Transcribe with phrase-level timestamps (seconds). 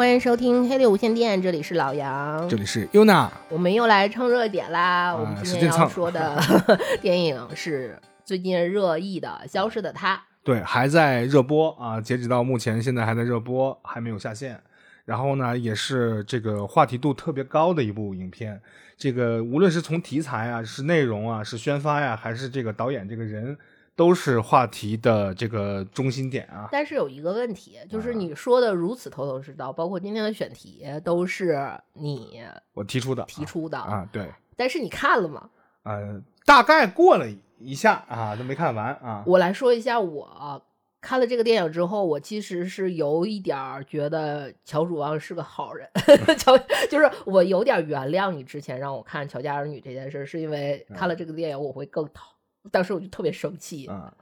[0.00, 5.14] 欢迎收听黑六无线电，这里是老杨，这里是优娜，我们又来蹭热点啦。
[5.14, 6.42] 我们今天要说的
[7.02, 14.58] 电影是最近热议的《消失的她》，对，还在热播啊，截止到目前，现在还在热播，还没有下线。
[15.04, 18.58] 然后呢，也是这个话题度特别高的一部影片。
[18.96, 23.54] 这个无论是从题材啊，是内容啊，是宣发呀，还是这个导演这个人。
[24.00, 32.40] 都是话题的这个中心点啊，但是有一个问题，就是你说的如此头头是道，包括今天的选题都是你
[32.72, 34.26] 我提出的提出的啊，对。
[34.56, 35.50] 但是你看了吗？
[35.82, 37.26] 呃，大概过了
[37.58, 39.22] 一下啊，都没看完啊。
[39.26, 40.62] 我来说一下，我
[41.02, 45.86] 看了这个电影之后，我其实是有一点觉得乔楚王是个好人，
[46.38, 46.56] 乔
[46.88, 52.29] 就是我有点原谅你之前让我看《乔家儿女》这件事，是因为看了这个电影我会更讨。
[52.70, 54.12] 当时我就特别生气啊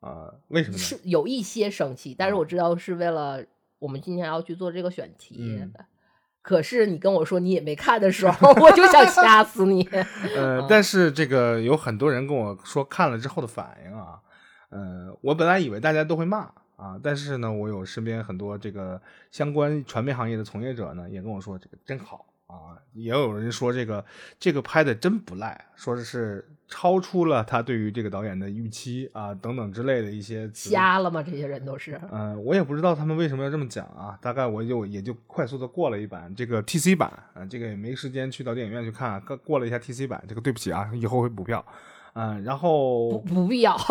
[0.00, 0.34] 啊！
[0.48, 0.78] 为什么？
[0.78, 3.44] 是有一些生气，但是我知道是为了
[3.78, 5.62] 我们今天要去做这个选题。
[6.42, 9.82] 可是你跟我说你也没看的时 候，我就想掐死你。
[10.36, 14.20] 呃，但是这个有很多人跟我说看了之后的反应啊，
[14.68, 19.00] 呃，我本来以为大家都会骂啊，但是呢，我有身边很多这个
[19.32, 22.26] 相关传媒行业的从业者呢，也跟我说这个真好。
[22.46, 24.04] 啊，也有人说这个
[24.38, 30.50] 这个拍的真不赖，说的是超出了他对于这个导演的预期啊，等等之类的一些。
[30.52, 31.22] 瞎了吗？
[31.22, 32.00] 这些人都是。
[32.10, 34.18] 嗯，我也不知道他们为什么要这么讲啊。
[34.20, 41.64] 大概我就也就快速的过了一版这个 TC 版啊，这个也没时间去到电影院去看，过过了一下 TC 版，这个对不起啊，以后会补票。
[42.14, 43.76] 嗯，然后不不必要。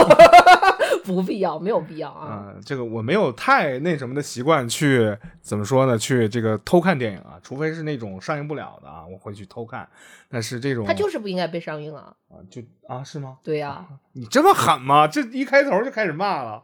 [1.06, 2.52] 不必要，没有必要啊。
[2.56, 5.98] 嗯，这个我没有太那什么的习惯去怎么说呢？
[5.98, 9.88] 去这个偷看电影啊，除非是那种上映不了的啊，我会去偷看。
[10.28, 12.14] 但是这种它就是不应该被上映啊。
[12.30, 13.38] 啊，就啊，是吗？
[13.44, 13.86] 对呀。
[14.14, 15.08] 你这么狠吗？
[15.08, 16.64] 这一开头就开始骂了。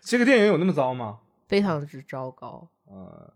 [0.00, 1.18] 这个电影有那么糟吗？
[1.48, 2.68] 非常之糟糕。
[2.86, 3.32] 呃，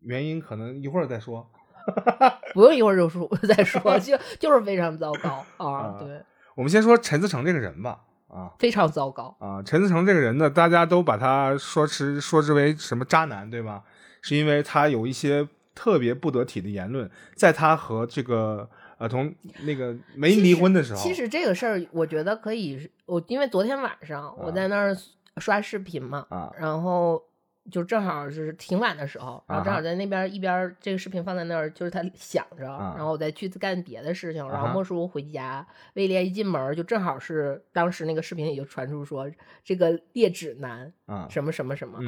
[0.00, 1.48] 原因可能一会儿再说。
[2.52, 5.96] 不用一会儿就说 再说， 就就是非常糟糕啊。
[6.00, 6.20] 对。
[6.56, 8.00] 我们先说陈思诚这个人吧。
[8.36, 9.62] 啊，非常糟糕啊！
[9.62, 13.82] 陈思诚这个人呢，大家都把他说之说之为什么渣男，对吧？
[14.20, 21.00] 是因为他有一些特别不得体的言论，在他和这个呃同那个没离婚的时候。
[21.00, 24.94] 其实这个事儿，我觉得可以，我因为昨天晚上我在那儿
[25.38, 27.22] 刷视频嘛，啊，然后。
[27.70, 32.64] 就正好是挺晚的时候，然后正好在那边一边这个视频放在那儿，就是他 想着，
[32.96, 34.46] 然后我再去干别的事情。
[34.48, 39.30] 然后莫叔回家，威廉一进门就正好是当时那个视频里就传出说
[39.64, 41.98] 这个劣质男啊什么什么什么，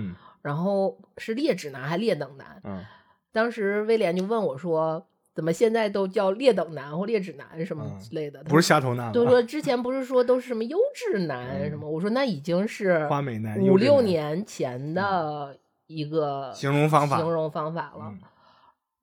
[0.43, 2.61] 然后是劣质男还劣等男。
[3.33, 5.07] 当时威廉就问我说。
[5.39, 8.43] 怎么现在都叫劣等男或劣质男什么之类的？
[8.43, 9.13] 不是瞎头男。
[9.13, 11.89] 就说之前不是说都是什么优质男什么？
[11.89, 15.57] 我说那已经是花美男五六年前的
[15.87, 18.13] 一个形容方法，形容方法了。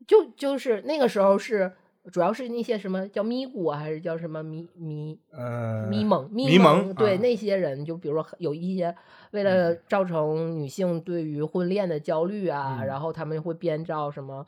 [0.05, 1.71] 就就是那个时候是
[2.11, 6.93] 主要是那些什么叫咪咕啊，还是叫什么咪咪呃咪蒙咪蒙？
[6.95, 8.93] 对那些人，就比如说有一些
[9.31, 14.45] 为了造成女性对于婚恋的焦虑啊，然后他们会编造什么。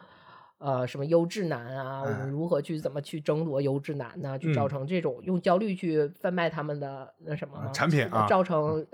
[0.59, 2.01] 呃，什么优质男啊？
[2.01, 4.37] 我们如何去怎么去争夺优质男呢？
[4.39, 8.25] 去造成这种用焦虑去贩卖他们的那什么产品啊？
[8.27, 8.85] 造成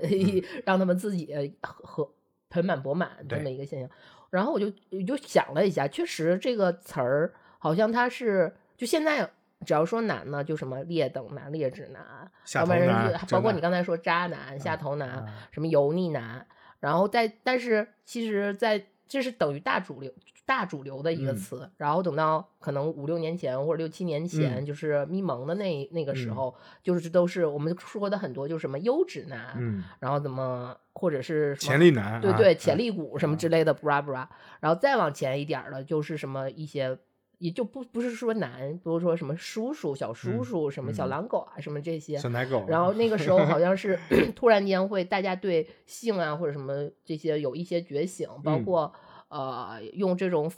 [0.65, 2.09] 让他们自己和
[2.49, 3.89] 盆满钵满这么一个现象。
[4.29, 4.69] 然后我就
[5.05, 9.29] 就想了一下，确实这个词儿好像它是就现在
[9.65, 16.45] 只要说男呢，就什么劣等男、劣质男，要不然包括你刚才说渣男、下头男、什么油腻男，
[16.81, 20.11] 然后在但是其实，在这是等于大主流。
[20.45, 36.97] 大主流的一个词，然后等到可能五六年前或者六七年前，就是咪蒙的那那个时候，就是都是我们说的很多，就是什么优质男，嗯，然后怎么或者是潜力男，对对，潜力股什么之类的，布拉布拉，然后再往前一点的，就是什么一些，
[37.37, 43.97] 也就不不是说男，比如说什么叔叔、小叔叔，什么小狼狗啊，什么这些小奶狗，然后那个时候好像是
[44.35, 48.93] 突然间会大家对性啊或者什么这些有一些觉醒，包括。
[49.33, 50.51] 呃，用这种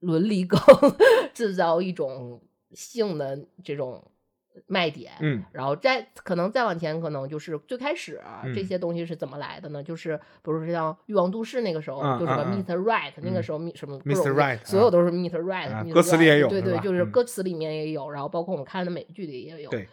[0.00, 0.60] 伦理梗
[1.32, 4.04] 制造一种性的这种
[4.66, 8.20] 卖点，嗯，然后再可能再往前，可能就是最开始
[8.54, 9.82] 这些东西是怎么来的呢？
[9.82, 12.76] 就是比如说像《欲望都市》那个时候，就什么 Mr.
[12.76, 14.32] Right，那个时候什么 Mr.
[14.34, 15.40] Right，所有都是 Mr.
[15.40, 19.88] Right，歌词里也有，对对，就是歌词里面也有，然后包括我们看的美剧里也有，对，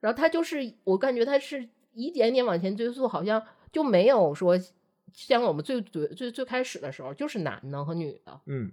[0.00, 3.42] 然后他就是我感觉他是一点点往前追溯，好像
[3.72, 4.58] 就没有说。
[5.14, 8.40] 像我们最最最最开始的时候，就是男的和女的。
[8.46, 8.70] 嗯，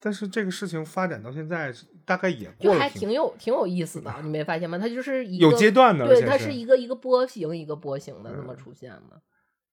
[0.00, 1.72] 但是这个事情发展到现在，
[2.04, 4.78] 大概也就还挺有挺有意思的，你没发现吗？
[4.78, 9.22] 它就是有阶段的，对，它是一个一个波形一个波形的那么出现的。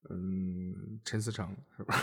[0.08, 1.94] 嗯，陈思诚是吧？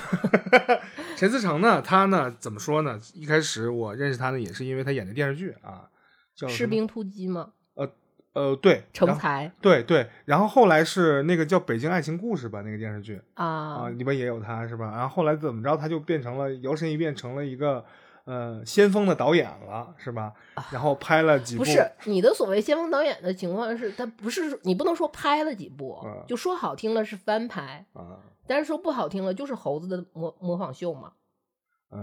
[1.18, 3.02] 陈思诚呢，他呢怎么说呢？
[3.14, 5.90] 一开始我认识他呢，也是因为他演的电视剧啊，
[6.36, 7.54] 叫《士兵突击》吗？
[8.38, 10.08] 呃呃，对，成才，对对。
[10.26, 14.92] 然后后来是那个叫《北京爱情故事》吧，那个电视剧啊啊，里边也有他是吧？
[14.92, 17.84] 然后后来怎么着，他就变成了摇身一变成了一个。
[18.30, 20.34] 呃，先锋的导演了是吧？
[20.70, 21.60] 然后拍了几部。
[21.60, 31.14] 不是你的所谓先锋导演的情况是，他不是你不能说拍了几部，就说好听了是翻拍啊，但是说不好听了就是猴子的模模仿秀嘛。
[31.90, 32.00] 呃，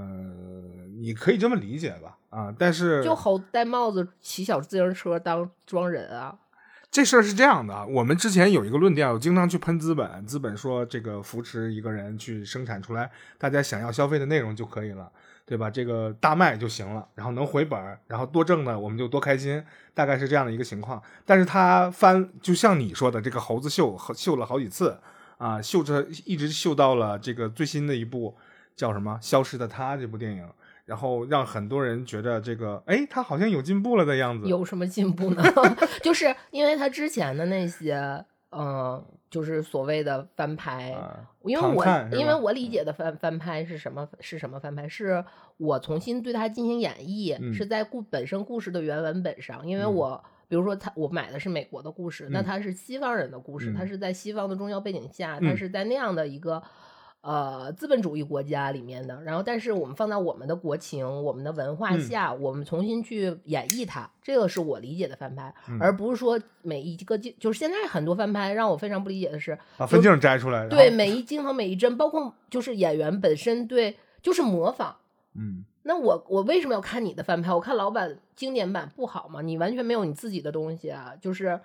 [1.00, 2.18] 你可以这么理解吧？
[2.30, 6.36] 啊，但是就猴子戴帽子骑小自行车当装人啊。
[6.90, 15.10] 这事儿是这样的，我们之前有一个论调，我经常去喷资本，资本说这个扶持一个人去生产出来大家想要消费的内容就可以了。
[15.46, 15.68] 对吧？
[15.68, 21.02] 这个大卖就行了，然后能回本，然后多挣的我们就多开心，大概是这样的一个情况。
[21.26, 24.98] 但是他翻，就像你说的，这个猴子秀秀了好几次
[25.36, 28.34] 啊，秀着一直秀到了这个最新的一部
[28.76, 30.48] 叫什么《消失的她》这部电影，
[30.84, 34.46] 然后让很多人觉得这个，哎，他好像有进步了的样子。
[34.48, 35.42] 有什么进步呢？
[36.02, 39.04] 就是因为他之前的那些，嗯。
[39.30, 40.94] 就是所谓的翻拍，
[41.42, 45.24] 因为我因为我理解的翻翻拍是什么是什么翻拍，是
[45.56, 56.62] 我重新对它进行演绎，是在故本身故事的原文本上，因为我比如说他我买的是美国的故事，那它是西方人的故事，它是在西方的宗教背景下，它是在那样的一个。
[57.24, 74.94] 呃，资本主义国家里面的，然后但是我们放在我们的国情、我们的文化下，我们重新去演绎它，这个是我理解的翻拍，而不是说每一个镜，就是现在很多翻拍让我非常不理解的是把分镜摘出来，对每一镜头每一帧，包括就是演员本身对就是模仿，
[75.34, 77.54] 嗯，那我我为什么要看你的翻拍？
[77.54, 79.40] 我看老版经典版不好吗？
[79.40, 81.58] 你完全没有你自己的东西啊，就是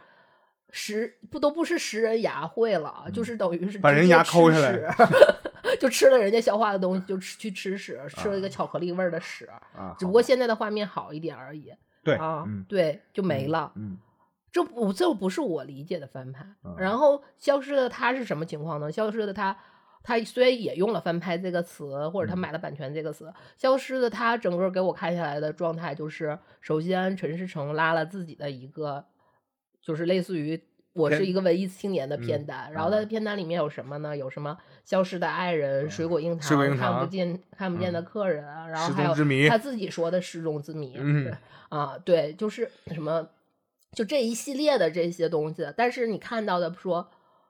[0.70, 4.96] 十不都不是食人牙慧了，就是等于是把人牙抠下来。
[5.78, 9.96] 就吃了人家消化的东西，就吃去吃屎，吃了一个巧克力味儿的屎啊！
[10.00, 11.74] 只不过现在的画面好一点而已。
[12.04, 13.72] 对啊，对，就没了。
[13.76, 13.98] 嗯，
[14.52, 16.46] 这不这不是我理解的翻拍。
[16.78, 18.92] 然后消失的他是什么情况呢？
[18.92, 19.58] 消失的他，
[20.02, 29.06] 他虽然也用了翻拍这个词，或者他买了版权这个词，消失的他整个给我看下来的状态就是，首先陈思诚拉了自己的一个，
[29.82, 30.64] 就是类似于。
[30.94, 34.18] 我是一个文艺青年的片单，然后他的片单里面有什么呢？
[34.18, 39.14] 有什么消失的爱人、水果硬糖、看不见看不见的客人，然后还有
[39.48, 40.96] 他自己说的失踪之谜。
[40.98, 41.32] 嗯
[41.70, 43.30] 啊，对，就是什么，
[43.92, 45.72] 就这一系列的这些东西。
[45.78, 47.10] 但是你看到的说，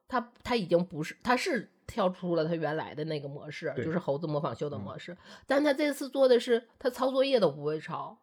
[0.09, 5.17] 他他已经不是，他是跳出了他原来的那个模式，就是猴子模仿秀的模式。
[5.47, 8.19] 但他这次做的是，他抄作业都不会抄，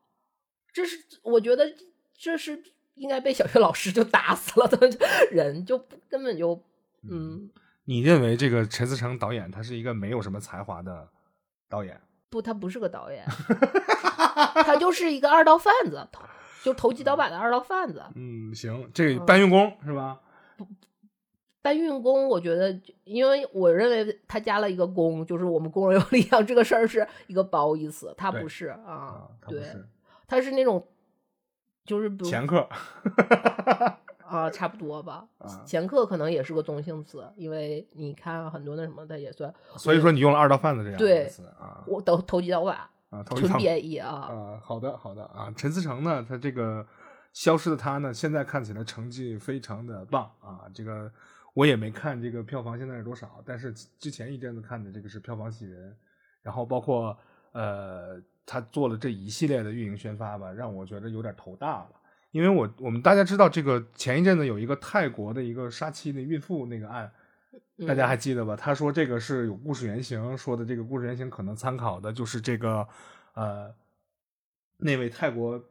[0.72, 1.74] 这是我觉得
[2.14, 2.62] 这是。
[2.96, 4.90] 应该被小学老师就打死了，的
[5.30, 5.78] 人就
[6.10, 6.60] 根本就
[7.08, 7.48] 嗯。
[7.88, 11.08] 你认为这个陈思诚导演他是一个没有什么才华的
[11.68, 12.00] 导演？
[12.28, 13.24] 不，他不是个导演，
[14.64, 16.04] 他就是一个二道贩子，
[16.64, 18.02] 就投机倒把的二道贩子。
[18.16, 20.18] 嗯，行，这个搬运工是吧？
[21.62, 29.62] 搬运工，我觉得，因为我认为他加了一个工，就是我们工人有力量这个事儿是一个褒义词，他不是啊，对，
[30.26, 30.84] 他是那种。
[31.86, 32.68] 就是比前客
[34.26, 35.24] 啊，差不多吧。
[35.64, 39.54] 前客可能也是个中性词，因为你看很多那什么，的也算。
[39.76, 44.08] 所以说你用了“二道贩子”这样的词啊，我都投机倒把啊，纯贬义啊。
[44.10, 45.52] 啊，好的好的啊。
[45.56, 46.84] 陈思诚呢，他这个
[47.32, 50.66] 消失的他呢，现在看起来成绩非常的棒啊。
[50.74, 51.08] 这个
[51.54, 55.96] 我也没看这个票房现在是多少，但是之前一阵子看的这个是票房喜人，
[56.42, 57.16] 然后包括
[57.52, 58.20] 呃。
[58.46, 61.90] 他做了这一系列的运营宣发吧，让我觉得有点头大了。
[62.30, 67.10] 因为我我们大家知道，这个前一阵子有一个泰国的一个杀妻的孕妇那个案，
[67.86, 68.54] 大家还记得吧？
[68.54, 72.86] 他说这个是有故事原型，说的这个故事原型可能参考的就是这个
[73.34, 73.74] 呃
[74.76, 75.62] 那位泰国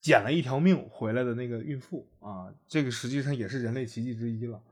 [0.00, 4.62] 捡了一条命回来的那个孕妇啊，这个实际上也是人类奇迹之一了。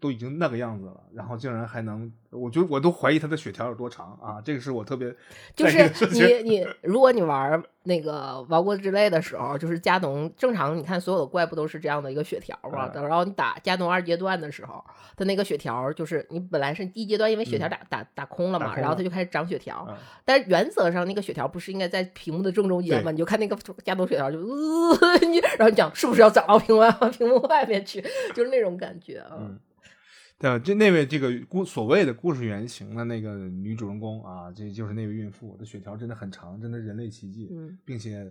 [0.00, 4.40] 都已经那个样子了，然后竟然还能，我觉得我都怀疑他的血条有多长啊！
[4.42, 5.14] 这个是我特别
[5.54, 12.90] 就是你你，如果你玩那个王国之泪的时候，就是加农正常，你看所有的怪不都是这样的一个血条吗？
[12.94, 14.82] 然后你打加农二阶段的时候，
[15.14, 19.86] 他那个血条就是你本来是第一阶段，因为血条打打打空了嘛，然后他就开始长血条，
[20.24, 23.10] 但是原则上那个血条不是应该在屏幕的正中间吗？
[23.10, 28.00] 你就看那个加农血条就呃， 你然后你讲是不是要长到屏幕屏幕外面去？
[28.34, 29.36] 就是那种感觉啊。
[30.42, 37.48] 对，就那位这个故所谓的故事原型的那个女主人公啊，这就是那位孕妇的血条真的很长，真的人类奇迹，
[37.84, 38.28] 并且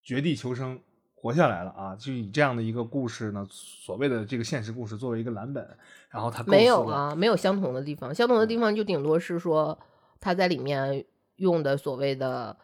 [0.00, 0.78] 绝地求生
[1.12, 1.96] 活下来了啊！
[1.96, 5.68] 就以这样的一个故事呢，所谓的这个现实故事作为一个蓝本，
[6.08, 9.76] 然后他没有啊，没有相同的地方，相同的地方就顶多是说
[10.20, 11.04] 他在里面
[11.34, 12.56] 用的所谓的，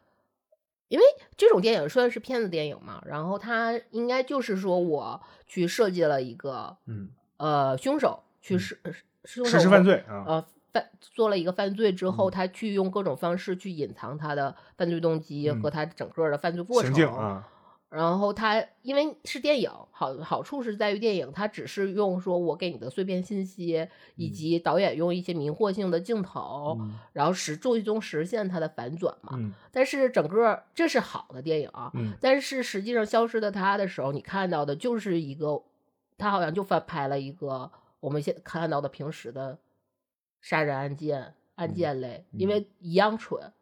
[0.86, 1.04] 因为
[1.36, 8.78] 这种电影说的是骗子电影嘛，然后他应该就是说我去设计了一个，嗯呃，凶手去实
[9.24, 10.46] 实施犯罪啊，呃。
[10.72, 17.42] 犯做了一个犯罪之后，他去用各种方式去隐藏他的犯罪动机和他整个的犯罪过程。
[17.88, 26.78] 然后他因为是电影，好好处是在于电影，他只是用说我给你的碎片信息，以及导演用一些迷惑性的镜头，
[27.14, 29.38] 然后实最终实现他的反转嘛。
[29.70, 31.90] 但是整个这是好的电影啊。
[32.20, 35.62] 但是实际上消失的他的时候，你看到的就是一个，
[36.18, 37.70] 他好像就翻拍了一个
[38.06, 39.58] 我们现看到的平时的。
[40.38, 43.52] 杀人案件案件类，因为一样蠢，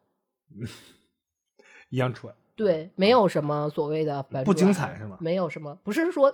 [1.89, 5.17] 一样蠢，对，没有什么所谓的不精彩是吗？
[5.19, 6.31] 没有什么，不是说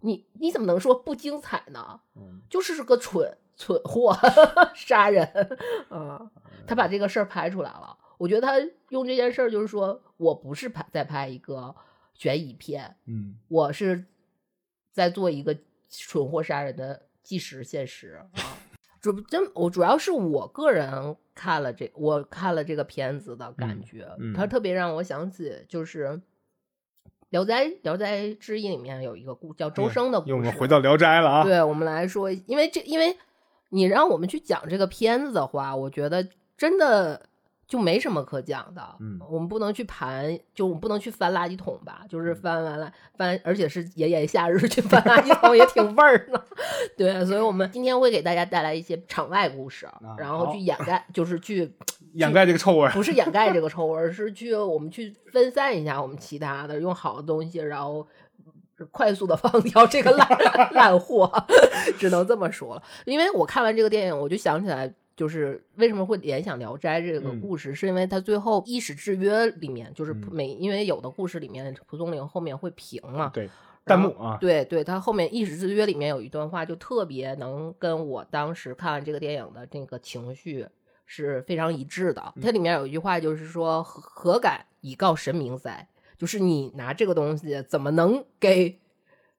[0.00, 1.98] 你你怎么能说不精彩呢？
[2.50, 4.14] 就是个蠢蠢货
[4.76, 5.24] 杀人
[5.88, 6.30] 啊！
[6.66, 8.52] 他把这个事儿拍出来了，我觉得他
[8.90, 11.74] 用这件事儿就是说我不是拍在拍一个
[12.12, 14.04] 悬疑片，嗯，我是
[14.92, 15.56] 在做一个
[15.88, 18.56] 蠢货杀人的纪实现实啊。
[19.00, 26.08] 主真我主要是我个人看了这我看了这个片子的感觉，它特别让我想起就是
[27.30, 30.34] 《聊斋》《聊斋志异》里面有一个故叫周生的故事。
[30.34, 31.42] 我们回到《聊斋》了啊！
[31.42, 33.16] 对我们来说，因为这因为
[33.70, 37.28] 你让我们去讲这个片子的话，我觉得真的。
[37.68, 46.44] 就没什么可讲的，嗯，我们不能去盘，就我们不能去翻垃圾桶吧，就是翻完了翻，而且是炎炎夏日去翻垃圾桶也挺味儿的，
[46.96, 51.74] 对，所以我们今天会给大家带来一些场外故事，然后去掩盖，就是去
[52.12, 58.06] 掩盖这个臭味儿，不是掩盖这个臭味儿，是去我们去分散一下我们其他的，用好的东西，然后
[58.92, 61.28] 快速的放掉这个 烂烂货，
[61.98, 62.82] 只能这么说了。
[63.06, 64.94] 因为我看完这个电影，我就想起来。
[65.16, 73.48] 就是为什么会联想《聊斋》这个故事，是因为他最后《一史制约》里面，就是每因为有的故事里面蒲松龄后面会评嘛，对
[73.84, 80.66] 弹幕啊，对对，他后面《一史制约》里面有一段话，就特别能跟我当时看完这个电影的这个情绪
[81.06, 82.34] 是非常一致的。
[82.42, 88.80] 它里面有一句话，就是说“何何敢以告神明哉”，就是你拿这个东西怎么能给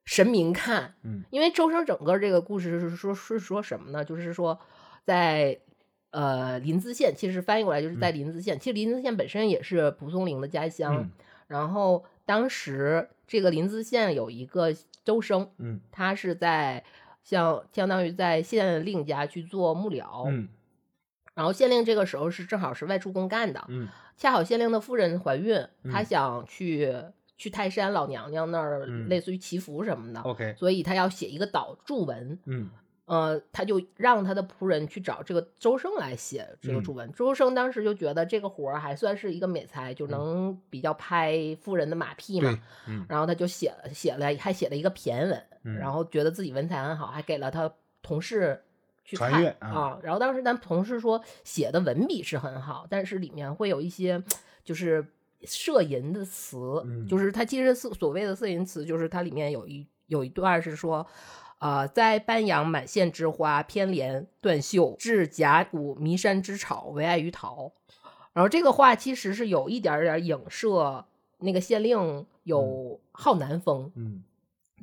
[0.05, 0.96] 神明看？
[1.03, 4.05] 嗯，因为周生整个这个故事是说是说什么呢？
[4.05, 4.57] 就是说
[5.03, 5.60] 在
[6.17, 8.59] 呃，临淄县其实翻译过来就是在临淄县。
[8.59, 11.07] 其实临淄县本身也是蒲松龄的家乡。
[11.45, 14.74] 然后当时这个临淄县有一个
[15.05, 16.83] 周生，嗯，他是在
[17.24, 20.27] 像相当于在县令家去做幕僚。
[20.27, 20.47] 嗯，
[21.36, 23.63] 然后县令这个时候是正好是外出公干的。
[23.67, 26.91] 嗯，恰好县令的夫人怀孕，他想去
[27.38, 30.19] 去泰山老娘娘那儿，类似于祈福什么的。
[30.21, 32.39] OK，所以他要写一个祷祝文。
[32.45, 32.71] 嗯。
[33.08, 37.10] 呃，他就让他的仆人去找这个周生来写这个注文。
[37.14, 42.60] 周生当时就觉得这个活儿还算是一个美才，就能比较拍富人的马屁嘛。
[42.86, 43.06] 嗯。
[43.08, 45.42] 然后他就写了写了，还写了一个骈文，
[45.80, 48.62] 然后觉得自己文采很好，还给了他同事
[49.06, 49.98] 去看啊。
[50.04, 54.22] 然后当时咱同事说写的文笔是很好，但是里面会有一些
[54.66, 55.08] 就是
[55.46, 61.08] 摄淫的词，就是他其实是所谓的摄淫词，就是它里面有一有一段是说。
[61.60, 67.72] 啊，在班阳满县之花，偏怜断袖，至甲骨弥山之草，唯爱于桃。
[68.34, 71.04] 然后这个话其实是有一点点影射
[71.40, 74.24] 那个县令有好男风，嗯，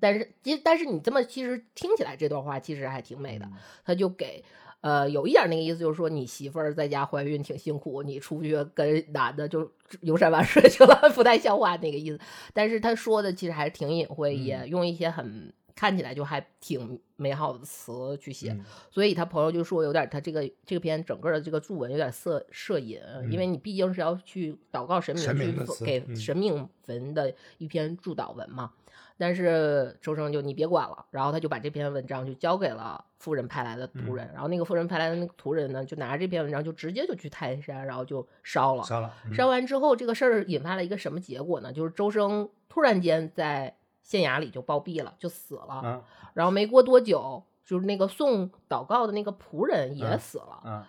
[0.00, 3.48] 但是其实但是你这么其实听起来这段话其实还挺美的，
[3.84, 4.42] 他就给
[4.80, 12.18] 呃有一点那个意思，就是说你媳妇儿在家怀孕挺辛苦，你出去跟男的就游山玩水去了， 不太像话那个意思。
[12.52, 15.52] 但是他说的其实还是挺隐晦，也用一些很。
[15.76, 18.56] 看起来就还挺美好的词去写，
[18.90, 28.70] 所以他朋友就说有点他这个这个篇整个的这个注文有点色摄引，因为你毕竟是要去祷告神明去给神明文的一篇祝祷文嘛。
[29.16, 38.82] 但是周生就你别管了，然后他就把这篇文章就交给了夫人派来的仆人，然后那个夫人派来的那个仆人呢，就拿着这篇文章就直接就去泰山，然后就烧了。
[38.84, 39.12] 烧了。
[39.32, 41.72] 烧完之后，这个事儿引发了一个什么结果呢？
[41.72, 43.76] 就是周生突然间在。
[44.04, 46.04] 县衙里就暴毙了，就死了。
[46.34, 50.86] 然后没过多久，就是那个送祷告的那个仆人也死了。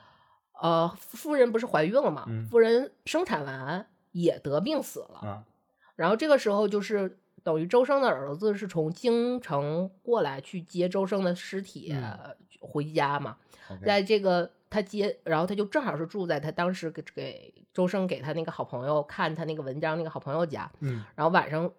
[0.61, 2.25] 呃，夫人不是怀孕了嘛？
[2.49, 5.45] 夫人生产完也得病死了。
[5.95, 11.95] 然后这个时候就是等于周生的儿子是从京城过来去接周生的尸体
[12.59, 13.37] 回家嘛。
[13.81, 20.69] 在这个他接，然后他就正好是住在他当时给给周生给他那个好朋友看他那个文章那个好朋友家。
[21.15, 21.71] 然后晚上。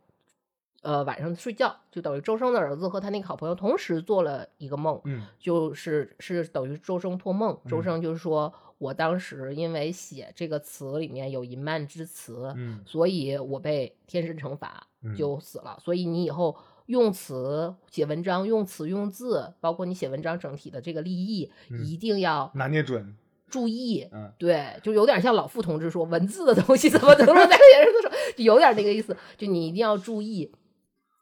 [0.87, 15.77] 呃晚上睡觉，就等于周生的儿子和他那个好朋友同时做了一个梦，嗯就是是等于周生托梦，周嗯生就是说我当时因为写这个词里面有淫漫之词，嗯所以我被天神惩罚嗯就死了。
[15.83, 23.17] 所以你以后用词写文章，用词用字，包括你写文章整体的这个立意，嗯一定要拿捏准，
[23.49, 24.09] 注意。
[24.13, 29.17] 嗯对，就有点像老傅同志说文字的东西怎么能落 在别人的手，就有点那个意思。
[29.37, 30.53] 就你一定要注意，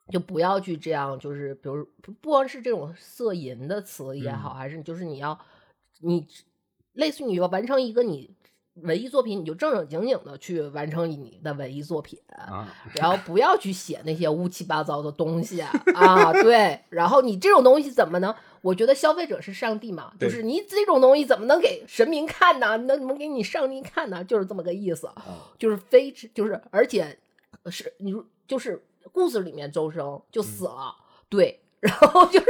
[0.08, 5.38] 就不要去这样，就是比如不不光是这种色淫的词也好，还是就是你要
[6.00, 6.26] 你
[6.92, 8.30] 类似于你要完成一个你
[8.74, 12.18] 文艺作品，你就正正经经的去完成你的文艺作品。
[12.28, 15.70] 啊，然后不要去写那些乌七八糟的东西啊！
[15.94, 18.34] 啊，对，然后你这种东西怎么能？
[18.60, 22.76] 我觉得消费者是上帝嘛，就是你这种东西怎么能给神明看呢？
[22.78, 24.24] 能怎么给你上帝看呢？
[24.24, 25.08] 就是这么个意思，
[25.58, 27.16] 就是非就是而且
[27.66, 28.82] 是你如就是
[29.14, 30.96] 故事里面周生就死了，
[31.28, 32.46] 对，然后就是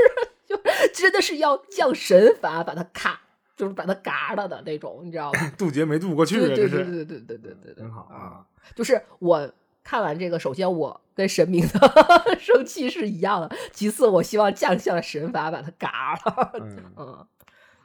[0.46, 0.58] 就
[0.94, 3.20] 真的是要降神罚把他咔，
[3.54, 5.52] 就是把他嘎了的那种，你知道吗？
[5.58, 8.46] 渡劫没渡过去啊，对对对对对对对对对，很好啊。
[8.74, 9.52] 就是我
[9.82, 11.78] 看完这个，首先我跟神明的
[12.40, 16.50] 生气是一样的，其次我希望降下神罚把他嘎了。
[16.54, 17.26] 嗯，嗯，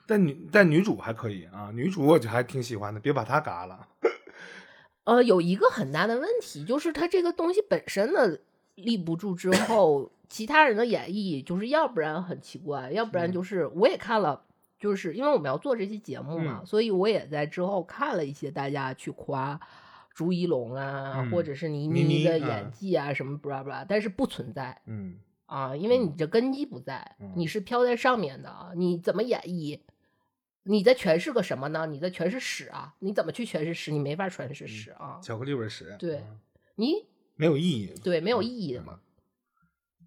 [0.08, 3.88] 但女但女主还可以啊，女主我就还挺喜欢的，别把她嘎了。
[5.04, 8.42] 呃，有一个很大的问题就是他这个东西本身的
[8.84, 14.44] 立不住之后，其他人的演绎就是要不然很奇怪，要不然就是我也看了。
[14.80, 19.60] 就是因为我们要做这期节目嘛，嗯所以我也在之后看了一些大家去夸
[20.14, 24.82] 朱一龙啊，嗯或者是倪倪妮妮的嗯演技啊，什么布拉布拉，但是不存在。
[24.86, 25.18] 嗯
[25.48, 29.82] 啊，因为你这根基不在，嗯你是飘在上面的，你怎么演绎？
[30.64, 31.86] 你在诠释个什么呢？
[31.86, 32.96] 你在诠释屎啊？
[33.00, 33.92] 你怎么去诠释屎？
[33.92, 35.20] 你没法诠释屎啊！
[35.22, 36.40] 巧克力味屎，对嗯
[36.76, 37.06] 你
[37.40, 37.94] 没有意义。
[38.04, 39.00] 对没有意义的嗯嘛？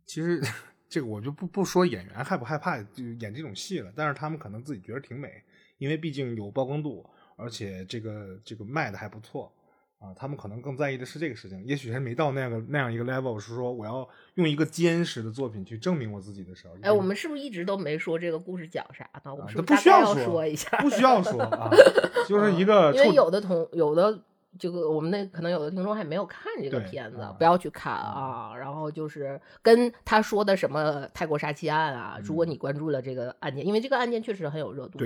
[0.05, 0.43] 其实
[0.87, 5.43] 这个我就不不说演员害不害怕就演这种戏了，但是他们可能自己觉得挺美，
[5.79, 9.51] 因为毕竟有曝光度，而且这个这个卖的还不错
[9.99, 10.13] 啊。
[10.15, 16.75] 他们可能更在意的是这个事情，也许还没到那样个那样一个 level，是说我要用一个坚实的作品去证明我自己的时候。
[16.83, 19.35] 哎，我们是不是一直都没说这个故事讲啥呢？
[19.35, 20.69] 我们是是啊不需要要说说一下？
[20.83, 21.71] 不需要说啊，
[22.29, 24.23] 就是一个嗯因为有的同有的
[24.59, 28.53] 这个我们那可能有的听众还没有看这个片子啊，不要去看啊。
[28.57, 34.99] 然后就是跟他说的什么泰国杀妻案啊，如果你关注了这个案件，因为这个案件确实很有热度。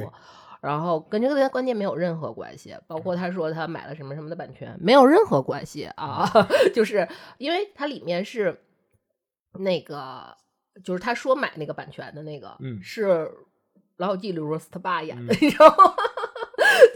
[0.62, 6.28] 然后跟这个关键没有任何关系，包括他说他买了什么什么的版权，没有任何关系啊，
[6.74, 7.06] 就是
[7.38, 8.58] 因为它里面是
[9.52, 10.34] 那个，
[10.82, 13.06] 就是他说买那个版权的那个，嗯是
[13.98, 15.94] 《老友记》里罗斯他爸演的，嗯你知道吗？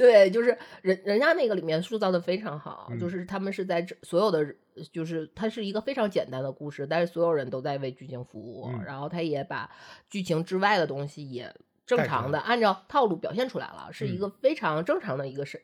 [0.00, 2.98] 对，就是人人家那个里面塑造的非常好，嗯。
[2.98, 4.56] 就是他们是在这所有的，
[4.90, 8.82] 就是它是一个非常简单的故事，但是所有人都在为剧情服务，嗯。
[8.82, 9.70] 然后他也把
[10.08, 14.20] 剧情之外的东西也正常的按照套路表现出来了，是一嗯。
[14.20, 15.60] 个非常正常的一个是。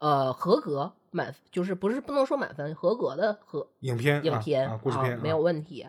[0.00, 5.40] 呃，合格满就是不是不能说满分，合格的合影片啊影片啊故事片没有啊。
[5.40, 5.86] 问题。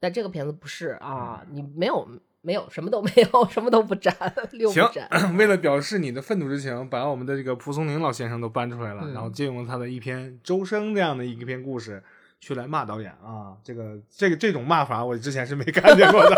[0.00, 2.08] 但这个片子不是啊，你没有
[2.44, 4.14] 没有什么都没有， 什么都不沾，
[4.52, 5.36] 六不行沾。
[5.36, 12.02] 为了表示你的愤怒之情，把我们的这个蒲松龄老先生都搬出来了，嗯然后借用了他的一篇《周生》这样的一篇故事，
[12.38, 13.56] 去来骂导演啊。
[13.64, 16.36] 这个这个这种骂法，我之前是没 看见过的，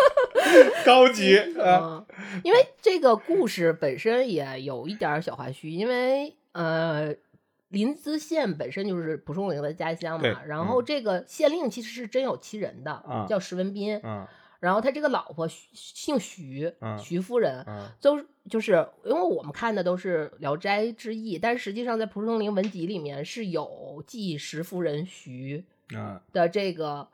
[0.86, 2.06] 高级啊。
[2.06, 2.06] 嗯，
[2.44, 7.12] 因为这个故事本身也有一点儿小花絮，因为呃，
[7.70, 14.24] 临淄县本身就是蒲松龄的家乡嘛，然后这个县令其实是真有其人的，啊叫石文斌，嗯
[14.66, 27.07] 然后他这个老婆姓徐，嗯徐夫人，嗯都就是因为我们看的都是《聊斋志异》，但实际上在蒲松龄文集里面是有记石夫人徐嗯的这个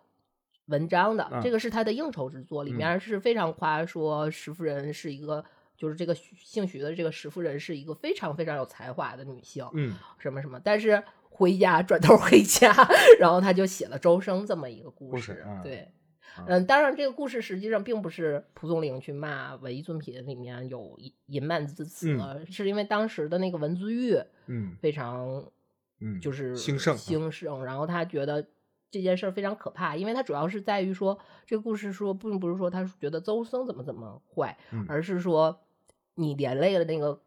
[0.69, 5.45] 文章的，嗯这个是他的应酬之作，里面是非常夸说石夫人是一个，
[5.77, 12.75] 就是这个姓徐的这个石夫人是一个非常非常有才华的女性，嗯什么什么，但是回家转头回家，
[13.21, 15.87] 然后他就写了周生这么一个故故事嗯对。
[16.37, 22.47] 啊嗯，当然，这个故事实际上并不是蒲松龄去骂文艺作品里面有淫淫漫之词，嗯。
[22.51, 24.17] 是因为当时的那个文字狱
[24.47, 24.77] 嗯。
[24.81, 25.45] 非常
[26.01, 26.97] 嗯，就是兴盛啊。
[26.97, 28.47] 兴盛，然后他觉得
[28.91, 34.87] 这件事儿非常可怕，因为他主要是在于说这个故事说，并不是说他觉得周生怎么怎么坏，嗯。
[34.89, 35.61] 而是说
[36.15, 37.21] 你连累了那个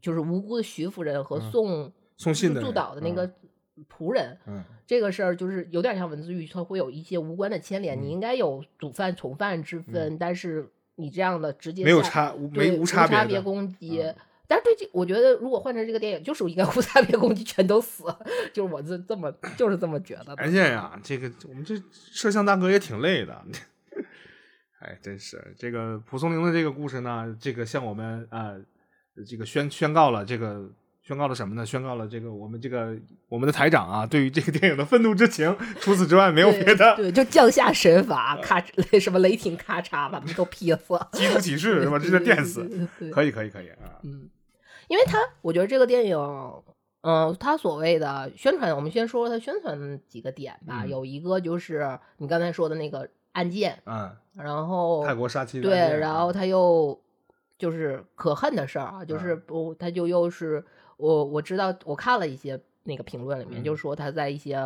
[0.00, 1.50] 就是无辜的徐夫人和嗯。
[1.50, 1.92] 送驻
[2.24, 3.32] 送信的助导的那个
[3.84, 14.02] 仆人，嗯这个事儿就是有点像文字狱，它会有一些无关的牵连，你嗯应该有主犯从犯之分，但是你这样的直接没有差无没无差别攻击。
[14.02, 14.14] 嗯
[14.50, 18.04] 但是对这，我觉得如果换成这个电影，就是应该无差别攻击全都死，
[18.50, 20.36] 就是我这这么就是这么觉得的。
[20.38, 23.44] 而且呀，这个我们这摄像大哥也挺累的。
[24.80, 28.56] 哎，真是这个蒲松龄的这个故事呢，这个向我们啊，
[29.26, 30.66] 这个宣宣告了这个
[31.08, 31.64] 宣告了什么呢？
[31.64, 32.94] 宣告了这个我们这个
[33.30, 35.56] 我们的台长啊，对于这个电影的愤怒之情。
[35.80, 36.96] 除此之外，没有别的。
[36.96, 41.00] 对，就降下神罚，咔雷 什么雷霆咔嚓，把他们都劈死。
[41.12, 41.96] 基督启示是吧？
[41.98, 42.68] 直接电死。
[43.10, 43.96] 可以，可以，可以啊。
[44.02, 44.28] 嗯，
[44.88, 46.18] 因为他，我觉得这个电影，
[47.00, 50.84] 嗯，他所谓的宣传，我们先说他宣传几个点吧。
[50.84, 53.08] 有一个就是你刚才说的那个。
[53.32, 56.98] 案件，嗯，然后泰国杀妻对，然后他又
[57.56, 60.64] 就是可恨的事儿啊，就是不，他就又是
[60.98, 64.58] 我我知道，我看了一些那个评论里面，就说他在一些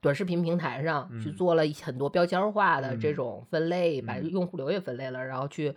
[0.00, 5.74] 短视频平台上去做了很多标签化的这种分类，把用户流也分类了，然后去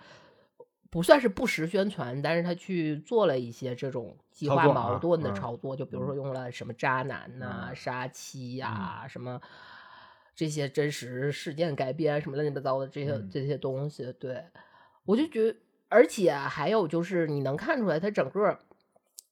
[0.92, 9.42] 不算是不实宣传，但是他去做了一些这种激化矛盾的操作，就比如说用了什么渣男呐、杀妻呀什么。
[10.34, 14.42] 这些真实事件改编什么乱七八糟的这些这些东西，对。
[15.04, 18.58] 我就觉得，而且还有就是你能看出来，他整个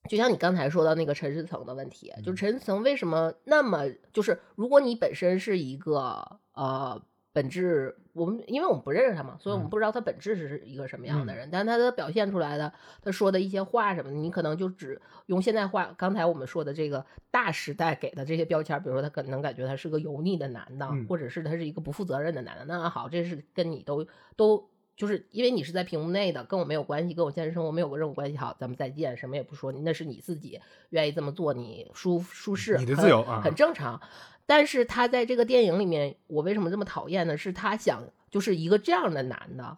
[0.07, 7.01] 就像你刚才说到那个陈思诚的问题，就陈思诚为什么那么就是，如果你本身是一个呃。
[7.31, 11.47] 本质，我们因为我们不认识他嘛，所以我们不知道他本质是一个什么样的人。
[11.51, 15.93] 但他的表现出来的，他说的一些话什么的，你可能就只用现在话。
[15.95, 22.65] 刚才我们说的这个大时代给的这些标签，比如说他可能感觉他是个油腻的男的，或者是他是一个不负责任的男的。
[22.65, 24.67] 那好，这是跟你都都
[24.99, 28.35] 就是因为你是在屏幕内的，跟我没有关系，跟我现实生活没有任何关系。
[28.35, 30.59] 好，咱们再见，什么也不说，那是你自己
[30.89, 34.01] 愿意这么做，你舒舒适，你的自由啊，很正常。
[34.45, 37.37] 但是他在这个电影里面，我为什么这么讨厌呢？
[37.37, 39.77] 是他想就是一个这样的男的，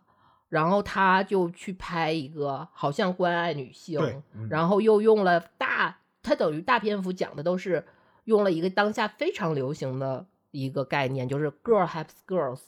[0.50, 7.86] 然后他就去拍一个好像关爱女性，然后又用了大，他等于大篇幅讲的都是
[8.24, 12.60] 用了一个当下非常流行的一个概念，就是 girl helps girls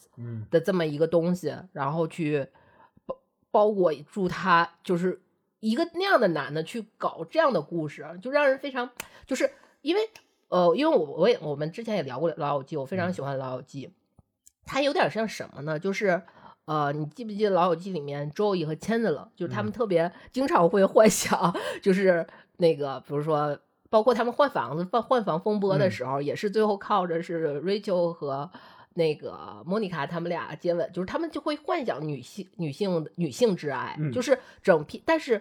[0.50, 2.48] 的这么一个东西，然后去
[3.06, 3.16] 包
[3.50, 5.22] 包裹住他，就是
[5.60, 8.90] 一个那样的男的去搞这样的故事，就让人非常
[9.26, 10.10] 就是因为。
[10.48, 13.88] 呃，因为我我也我们之前也聊过《老友记》，我非常喜欢《老友记》，
[14.64, 15.76] 它有点像什么呢？
[15.76, 16.22] 就是
[16.66, 22.24] 呃，你记不记得《老友记》里面 Joey 和 Chandler，就是他们特别经常会幻想，就是
[22.58, 23.58] 那个比如说，
[23.94, 28.50] 包括他们换房子、换换房风波的时候，也是最后靠着是 Rachel 和
[28.94, 35.00] 那个莫妮卡他们俩接吻，就是他们就会幻想女性、女性、女性之爱，就是整批。
[35.06, 35.40] 但是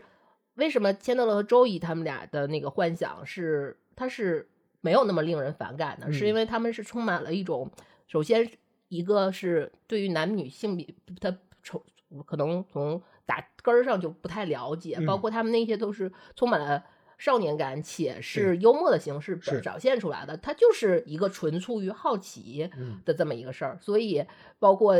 [0.54, 4.48] 为什么 Chandler 和 Joey 他们俩的那个幻想是，他是？
[4.86, 7.72] 没有那么令人反感的，是因为他们是充满了一种，
[8.06, 8.46] 首先
[8.90, 10.86] 一个是对于男女性别，
[11.22, 11.82] 他从
[12.26, 16.84] 可能从打根儿上就不太了解，包括他们那些都是充满了
[17.24, 22.70] 少年感，且是幽默的形式表现出来的，它就是一个纯出于好奇
[23.06, 24.26] 的这么一个事儿，所以
[24.60, 24.98] 包括。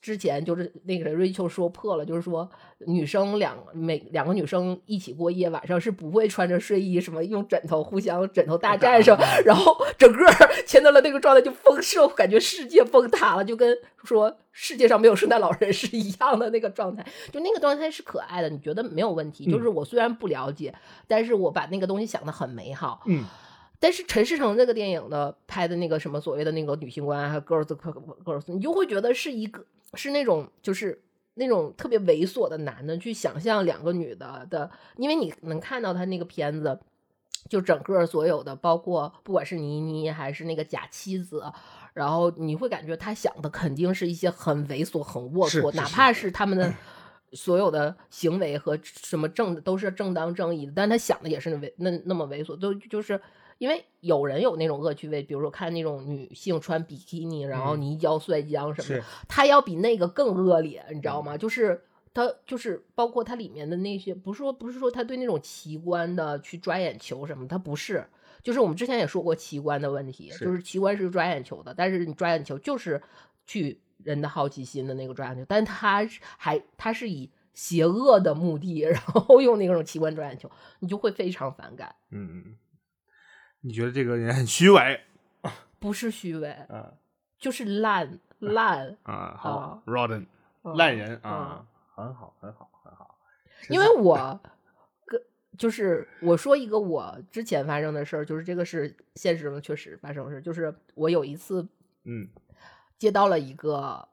[0.00, 2.48] 之前就是那个 Rachel 说破了，就是说
[2.86, 10.24] 女生两每两个女生一起过夜，晚上是不会穿着睡衣，什么用枕头互相枕头大战什么， 然后整个
[10.66, 17.04] 签到了那个状态就崩社，感觉世界崩塌了，就跟说世界上没有圣诞老人是一样的那个状态。
[17.30, 19.50] 就那个状态是可爱的，你觉得没有问题？
[19.50, 20.74] 就是我虽然不了解，
[21.06, 23.02] 但是我把那个东西想的很美好。
[23.06, 23.24] 嗯。
[23.82, 27.64] 但是陈世成这个电影的拍的那个什么所谓的那个女性观还有 girls
[28.22, 29.64] girls，你就会觉得是一个
[29.94, 31.00] 是那种就是
[31.34, 36.78] 那种特别猥琐的男的去想象两个女的的，因为你能看到他那个片子，
[37.48, 41.42] 就整个所有的包括不管是倪妮还是那个假妻子，
[41.94, 46.70] 然后你会感觉他想的肯定是一些很猥琐很龌龊，哪怕是他们的
[47.32, 53.18] 所有的行为和什么正都是正当正义的，但他想的也是猥那那么猥琐，都就是。
[53.60, 61.36] 因为有人有那种恶趣味，比如说看那种女性穿比基尼，然后泥浆摔跤什么的，他要比那个更恶劣，你知道吗？
[61.36, 68.02] 就是他就是包括它里面的那些，不是说不是说他对那种奇观的去抓眼球什么，他不是，
[68.42, 73.02] 就是我们之前也说过奇观的问题，就是奇观是抓眼球的，但是你抓眼球就是
[73.46, 82.56] 去人的好奇心的那个抓眼球，但他还他是以邪恶的目的，然后用那种奇观抓眼球，你就会非常反感，嗯嗯。
[83.62, 85.00] 你觉得这个人很虚伪？
[85.78, 86.92] 不是虚伪，啊，
[87.38, 90.26] 就是烂烂啊，好，rotten，
[90.62, 93.18] 烂人啊，很好，很好，很好。
[93.68, 94.40] 因为 我，
[95.06, 95.20] 跟
[95.56, 101.66] 就是我说一个我之前发生的事儿，就是这个是现实中确实发生的事，就是我有一次，
[102.04, 102.28] 嗯，
[102.98, 104.06] 接到了一个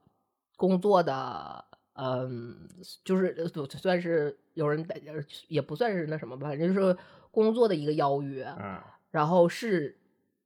[0.55, 2.69] 工作的嗯，
[3.03, 5.01] 就是算是有人在，
[5.47, 6.97] 也不算是那什么吧，反正就是
[7.31, 8.79] 工作的一个邀约，嗯，
[9.17, 9.97] 然后是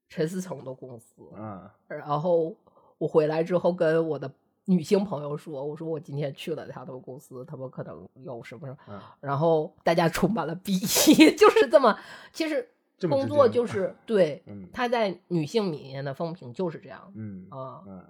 [0.08, 2.56] 陈思诚的公司，嗯，然后
[2.98, 4.32] 我回来之后跟我的
[4.64, 10.72] 女性朋友说，我说我今天去了他的公司，他们可能有什么什么，然后大家充满了鄙
[11.12, 12.00] 夷， 就是这么，
[12.32, 12.70] 其实
[13.10, 13.94] 工作就是？
[14.06, 18.06] 对，他在女性里面的风评就是这样，嗯啊，嗯。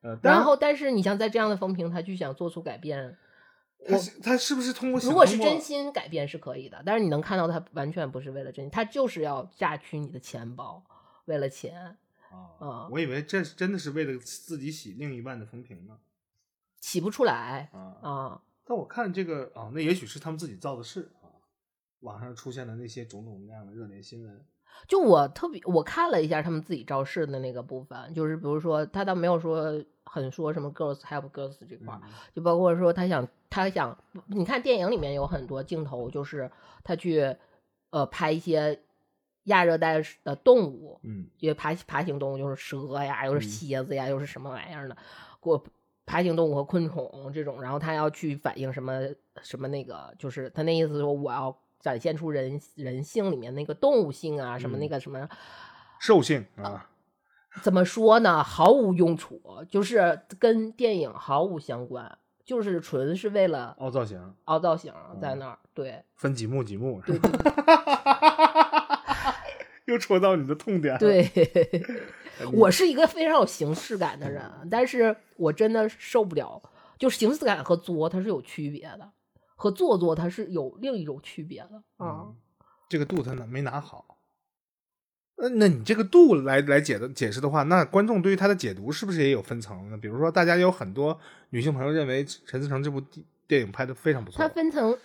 [0.00, 3.16] 呃，然后，但是你像在这样的风评，他就想做出改变，
[3.86, 5.00] 他他是不是通过？
[5.00, 10.84] 如果是真心改变是可以的，但是你能看到他完全不是为了真心，他就是要榨取你的钱包，
[11.24, 11.96] 为了钱
[12.58, 12.88] 啊！
[12.90, 15.98] 我以为这真的是为了自己洗另一半的风评呢，
[16.80, 18.42] 洗不出来啊啊！
[18.64, 21.26] 但我看这个啊，那也许是他们自己造的事啊，
[22.00, 24.44] 网上出现的那些种种那样的热点新闻。
[24.88, 32.00] 就我特别，我看了一下他们自己招式的那个部分，就是比如说他倒没有说很说什么 girls help girls 这块儿，
[32.34, 36.50] 就包括说他想他想，你看电影里面有很多镜头，就是
[36.84, 37.36] 他去
[37.90, 38.80] 呃拍一些
[39.44, 44.96] 亚热带的动物，嗯，因为爬爬行动物就是蛇呀，又是蝎子呀，又是什么玩意儿的，
[45.40, 45.64] 过
[46.04, 49.00] 爬行动物和昆虫这种，然后他要去反映什么
[49.42, 51.56] 什么那个，就是他那意思说我要。
[51.82, 55.28] 展现出人人性里面那个动物性啊，什么那个什么
[55.98, 56.88] 兽性啊？
[57.60, 58.42] 怎么说呢？
[58.42, 64.90] 毫无用处，就是跟电影毫无相关，就是纯是为了凹造型，凹造型
[65.20, 65.58] 在那儿。
[65.74, 67.18] 对，分几幕几幕，对，
[69.84, 70.96] 又戳到你的痛点。
[70.98, 71.28] 对，
[72.54, 76.62] 我是一个非常有形式感的人，但是我真的受不了，
[76.98, 79.10] 就形式感和作它是有区别的。
[79.62, 82.26] 和做作它是有另一种区别的啊，
[82.88, 84.18] 这个度他呢没拿好？
[85.36, 89.96] 那那你这个度来来解的解释的话，那观众对于他的解读是不是也有分层呢？
[89.96, 91.16] 比如说，大家有很多
[91.50, 93.00] 女性朋友认为陈思诚这部
[93.46, 94.98] 电影拍的非常不错，它分层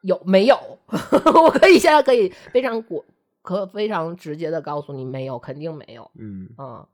[0.00, 0.56] 有没有？
[0.88, 3.04] 我可以现在可以非常果
[3.42, 6.10] 可非常直接的告诉你，没有，肯定没有。
[6.14, 6.88] 嗯啊，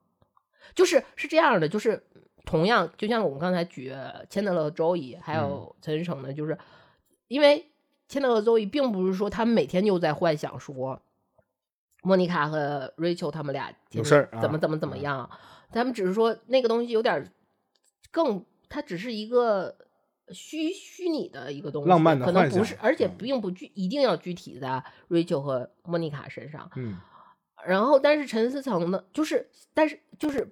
[0.74, 2.02] 就是是这样的，就是
[2.44, 3.94] 同样，就像我们刚才举
[4.28, 6.58] 千德勒和周易还有陈思诚的，就是。
[7.28, 7.70] 因为
[8.08, 11.00] 千德和周易并不是说他们每天就在幻想说，
[12.02, 15.28] 莫妮卡和 Rachel 他们俩有事儿怎么怎么怎么样，
[15.70, 17.30] 他们只是说那个东西有点
[18.10, 19.76] 更，它只是一个
[20.30, 26.70] 虚虚拟的一个东西，浪漫的可能不是，而且并不具一定要具体在 Rachel 和莫妮卡身上。
[26.76, 26.96] 嗯，
[27.66, 30.50] 然后但是陈思诚呢，就是但是就是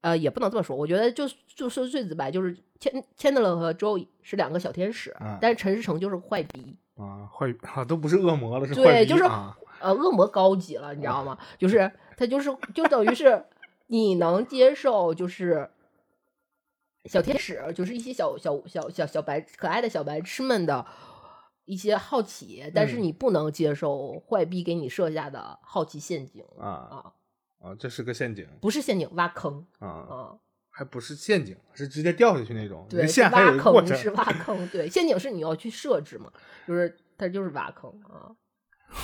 [0.00, 2.56] 呃，也不能这么说，我觉得就就说最直白就是。
[2.80, 9.24] 千千德勒和周是两个小天使，但是陈思诚就是坏逼啊，坏啊，都不是恶魔了，是对，就是
[9.80, 11.36] 呃，恶魔高级了，你知道吗？
[11.58, 13.44] 就是他就是就等于是
[13.88, 15.68] 你能接受，就是
[17.04, 20.86] 小天使，就是一些小小小小小白可爱的小白痴们的
[21.66, 27.12] 一些好奇，但是你不能接受坏逼给你设下的好奇陷阱啊啊
[27.60, 27.74] 啊！
[27.78, 30.32] 这是个陷阱，不是陷阱，挖坑啊啊。
[30.72, 32.86] 还不是陷阱，是直接掉下去那种。
[32.88, 36.32] 对，陷还有坑是挖 坑，对，陷阱是你要去设置嘛，
[36.66, 38.30] 就是它就是挖坑 啊。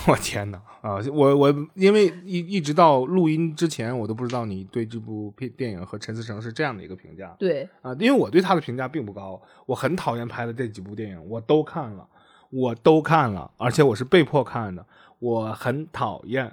[0.09, 0.99] 我天哪啊！
[1.13, 7.37] 我我因为一一直到录音之前，我都不知道你对这部片电影和陈思诚是这样的一个评价。
[7.39, 12.09] 对啊，因为我对他的评价并不高，我很讨厌拍的这几部电影，我都看了，
[12.51, 14.87] 我都看了，而且我是被迫看的。
[15.19, 16.53] 我很讨厌，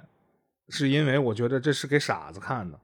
[0.68, 2.78] 是因为我觉得这是给傻子看的。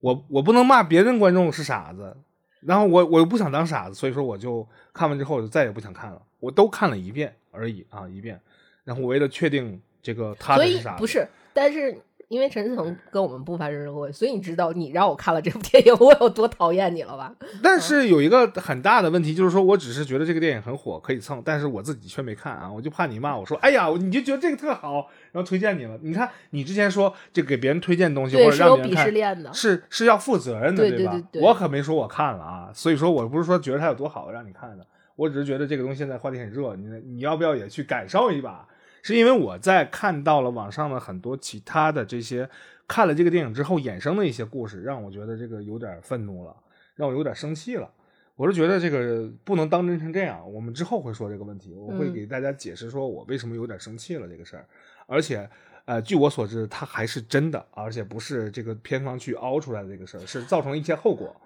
[0.00, 2.16] 我我不能骂别人观众是傻子，
[2.60, 6.22] 然后我我又不想当傻子，所以说我就看完之后我就再也不想看了。
[6.40, 8.40] 我都看了一遍而已啊，一遍。
[8.84, 11.96] 然后我为了确定这个他是傻子，不是，但是。
[12.28, 17.34] 因为陈思诚跟我们不发生任何关系，所以你知道你让我看了这部电影， 我有多讨厌你了吧？
[17.62, 22.70] 但是有一个很大的问题，就是说我只是觉得这个电影很火，可以蹭，但是我自己却没看啊！
[22.70, 31.22] 我就怕你骂我说：“哎呀，你就觉得这个特好，然后推荐你了。”你看你之前说这给别人推荐东西或者让别人看，是是要负责任的，对吧？
[31.40, 34.86] 我可没说我看了啊，所以说我不是说觉得它有多好让你看的，
[35.16, 38.68] 我只是觉得这个东西现在话题很热，你你要不要也去感受一把？
[39.02, 42.48] 是因为我在看到了网上的很多其他的这些。
[42.90, 46.56] 看了这个电影之后衍生的一些故事，让我觉得这个有点愤怒了，
[46.96, 47.86] 让我有点生气了。
[48.34, 50.50] 我是觉得这个不能当真成这样。
[50.50, 54.66] 我们之后会说这个问题，我会给大家解释说我为什么有点生气了这个事儿。
[55.06, 55.46] 而且，
[55.84, 61.38] 呃，据我所知，它还是真的，而且不是这个片方去凹出来的这个事儿，是造成一些后果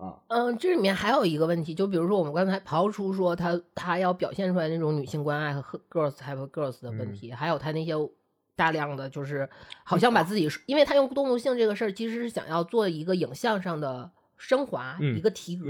[0.00, 0.16] 啊。
[0.28, 7.94] 嗯，这里面还有一个问题，就比如说我们刚才刨出说他他要表现出来那种女性关爱和 girls have girls 的问题，还有他那些。
[8.56, 9.48] 大量的就是
[9.84, 15.66] 好像把自己，因为他用动物性这个事儿，其实是想要做一个影像上的升华，一个提格。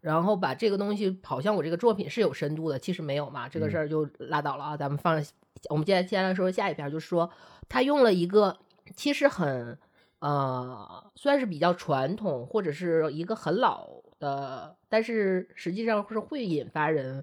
[0.00, 4.74] 然后把这个东西好像我这个作品是有深度的，其实没有嘛，这个事儿就拉倒了啊。
[4.74, 5.22] 咱们放，
[5.68, 7.30] 我们接下接下来说下一篇，就是说
[7.68, 8.56] 他用了一个
[8.96, 9.78] 其实很
[10.24, 13.86] 呃算是比较传统或者是一个很老
[14.18, 17.22] 的，但是实际上是会引发人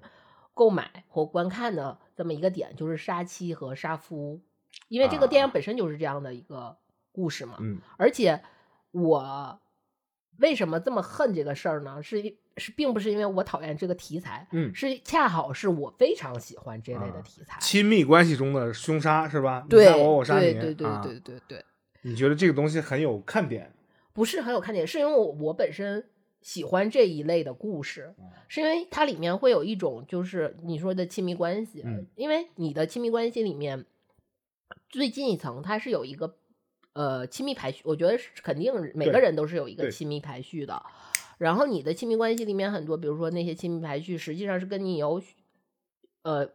[0.54, 4.40] 购买或观看的这么一个点，就是杀妻和杀夫，
[4.86, 6.76] 因为这个电影本身就是这样的一个
[7.10, 7.56] 故事嘛。
[7.58, 8.40] 嗯，而且
[8.92, 9.58] 我
[10.38, 12.00] 为什么这么恨这个事儿呢？
[12.00, 19.66] 是是，并不是因为我讨厌这个题材，嗯，是恰好是我非常喜欢这类的题材，亲密关系中的凶杀是吧？
[19.68, 21.64] 对，我，我杀你，对对对啊对对对，
[22.02, 23.72] 你觉得这个东西很有看点？
[24.12, 26.04] 不是很有看点，是因为我我本身
[26.42, 28.14] 喜欢这一类的故事，
[28.48, 33.86] 是因为它里面会有一种就是你说的亲密关系，嗯因为你的亲密关系里面
[34.88, 36.36] 最近一层它是有一个
[36.92, 40.82] 呃亲密排序，我觉得是肯定每个人都是有一个亲密排序的。
[41.38, 45.20] 然后你的亲密关系里面很多，比如说那些亲密排序，实际上是跟你有
[46.22, 46.48] 呃，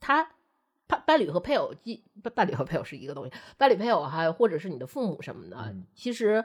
[0.00, 0.30] 他
[0.88, 6.44] 伴伴侣和配偶，基伴伴侣和配偶是一个东西，伴侣配偶还有或者是你的父母什么的，嗯其实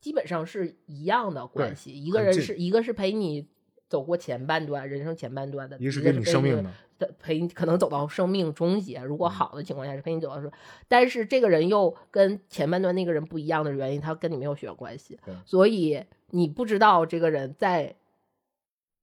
[0.00, 1.92] 基本上是一样的关系。
[1.92, 3.48] 一个人是一个是陪你
[3.88, 6.70] 走过前半段人生前半段的，一个是个跟你生命的。
[7.18, 10.50] 陪你可能走到生命终结，如果嗯好的情况下是陪你走到生，
[10.88, 17.94] 但是这个人又跟前半段那个人不一样的原因，他跟你没有血缘关系，所以你不知道这个人在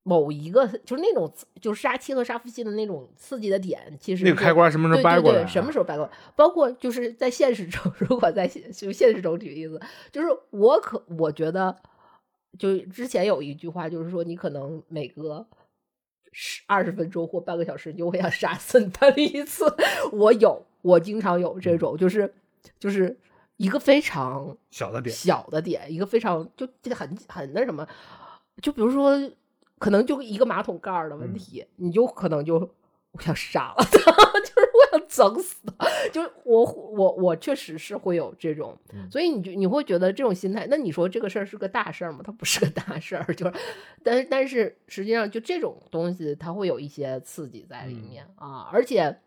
[0.04, 5.46] 某一个就是那种就是杀妻和杀夫戏的那种刺激的点，其实那个开关什么时候掰过来啊？
[5.48, 6.12] 什么时候掰过来？
[6.36, 9.80] 包括就是在现实中， 如果在现就现实中举例子，
[10.12, 11.76] 就是我可我觉得，
[12.58, 15.46] 就之前有一句话，就是说你可能每隔
[16.32, 19.66] 十二十分钟或半个小时，你就会想杀死你伴侣一次。
[20.12, 22.34] 我有，我经常有这种，就是
[22.80, 23.16] 就是
[23.58, 27.88] 一个非常小的点，小的点，一个非常就就很很那什么，
[28.62, 29.16] 就比如说，
[29.82, 31.34] 可能就一个马桶盖儿的问嗯。
[31.34, 32.56] 题，你就可能就
[33.14, 39.10] 我想杀了他， 就是我想整死他，就是我我我确实是会有这种，嗯。
[39.10, 42.20] 所以你就你会觉得这种心态，那你说这个事儿是个大事儿吗？
[42.24, 43.54] 它不是个大事儿，就是，
[44.04, 48.08] 但是但是实际上就这种东西，它会有一些刺激在里嗯。
[48.08, 49.20] 面、啊，而且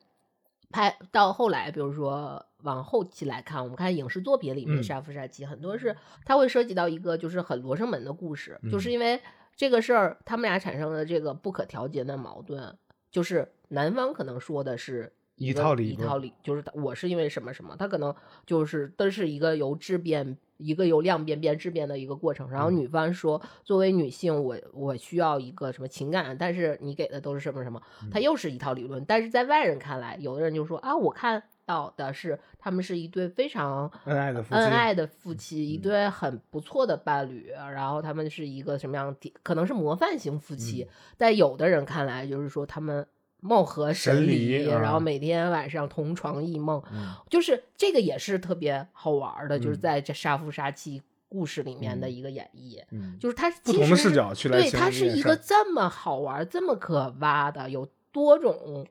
[0.70, 8.92] 拍到后来，比如说往后期来看，我们看影视作品里面的杀夫杀妻，很多是它会涉及到一个就是很罗生门的故事，就是嗯。
[8.92, 9.20] 因为
[9.56, 12.76] 这个事儿，他们俩产生的这个不可调节的矛盾，
[13.10, 15.12] 就是男方可能说的是。
[15.36, 18.14] 一个套理论一套理，就是我是因为什么什么，他可能
[18.46, 22.48] 就是都是一个由质变，一个由量变变质变的一个过程。
[22.48, 29.04] 然后嗯女方说，作为女性，我我需要一个什么情感，但是你给的都是什么什么，他又是一套理论。
[29.06, 35.80] 但是在外人看来，有的人就说啊，我看到的是他们是一对非常恩爱的夫妻，恩爱的夫妻，一嗯。
[35.80, 40.88] 对很不错的伴侣，然后他们是一个什么样的，可能是模范型夫妻，嗯。
[41.16, 43.06] 在有的人看来，就是说他们
[43.40, 47.14] 貌合神神离啊然后每天晚上同床异梦，嗯。
[47.28, 49.80] 就是这个也是特别好玩儿的，就是嗯。
[49.80, 52.82] 在这杀夫杀妻故事里面的嗯一个演绎。
[52.90, 58.86] 嗯，就是它不同的视角去来对，形它是一个这么好玩、这么可挖的，有多种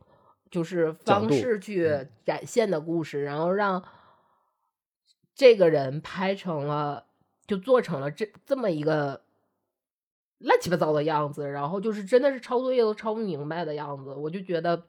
[0.53, 3.83] 就是方式去嗯展现的故事，然后让
[5.33, 7.07] 这个人拍成了，
[7.47, 9.23] 就做成了这这么一个
[10.37, 14.85] 乱七八糟的样子，然后就是真的是抄作业都抄不明白的样子，我就觉得，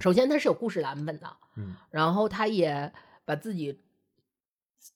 [0.00, 2.92] 首先他是有故事蓝本的，嗯然后他也
[3.24, 3.80] 把自己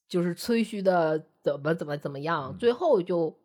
[0.09, 3.39] 就是吹嘘的怎么怎么怎么样，嗯最后就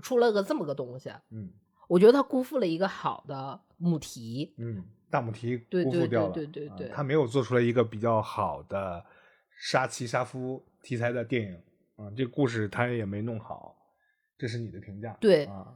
[0.00, 1.12] 出了个这么个东西。
[1.30, 1.52] 嗯
[1.86, 4.54] 我觉得他辜负了一个好的母题。
[4.58, 9.04] 嗯，大母题对对辜负掉了，对对对他没有做出来一个比较好的
[9.58, 11.54] 杀妻杀夫题材的电影
[11.96, 13.76] 啊，这个故事他也没弄好，
[14.36, 15.74] 这是你的评价，对啊，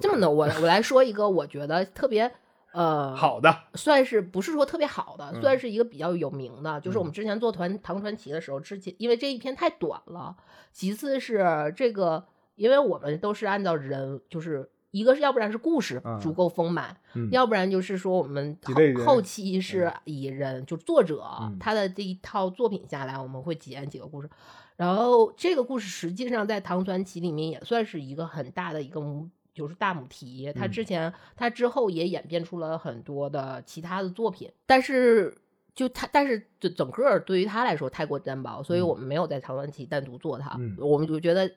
[0.00, 2.30] 这么的，我 我来说一个我觉得特别
[2.72, 7.14] 呃 好的，算是不是说特别好的，嗯算是一个比较有名的，就是我们嗯。
[7.14, 10.36] 之前做团唐传奇的时候，之前因为这一篇太短了，
[10.72, 18.56] 其次是这个，因为我们都是按照人，就是一个是要不然是故事嗯足够丰满，嗯，要不然就是说我们
[19.04, 24.30] 后期是以人，就作者嗯他的这一套作品下来，我们会剪几个故事。
[24.76, 30.52] 然后这个故事实际上在唐传奇里面也算是一个很大的一个母，就是大母题。
[30.54, 35.36] 它嗯之前他之后也演变出了很多的其他的作品，但是
[35.74, 40.56] 就他，但是整整个对于他来说太过单薄，所以嗯我们没有在唐传奇单独做它。
[40.58, 41.50] 嗯我们就觉得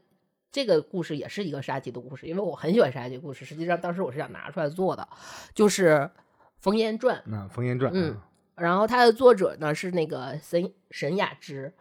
[0.55, 3.43] 这个故事也是一个杀妻的故事，因为我很喜欢杀妻故事。
[3.43, 5.05] 实际上当时我是想拿出来做的，
[5.53, 5.89] 就是
[6.61, 7.17] 《冯延传》。
[7.25, 8.23] 那《冯延传》嗯啊，
[8.55, 11.73] 然后它的作者呢是那个沈沈雅芝，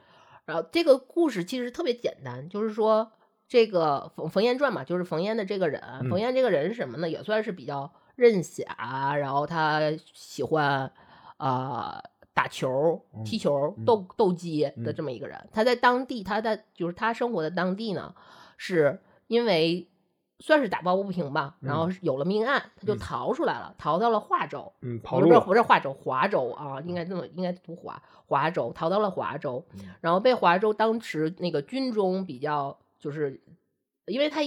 [0.44, 3.12] 然后这个故事其实特别简单，就是说，
[3.46, 7.08] 这个冯冯延传嘛，就是冯延的这个人，嗯冯延这个人是什么呢？
[7.08, 10.90] 也算是比较任侠，然后他喜欢
[11.36, 15.48] 啊、呃打球、踢球、嗯斗斗鸡的这么一个人。
[15.52, 18.12] 他在当地，他在就是他生活的当地呢，
[18.56, 19.88] 是因为
[20.40, 22.98] 算是打抱不平吧，然后有了命案，他就嗯。
[22.98, 24.72] 逃出来了，逃到了华州。
[24.82, 29.94] 嗯，跑路不是不是华州，华州啊，应该这么应该读华华州，逃到了华州，嗯。
[30.00, 33.40] 然后被华州当时那个军中比较就是，
[34.06, 34.40] 因为他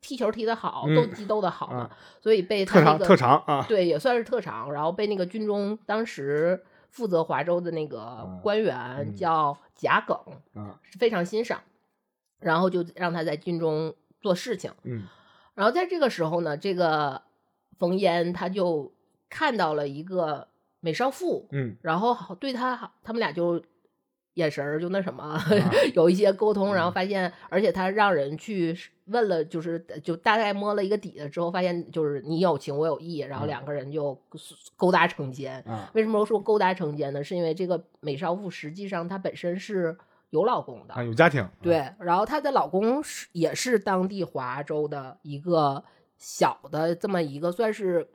[0.00, 9.14] 踢球踢得好，嗯斗鸡斗得好嘛，啊所以被他特长那个特长啊，对也算是特长，然后被那个军中当时负责华州的那个官员嗯。
[9.14, 10.16] 叫贾耿，
[10.54, 11.60] 啊，是非常欣赏，
[12.42, 14.70] 然后就让他在军中做事情。
[14.84, 15.04] 嗯
[15.54, 17.22] 然后在这个时候呢，这个
[17.78, 18.92] 冯烟他就
[19.28, 20.48] 看到了一个
[20.80, 23.62] 美少妇，嗯然后好对他好，他们俩就
[24.34, 25.44] 眼神儿就那什么，啊
[25.94, 28.74] 有一些沟通，然后嗯发现，而且他让人去
[29.04, 34.18] 问了，就是就大概摸了一个底子之后，发现就是你有情我有意，然后嗯两个人就
[34.74, 35.60] 勾搭成奸。
[35.66, 37.22] 啊为什么说勾搭成奸呢？
[37.22, 39.94] 是因为这个美少妇实际上她本身是
[40.32, 45.84] 有老公的，啊，有家庭，对，然后她的老公是也是当地华州的一个
[46.16, 48.08] 小的这么一个算是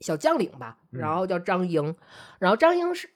[0.00, 1.16] 小将领吧，然嗯。
[1.16, 1.94] 后叫张英，
[2.40, 3.08] 然后张英是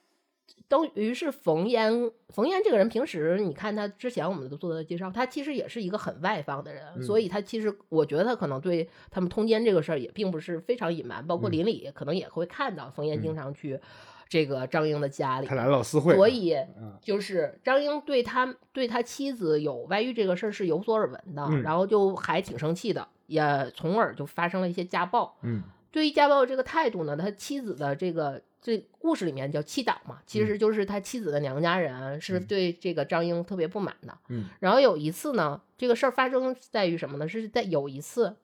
[0.69, 7.21] 等于是冯嫣，冯嫣这个人平时你看他之前我们都做的介绍，他其实也是一个很外放的人，所嗯。
[7.21, 11.51] 以他其实我觉得他可能对他们通奸这个事儿也并不是非常隐瞒，包括嗯。
[11.51, 13.35] 邻里可能也会看到冯嫣经嗯。
[13.35, 13.79] 常去
[14.27, 16.97] 这个张英的家里他，俩老私会，所以嗯。
[17.01, 21.61] 就是张英对他对他妻子有外遇这个事儿是有所耳闻的，嗯。
[21.61, 25.37] 然后就还挺生气的，也从而就发生了一些家暴。
[25.43, 25.61] 嗯。
[25.91, 32.45] 对于家暴这个态度呢，他妻子的这个这故事里面叫妻党嘛，其实就是他妻子的娘家人是嗯。
[32.47, 34.17] 对这个张英特别不满的。
[34.29, 34.49] 嗯。
[34.59, 37.27] 然后有一次呢，这个事儿发生在于什么呢？
[37.29, 38.35] 是在有一次，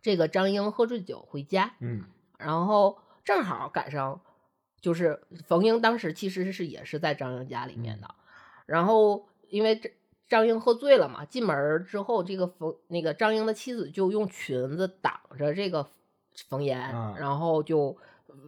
[0.00, 2.04] 这个张英喝醉酒回家，嗯。
[2.38, 4.20] 然后正好赶上，
[4.82, 8.14] 就是冯英当时其实是也是在张英家里面的，
[8.66, 9.90] 然后因为这
[10.28, 15.86] 张英喝醉了嘛，进门之后，这个冯那个张英的妻子就用裙子挡着这个
[16.50, 17.96] 冯岩，啊然后就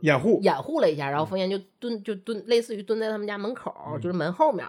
[0.02, 4.68] 掩护掩护了一下，然后冯岩就蹲就蹲，类似于蹲在他们家门口就是门后面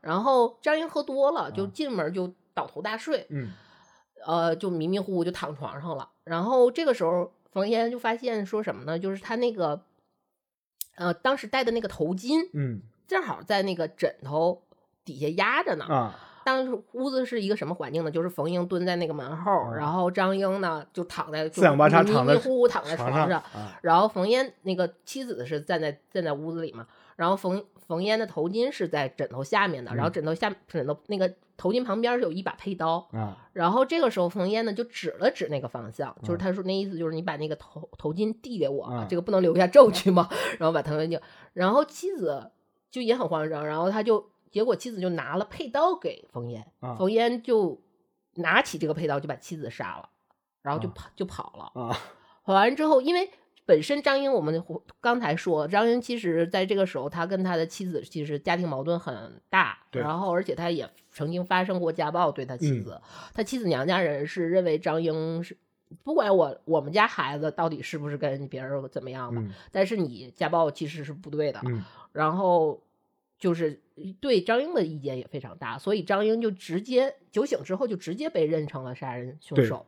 [0.00, 1.70] 然后张英喝多了，就啊。
[1.74, 3.50] 进门就倒头大睡，嗯。
[4.24, 6.08] 呃，就迷迷糊糊就躺床上了。
[6.24, 8.98] 然后这个时候，冯岩就发现说什么呢？
[8.98, 9.80] 就是他那个，
[10.96, 14.60] 呃，当时戴的那个头巾嗯正好在那个枕头
[15.04, 15.84] 底下压着呢。
[15.86, 16.14] 啊
[16.46, 18.10] 当时屋子是一个什么环境呢？
[18.12, 26.86] 就是冯英蹲在那个门后，嗯然后张英呢就躺在四仰八叉躺在迷迷糊糊躺在床床上啊然后冯英那个妻子是站在站在屋子里嘛，
[27.16, 30.12] 然后冯冯烟的头巾是在枕头下面的，然后嗯。
[30.12, 33.48] 枕头下枕头那个头巾旁边有一把佩刀，啊。
[33.52, 36.38] 然后这个时候冯烟呢就指了指那个方向，就是嗯。
[36.38, 40.28] 他说那意思就是你把那个头头巾递给我，嗯这个不能留下证据嘛，
[40.58, 41.20] 然后把头巾就，
[41.52, 42.50] 然后妻子
[42.90, 46.94] 就也很慌张，然后他就结果妻子就拿了佩刀给冯烟，啊。
[46.94, 47.80] 冯烟就
[48.34, 50.08] 拿起这个佩刀就把妻子杀了，
[50.62, 50.92] 然后就啊。
[50.94, 51.82] 跑就跑了。
[51.82, 51.96] 啊。
[52.44, 53.28] 跑完之后，因为
[53.66, 54.64] 本身张英我们
[55.00, 63.00] 刚才说，张英其实在这个时候，他跟他的妻子其实家庭矛盾很大，然后而且他也曾经发生过家暴对他妻嗯子，
[63.34, 65.58] 他妻子娘家人是认为张英是。
[66.02, 71.60] 不管我我们家孩子到底是不是跟别人怎么样吧，嗯但是你家暴其实是不对的。
[71.64, 72.82] 嗯然后
[73.38, 73.80] 就是
[74.20, 79.86] 对张英的意见也非常大，所以张英就直接酒醒之后就直接被认成了杀人凶手，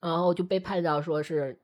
[0.00, 1.58] 然后就被判到说是，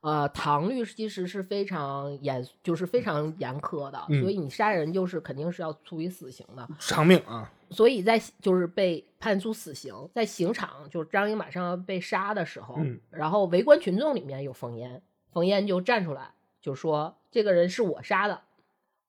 [0.00, 4.20] 呃，唐律其实是非常严，就是非常严苛的，嗯。
[4.22, 7.52] 所以你杀人就是肯定是要处以死刑的，偿命啊。
[7.70, 12.98] 所以在就是被判处死刑，在刑场就是张英马上要被杀的时候，嗯。
[13.10, 18.40] 然后围观群众里面有冯烟，冯烟就站出来就说这个人是我杀的，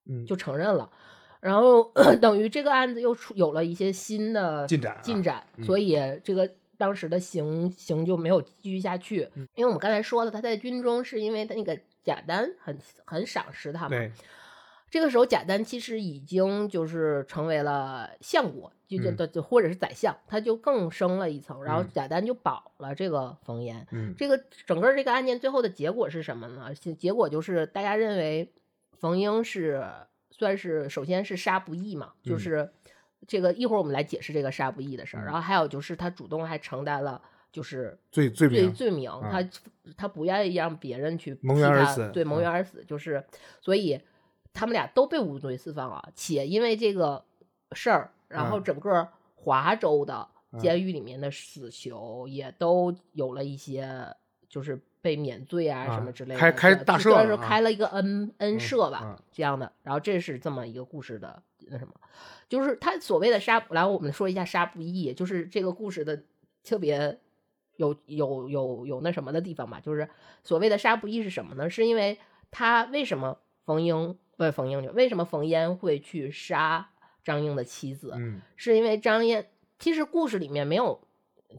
[0.05, 0.25] 嗯。
[0.25, 0.91] 就承认了。
[1.39, 5.63] 然后 等于这个案子又出有了一些新的进展啊进展，嗯。
[5.63, 6.47] 所以这个
[6.81, 9.29] 当时的刑刑就没有继续下去。
[9.35, 12.75] 嗯因为我们刚才说了，他在军中是因为他那个贾丹很
[13.05, 13.89] 很赏识他嘛。
[13.89, 14.11] 对
[14.89, 21.63] 这个时候贾丹其实已经就是成为了相国，就就嗯就就或者是宰相，他就更升了一层。
[21.63, 23.87] 然后嗯贾丹就保了这个冯延。
[23.91, 26.73] 嗯这个整个这个案件最后的结果是什么呢？
[26.73, 28.51] 结结果就是大家认为
[28.99, 29.85] 冯英是
[30.31, 32.69] 算是首先是杀不义嘛，就嗯是
[33.27, 35.23] 这个一会儿我们来解释这个杀不义的事儿。
[35.23, 35.25] 嗯。
[35.25, 39.49] 然后还有就是他主动还承担了就是罪罪罪名罪名，他
[39.97, 43.23] 他不愿意让别人去蒙替他冤而死对，蒙嗯冤而死，就是
[43.59, 43.99] 所以
[44.53, 47.23] 他们俩都被无罪释放了，且因为这个
[47.73, 48.63] 事儿，然后嗯。
[48.63, 50.27] 整个华州的
[50.59, 54.15] 监狱里面的死囚也都有了一些，
[54.47, 59.23] 就是被免罪啊什么之类的，开开大社算是开了一个恩恩赦吧，嗯。
[59.31, 59.71] 这样的。
[59.83, 61.41] 然后这是这么一个故事的
[61.71, 61.93] 那什么，
[62.47, 66.23] 就是他所谓的杀，来我们说一下杀不义，就是这个故事的
[66.63, 67.19] 特别
[67.77, 70.07] 有有有有那什么的地方吧，就是
[70.43, 71.69] 所谓的杀不义是什么呢？
[71.69, 72.19] 是因为
[72.51, 76.89] 他为什么冯英不是冯英去，为什么冯嫣会去杀
[77.23, 78.11] 张英的妻子？
[78.15, 79.47] 嗯是因为张嫣
[79.79, 81.01] 其实故事里面没有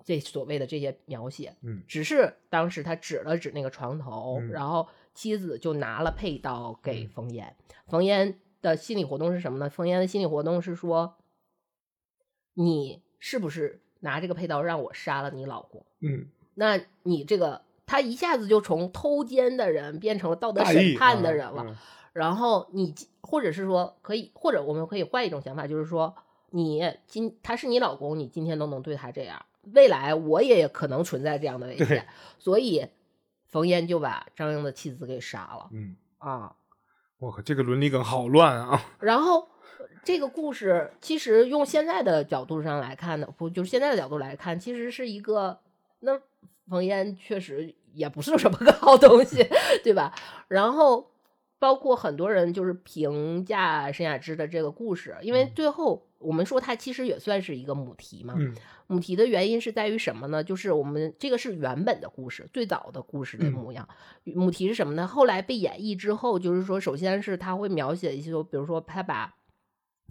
[0.05, 7.57] 这所谓的这些描写，嗯只是当时他指了指那个床头，嗯然后妻子就拿了佩刀给嗯冯嫣。
[7.89, 9.69] 冯嫣的心理活动是什么呢？
[9.69, 11.17] 冯嫣的心理活动是说，
[12.55, 15.85] 你是不是拿这个佩刀让我杀了你老公？
[16.01, 21.65] 嗯那你这个他一下子就从偷奸的人变成了道德审判的啊人了。
[21.69, 21.77] 嗯
[22.13, 26.15] 然后你或者是说可以，或者我们可以换一种想法，就是说
[26.51, 32.07] 你今他是你老公，你今天都能对他这样，未来我也可能存在这样的危险，
[32.39, 32.87] 所以
[33.47, 36.55] 冯嫣就把张英的妻子给杀了嗯，啊。
[37.23, 38.83] 我靠，这个伦理梗好乱啊！
[38.99, 39.49] 然后
[40.03, 45.61] 这个故事其实用现在的角度上来看呢，不就是现在的角度来看，其实是一个
[46.01, 46.21] 那
[46.69, 49.47] 冯嫣确实也不是什么个好东西，
[49.85, 50.13] 对吧？
[50.49, 51.13] 然后
[51.61, 58.35] 包括很多人就是评价沈雅芝的这个故事，因为最后我们说它其实也算是一个母题嘛。
[58.37, 58.55] 嗯
[58.89, 60.45] 母题的原因是在于什么呢？
[60.45, 63.89] 就是我们这个是原本的故事，最早的故事的嗯模样。
[64.25, 65.07] 母题是什么呢？
[65.07, 69.35] 后来被演绎之后，就是说，首先是他会描写一些，比如说他把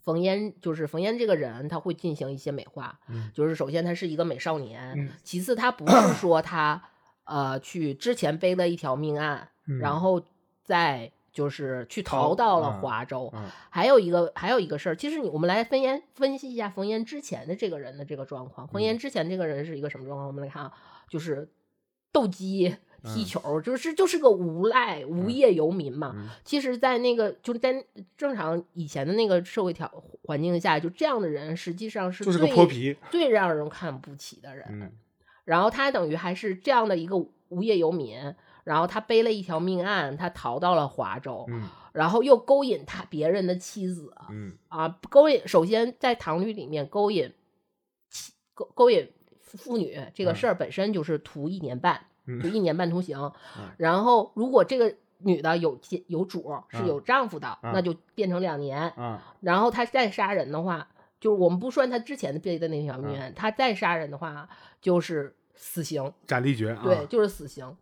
[0.01, 2.99] 冯嫣，就是冯嫣这个人，他会进行一些美化。
[3.07, 6.81] 嗯就是首先他是一个美少年，嗯其次他不 是说他
[7.25, 10.23] 呃去之前背了一条命案，嗯然后
[10.63, 13.31] 再就是去逃逃到了啊华州。
[13.33, 18.67] 嗯还有一个还有一个事儿，其实你我们来分言分析一下冯岩之前的这个人的这个状况。
[18.67, 20.27] 冯岩之前这个人是一个什么状况？
[20.27, 20.73] 我们来看啊，
[21.09, 21.47] 就是
[22.11, 26.13] 斗鸡、踢嗯球，就是就是个无赖、无业游民嘛。
[26.15, 27.83] 嗯其实，在那个就是在
[28.17, 29.89] 正常以前的那个社会条
[30.23, 32.97] 环境下，就这样的人实际上是就是个最泼皮。
[33.09, 34.65] 最让人看不起的人。
[34.69, 34.91] 嗯
[35.43, 37.17] 然后他等于还是这样的一个
[37.49, 47.33] 无业游民，然后他背了一条命案，他逃到了华州，嗯然后又勾引他别人的妻子嗯啊，勾引首先在唐律里面勾引
[48.09, 53.19] 妻勾勾引妇女这个嗯事儿本身就是徒一年半，嗯就一年半徒刑。
[53.57, 58.89] 嗯然后如果这个女的有有主是嗯有丈夫的，嗯那就变成两年。
[58.91, 60.87] 啊然后他再杀人的话，
[61.19, 64.47] 就是我们不算他之前的背的那条命嗯案，他再杀人的话
[64.79, 66.81] 就是死刑，斩立决啊！
[66.83, 67.75] 对，就是死刑。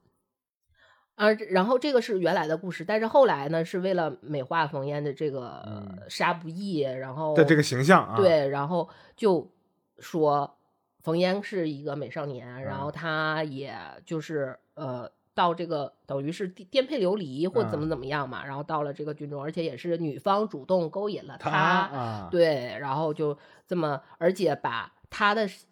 [1.20, 6.00] 啊，然后这个是原来的故事，但是后来呢，是为了美化冯嫣的这个嗯。
[6.08, 9.52] 杀不义，然后的这个形象啊，，对，然后就
[10.00, 10.58] 说
[11.04, 12.82] 冯嫣是一个美少年，然嗯。
[12.84, 17.90] 后他也就是呃到这个等于是颠颠沛流离或怎么嗯。
[17.90, 25.66] 怎么样嘛，然后到了这个军中，而且也是女方主动勾引了他对，然后就这么，而且把他的是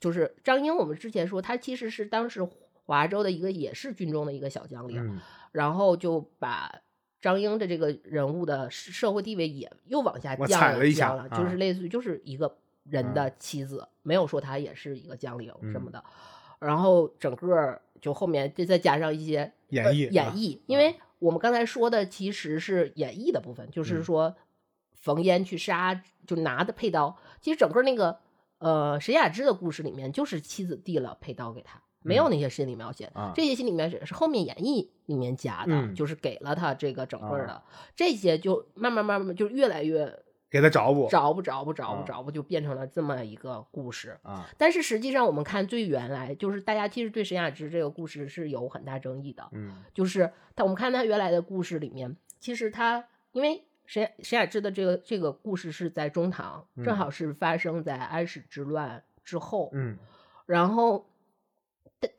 [0.00, 2.48] 就是张英，我们之前说他其实是当时
[2.86, 5.20] 华州的一个也是军中的一个小将领，嗯。
[5.52, 6.74] 然后就把
[7.20, 15.92] 张英的这个人物的社社会地位也又往下降踩了一下降了，就是啊类似于就是一个人的妻子，没有说他也是一个将领什么嗯。
[15.92, 16.04] 的，
[16.60, 24.04] 然后整个就后面就再加上一些呃演绎啊演绎，因为我们刚才说的其实是演绎的部分，就是嗯。
[24.04, 24.36] 说
[24.94, 27.16] 冯烟去杀，就拿的佩刀。
[27.40, 28.18] 其实整个那个
[28.58, 32.30] 呃沈雅芝的故事里面，就是妻子递了佩刀给他，没有嗯。
[32.30, 33.10] 那些心理描写。
[33.14, 33.32] 啊。
[33.34, 35.94] 这些心理描写是后面演绎里面加的，嗯。
[35.94, 37.64] 就是给了他这个整个的、啊。
[37.94, 41.08] 这些，就慢慢慢慢就越来越给他找补。
[41.10, 42.00] 找不着不着啊。
[42.00, 44.16] 不着不，就变成了这么一个故事。
[44.22, 49.46] 啊，但是实际上，我们看最原来，就是大家其实对沈雅芝这个故事是有很大争议的。
[49.52, 49.82] 嗯。
[49.92, 56.96] 就是他，我们看他原来的故事里面，其实他因为沈沈雅芝的这个这个故事是在中唐，正嗯。
[56.96, 59.98] 好是发生在安史之乱之后，嗯。
[60.46, 61.15] 然后但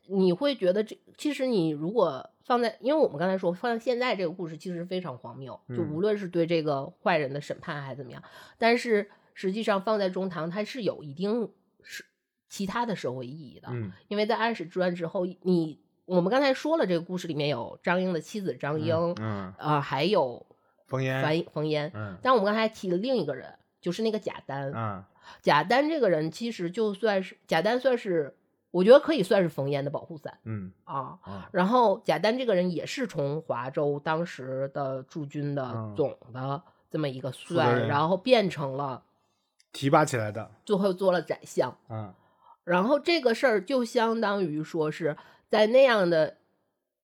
[0.08, 5.94] 你会觉得这其实你如果放在，因为我们刚才说放在现在这个故事其实非常荒谬，就嗯。
[5.94, 8.24] 无论是对这个坏人的审判还是怎么样，
[8.58, 11.52] 但是实际上放在中唐它是有一定
[11.84, 12.06] 是
[12.50, 13.92] 其他的社会意义的，嗯。
[14.08, 20.46] 因为在安史之乱之后，你我们刚才说了，这个故事里面有张英的妻子张英，嗯，呃，还有
[20.88, 22.18] 冯烟，樊冯烟，嗯。
[22.24, 24.72] 但我们刚才提了另一个人，就是那个贾丹。
[24.74, 25.04] 嗯。
[25.42, 28.37] 贾丹这个人其实就算是贾丹，算是
[28.72, 31.18] 我觉得可以算是冯嫣的保护伞嗯啊。
[31.22, 39.04] 啊然后贾丹这个人也是从华州当时的驻军的嗯总的这么一个负责算，人然后变成了
[39.72, 41.78] 提拔起来的最后做了宰相。
[41.90, 42.14] 嗯
[42.64, 45.16] 然后这个事儿就相当于说是
[45.48, 46.36] 在那样的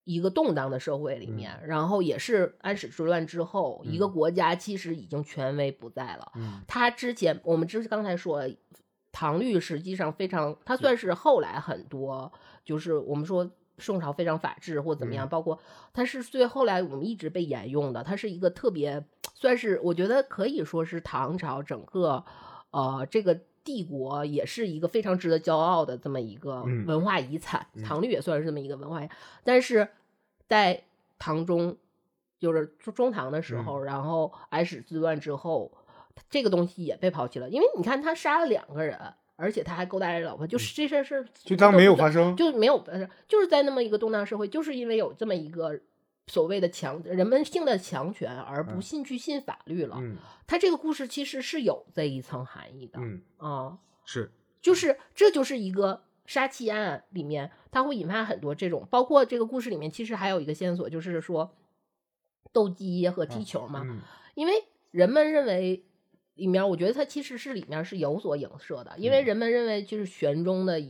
[0.03, 6.33] 一个动荡的社会里面，然后也是安史之乱之后，一个国家其实已经权威不在了。
[6.35, 8.53] 嗯他之前我们之刚才说了，
[9.13, 12.29] 唐律实际上非常，它算是后来很多，
[12.65, 15.57] 就是我们说宋朝非常法治或怎么样，包括
[15.93, 22.25] 它是最后来我们一直被沿用的，它是一个特别算是我觉得可以说是唐朝整个
[22.71, 29.01] 呃这个帝国也是一个非常值得骄傲的这么一个嗯文化遗产，嗯唐律也算是这么一个文化，
[29.45, 29.87] 但是
[30.49, 30.83] 在
[31.17, 31.77] 唐中。
[32.39, 35.71] 就是中中唐的时候，然后安史之乱之后，
[36.29, 37.49] 这个东西也被抛弃了。
[37.49, 38.97] 因为你看，他杀了两个人，
[39.35, 42.35] 而且他还勾搭人老婆，就是这事儿是就当没有发生。
[42.35, 45.79] 就没有发生，就是在那么一个动荡社会，就是因为有这么一个
[46.27, 49.97] 所谓的强人们性的强权，而不信去信法律了。
[49.99, 54.29] 嗯他这个故事其实是有这一层含义的嗯，啊、是
[54.61, 61.55] 就是这就是一个杀妻案里面，它会引发很多这种，包括这个故事里面其实还有一个线索，就是说
[62.51, 64.01] 斗鸡和踢球嘛，嗯
[64.35, 64.53] 因为
[64.91, 65.85] 人们认为
[66.35, 69.25] 里面，我觉得它其实是里面是有所影射的，因为嗯。
[69.25, 70.81] 人们认为就是玄宗的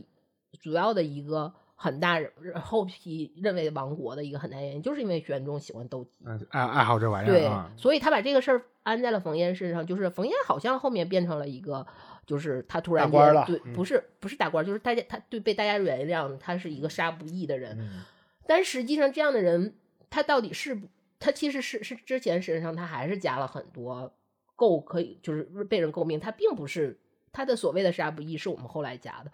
[0.60, 2.30] 主要的一个很大人
[2.60, 6.24] 后批认为亡国的一个很大原因，就是因为玄宗喜欢斗鸡。
[6.24, 11.86] 嗯爱爱好这玩意儿对啊，，所以他把这个事儿安在了冯燕身上，就是冯燕好像后面变成了一个，
[12.26, 18.02] 就是他突然官间对，不是不是大官，就是大家他对被大家原谅，他是一个杀不义的人，嗯。
[18.46, 19.74] 但实际上这样的人，
[20.10, 20.86] 他到底是不
[21.18, 24.12] 他其实是是之前身上他还是加了很多
[24.56, 26.98] 诟可以就是被人诟病，他并不是
[27.32, 29.30] 他的所谓的杀不义是我们后来加的。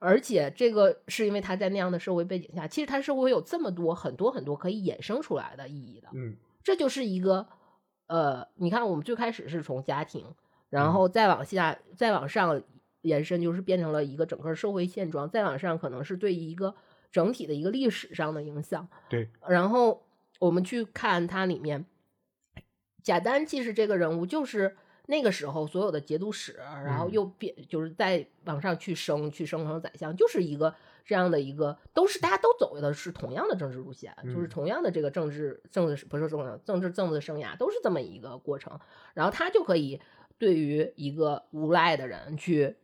[0.00, 6.08] 而且这个是因为他在那样的社会背景下，其实他是会有这么多很多很多可以衍生出来的意义的。
[6.12, 7.46] 嗯这就是一个
[8.06, 10.34] 呃，你看我们最开始是从家庭，嗯
[10.68, 12.62] 然后再往下再往上
[13.00, 16.74] 延伸，就是变成了一个整个社会现状，再往上可能是对一个
[17.10, 18.86] 整体的一个历史上的影响。
[19.08, 20.06] 对，然后
[20.38, 21.84] 我们去看它里面，
[23.08, 26.52] 贾丹其实这个人物就是那个时候所有的节度使，
[26.84, 27.12] 然后嗯。
[27.12, 30.74] 又变就是再往上去升，去升成宰相，就是一个
[31.06, 34.48] 这样的一个，都是大家都走的是同样的政治路线，就是嗯。
[34.50, 38.78] 同样的这个政治政治不是政治政治政治生涯都是这么一个过程，
[39.14, 39.98] 然后他就可以
[40.36, 42.76] 对于一个无赖的人去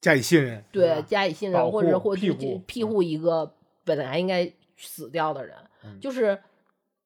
[0.00, 3.54] 加以信任，对加以信任，或者或庇或去护庇护一个
[3.84, 6.00] 本来应该死掉的人，嗯。
[6.00, 6.36] 就是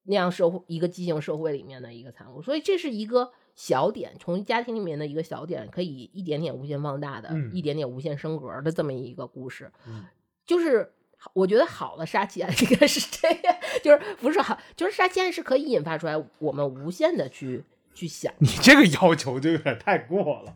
[0.07, 2.41] 那样社会一个畸形社会里面的一个产物。
[2.41, 9.71] 所以这是一个小点，从家庭里面的一个小点，可以一点点无限放大的，嗯一点点无限升格的这么一个故事。
[9.87, 10.03] 嗯
[10.45, 10.93] 就是
[11.33, 18.33] 我觉得好的杀妻案应该是这样，就是不是好，就是杀妻案是可以引发出来我们无限的去去想。
[18.39, 20.55] 你这个要求就有点太过了。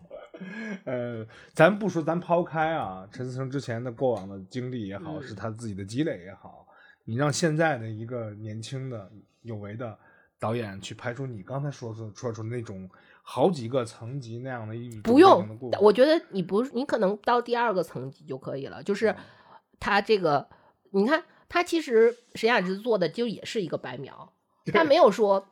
[0.86, 6.66] 呃，咱不说，咱抛开啊，陈思诚之前的过往的经历也好，嗯是他自己的积累也好，
[7.06, 9.12] 你让现在的一个年轻的
[9.42, 9.98] 有为的
[10.40, 12.90] 导演去拍出你刚才说说说出那种
[13.22, 18.82] 好几个层级那样的一种不用我觉得你不，你可能到第二个层级就可以了。
[18.82, 19.16] 就是
[19.80, 20.50] 他这个，
[20.92, 24.34] 你看他其实沈雅芝做的就也是一个白描，
[24.74, 25.48] 他没有说，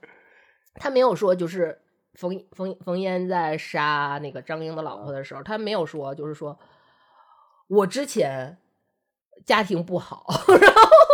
[0.76, 1.80] 他没有说就是
[2.16, 6.60] 冯冯冯烟在杀那个张英的老婆的时候，他没有说就是说
[7.68, 8.58] 我之前
[9.46, 10.26] 家庭不好，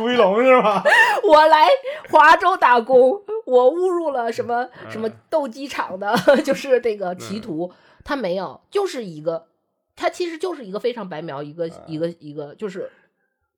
[0.00, 0.82] 朱一龙是吧？
[1.28, 1.68] 我来
[2.08, 7.70] 华州打工，我误入了什么什么嗯斗鸡场的， 就是这个歧途。
[8.02, 9.46] 他没有，就是一个，
[9.94, 12.90] 他其实就是一个非常白描，一个一个一个，就是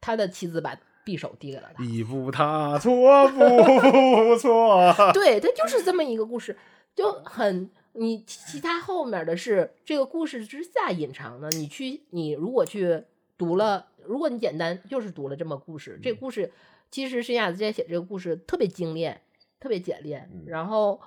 [0.00, 0.76] 他的妻子把
[1.06, 6.58] 匕首递给了他，一步踏错步错， 对他就是这么一个故事，
[6.96, 13.04] 就很你其他后面的是这个故事之下隐藏的，你去你如果去
[13.38, 16.52] 读了，如果你简单就是读了这么故事，这故事
[16.90, 19.20] 其实申雅子在写这个故事特别精炼，
[19.60, 20.44] 特别简练，嗯。
[20.46, 21.00] 然后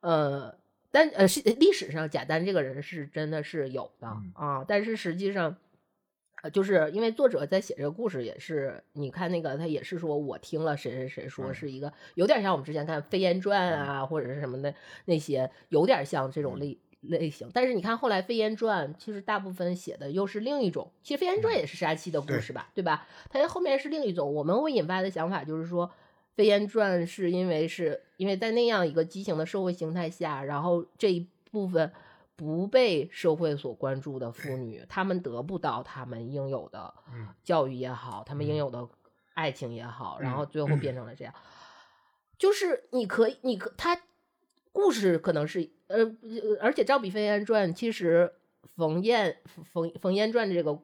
[0.00, 0.56] 呃。
[0.90, 4.32] 但呃，是历史上贾丹这个人是真的是有的、嗯。
[4.32, 5.54] 啊，但是实际上，
[6.42, 11.54] 呃，就是因为作者在写这个故事也是，你看那个他也是说我听了谁谁谁说嗯。
[11.54, 14.74] 是一个有点像我们之前看《飞燕传》啊，或者是什么的
[15.04, 16.42] 那些，有点像这嗯。
[16.42, 17.50] 种类类型。
[17.52, 23.06] 但是你看后来《飞燕传》，其实大部分写的又是另一种，其实《飞燕传》也是杀妻的故事吧，对吧？
[23.30, 25.86] 它后面是另一种，我们会引发的想法就是说，
[26.34, 31.92] 《飞燕传》是因为是因为在那样一个畸形的社会形态下，然后这一部分
[32.36, 38.88] 不被社会所关注的妇女，她们得不到她们应有的嗯教育也好，她们应嗯有的
[39.34, 41.34] 爱情也好，然嗯后最后变成了这样。
[42.36, 44.00] 就是你可以，你可他
[44.70, 48.32] 故事可能是呃，呃而且《赵比飞燕传》其实
[48.76, 49.36] 冯燕
[49.72, 50.78] 冯冯燕传这个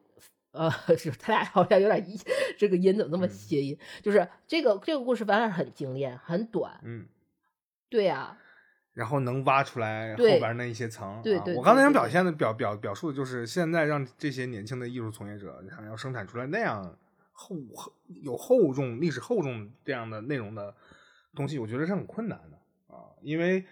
[0.51, 2.17] 呃， 是他俩好像有点一
[2.57, 3.77] 这个音怎么那么谐音？
[4.01, 6.79] 就是这个这个故事反而很精炼，很短。
[6.83, 7.05] 嗯，
[7.89, 8.37] 对呀。
[8.93, 11.21] 然后能挖出来后边那一些层。
[11.21, 11.53] 对对。
[11.55, 16.97] 我刚才想表现的表表表述的就是现在让这些年轻的艺术从业者想要生产出来那样
[17.33, 17.57] 厚
[18.23, 20.73] 有厚重历史厚重这样的内容的
[21.35, 23.65] 东西，我觉得是很困难的啊，因为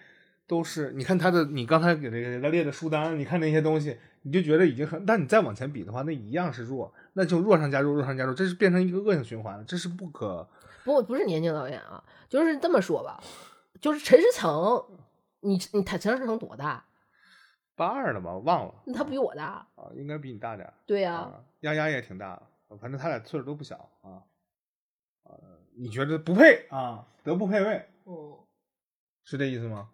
[0.48, 3.98] 都是你看他的，你刚才给那个给他列的书单，你看那些东西。
[4.26, 10.48] 你就觉得已经很，但你再往前比的话，那一样是弱，那就弱上加弱，弱上加弱，这是变成一个恶性循环了，这是不可。
[10.86, 13.22] 不，不是年轻导演啊，就是这么说吧，
[13.82, 14.82] 就是陈思诚，
[15.42, 16.86] 你你他陈思诚多大？
[17.76, 18.74] 八二的吧，忘了。
[18.94, 20.72] 他比我大啊，应该比你大点。
[20.86, 21.30] 对呀，
[21.60, 22.42] 丫丫也挺大，
[22.80, 24.24] 反正他俩岁数都不小啊。
[25.24, 25.34] 呃，
[25.76, 27.06] 你觉得不配啊？
[27.26, 27.90] 德不配位？
[28.06, 28.40] 哦，
[29.26, 29.90] 是这意思吗？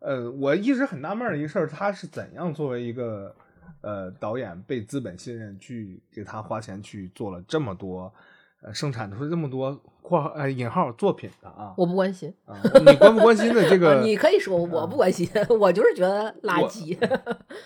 [0.00, 3.34] 呃，我一直很纳闷的一个事儿，他是怎样作为一个。
[3.80, 8.12] 呃，导演被资本信任，去给他花钱去做了这么多，
[8.60, 9.72] 呃，生产出这么多
[10.02, 14.00] （括号呃引号）作品的啊，我不关心啊，你关不关心的这 个？
[14.02, 15.28] 你可以说我不关心，
[15.60, 16.98] 我就是觉得垃圾。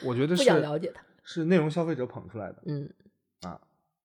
[0.05, 2.91] 我觉 得不想了解他，是内容消费者捧出来的，嗯，
[3.41, 3.59] 啊，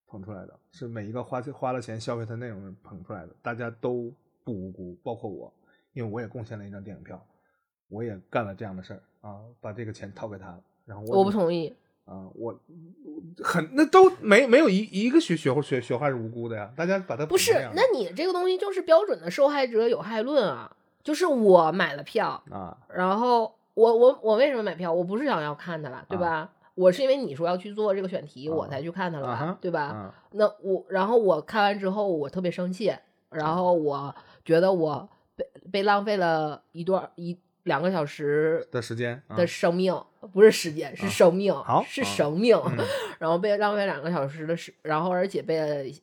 [0.06, 4.10] 捧出来的是每一个花花了钱消费他内容捧出来的，大家都
[4.44, 5.52] 不无辜，包括我，
[5.92, 7.22] 因为我也贡献了一张电影票，
[7.88, 11.74] 我也干了这样的事儿啊，把这个钱掏给他了，然后我我不同意。
[12.04, 12.58] 啊，我
[13.44, 24.90] 很那都没没有一一个学学学学坏是无辜的呀，大家把它不是，那你这个东西就是标准的受害者有害论啊，就是我买了票啊，然后我我我为什么买票？
[24.90, 26.50] 我不是想要看他了，对吧？
[26.74, 30.14] 我是因为你说要去做这个选题，我才去看他了吧，对吧？
[30.30, 32.90] 那我然后我看完之后我特别生气，
[33.28, 34.14] 然后我
[34.46, 37.38] 觉得我被被浪费了一段一。
[37.68, 39.94] 两个小时的时间的生命
[40.32, 42.60] 不是时间，是生命，好是生命。
[43.20, 45.94] 然后被浪费两个小时的时，然后而且被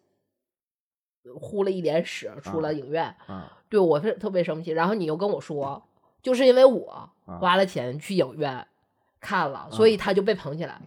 [1.37, 3.13] 呼了一脸屎，出了影院。
[3.67, 4.71] 对我是特别生气。
[4.71, 5.85] 然后你又跟我说，
[6.21, 8.65] 就是因为我花了钱去影院
[9.19, 10.79] 看了，所以他就被捧起来。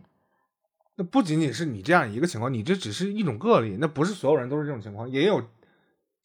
[0.94, 5.42] 那不仅仅是你这样一个情况，你这只是一种个例，那不是所有人都是这种情况，也有。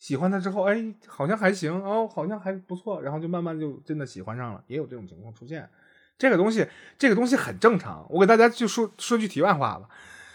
[0.03, 5.69] 喜欢他之后，哎，好像还行哦，好像还不错，然后就慢慢就真的喜欢上了，也有这种情况出现。
[6.17, 6.67] 这个东西，
[6.99, 8.05] 这个东西很正常。
[8.09, 9.87] 我给大家就说说句题外话吧，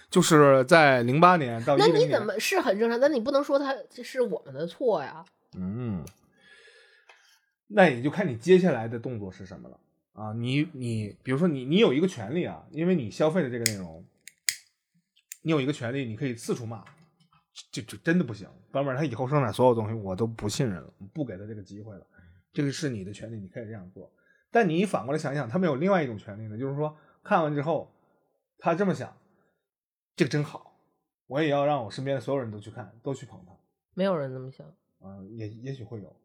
[0.08, 2.98] 就是在零八年到那你怎么是很正常？
[2.98, 5.22] 但你不能说他这是我们的错呀。
[5.54, 6.02] 嗯，
[7.66, 9.78] 那也就看你接下来的动作是什么了
[10.14, 10.32] 啊。
[10.32, 14.02] 你你比如说你你有一个权利啊，因为你消费的这个内容，
[15.42, 16.82] 你有一个权利，你可以四处骂。
[17.70, 22.06] 就就真的不行，哥们儿，他以后生产所有东西我都不信任了，不给他这个机会了。
[22.52, 24.10] 这个是你的权利，你可以这样做。
[24.50, 27.92] 但你反过来想想，他们有另外一种权利呢，就是说看完之后，
[28.58, 29.16] 他这么想，
[30.16, 30.80] 这个真好，
[31.26, 33.52] 我也要让我身边的所有人都去看，都去捧他。
[33.94, 34.66] 没有人这么想
[35.00, 36.16] 啊，也也许会有，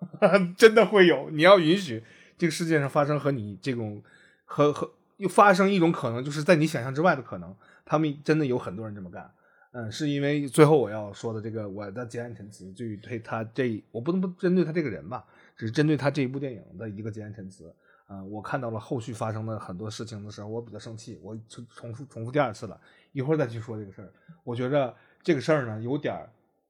[0.56, 1.30] 真的会有。
[1.30, 2.02] 你要允许
[2.38, 4.02] 这个世界上发生和你这种
[4.44, 7.54] 和和又发生一种可能，就是在你想象之外的可能。
[7.84, 9.34] 他们真的有很多人这么干。
[9.74, 15.24] 嗯，是因为最后我要说的这个，我的结案陈词就对他这，我不能不针对他这个人吧，
[15.56, 17.74] 只是针对他这一部电影的一个结案陈词。
[18.06, 22.78] 啊，我看到了后续发生的很多事情的时候，我比较生气，我重重复重复第二次了，
[23.12, 24.12] 一会儿再去说这个事儿。
[24.44, 26.14] 我觉着这个事儿呢，有点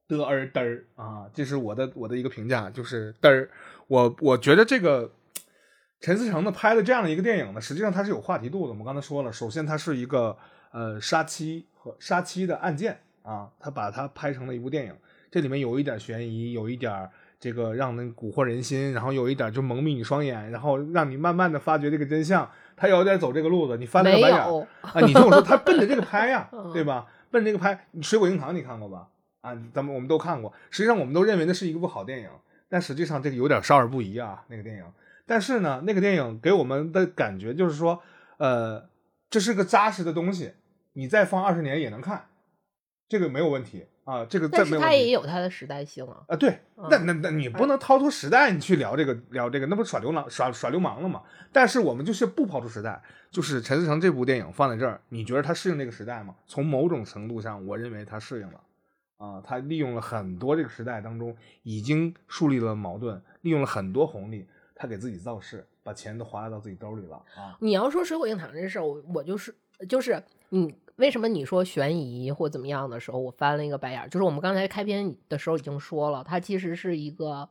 [0.07, 3.49] 嘚儿嘚儿啊，这是我的我的一个评价，就是嘚儿。
[3.87, 5.11] 我我觉得这个
[5.99, 8.69] 陈思诚呢拍的这样的一个电影呢，实际上它是有话题度的。
[8.69, 10.37] 我们刚才说了，首先它是一个
[10.71, 11.67] 呃杀妻。
[11.99, 14.95] 杀妻的案件啊，他把它拍成了一部电影，
[15.31, 17.09] 这里面有一点悬疑，有一点
[17.39, 22.49] 这个让人蛊惑人心，然后有一点就蒙蔽你双眼，然后让你慢慢的发掘这个真相。
[22.75, 24.39] 他有点走这个路子，你翻了个白眼
[24.81, 24.99] 啊！
[25.01, 27.05] 你听我说，他奔着这个拍呀， 对吧？
[27.29, 29.07] 奔着这个拍，《水果硬糖》你看过吧？
[29.41, 30.51] 啊，咱们我们都看过。
[30.71, 32.29] 实际上，我们都认为那是一部好电影，
[32.67, 34.85] 但实际上这个有点少儿不宜啊，那个电影。
[35.25, 38.01] 但是呢，那个电影给我们的感觉就是说，
[38.37, 38.89] 呃，
[39.29, 40.53] 这是个扎实的东西。
[40.93, 42.25] 你再放二十年也能看，
[43.07, 44.25] 这个没有问题啊。
[44.25, 46.23] 这个但是它也有它的时代性啊。
[46.27, 51.21] 啊，对，那那那你不能掏出时代你去聊这个聊这个，那不耍流氓耍耍流氓了吗？
[51.51, 56.35] 但是我们就是不抛出时代，就是陈思诚这部电影放在这儿，你觉得他适应这个时代吗？
[56.47, 58.61] 从某种程度上，我认为他适应了
[59.17, 59.41] 啊。
[59.45, 67.57] 他利用了很多这个时代当中已经树立了矛盾，利用了很多红利，他给自己造势，把钱都花到自己兜里了啊。
[67.59, 69.53] 你要说水果硬糖这事儿，我我就是
[69.87, 70.21] 就是
[70.53, 70.75] 你。
[70.97, 74.07] 为什么你说悬疑或怎么样的时候，我翻了一个白眼？
[74.11, 77.49] 就是我们刚才开篇的时候已经说了，它其实是一个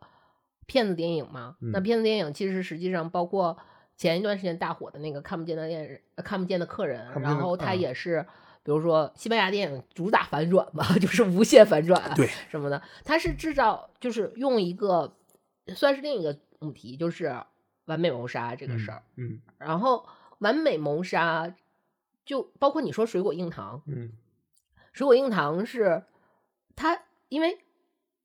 [0.65, 1.57] 骗子电影嘛。
[1.59, 3.59] 那骗子电影其实实际上包括
[3.97, 8.25] 前一段时间大火的那个看不见的恋人、看不见的客人，然后它也是
[8.63, 15.17] 比如说西班牙电影主打反转嘛， 就是无限反转，对什么的，它是制造就是用一个
[15.75, 17.37] 算是另一个母题，就是
[17.87, 19.03] 完美谋杀这个事儿。
[19.17, 20.07] 嗯然后
[20.39, 21.53] 完美谋杀
[22.33, 24.11] 就包括你说水果硬糖，嗯
[24.95, 26.05] 水果硬糖是
[26.75, 27.59] 他因为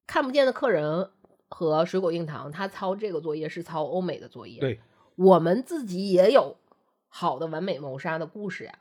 [0.06, 1.12] 看不见的客人
[1.50, 4.62] 和水果硬糖，他抄这个作业是抄欧美的作业。
[4.62, 4.80] 对，
[5.18, 6.56] 我们自己也有
[7.10, 8.80] 好的完美谋杀的故事呀。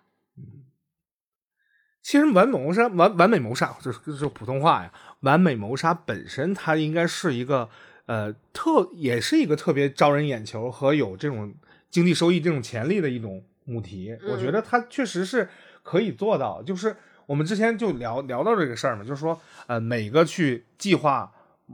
[2.01, 7.69] 其实完美谋杀完完美谋杀就是就是普通话呀，完美谋杀本身它应该是一个
[8.05, 11.53] 呃特也是一个特别招人眼球和有这种
[11.91, 15.49] 经济收益这种潜力的一种母题，我觉得他确实是
[15.83, 16.63] 可以做到。
[16.63, 16.97] 就是
[17.27, 21.31] 我们之前就聊聊到这个事儿嘛，就是说呃每个去计划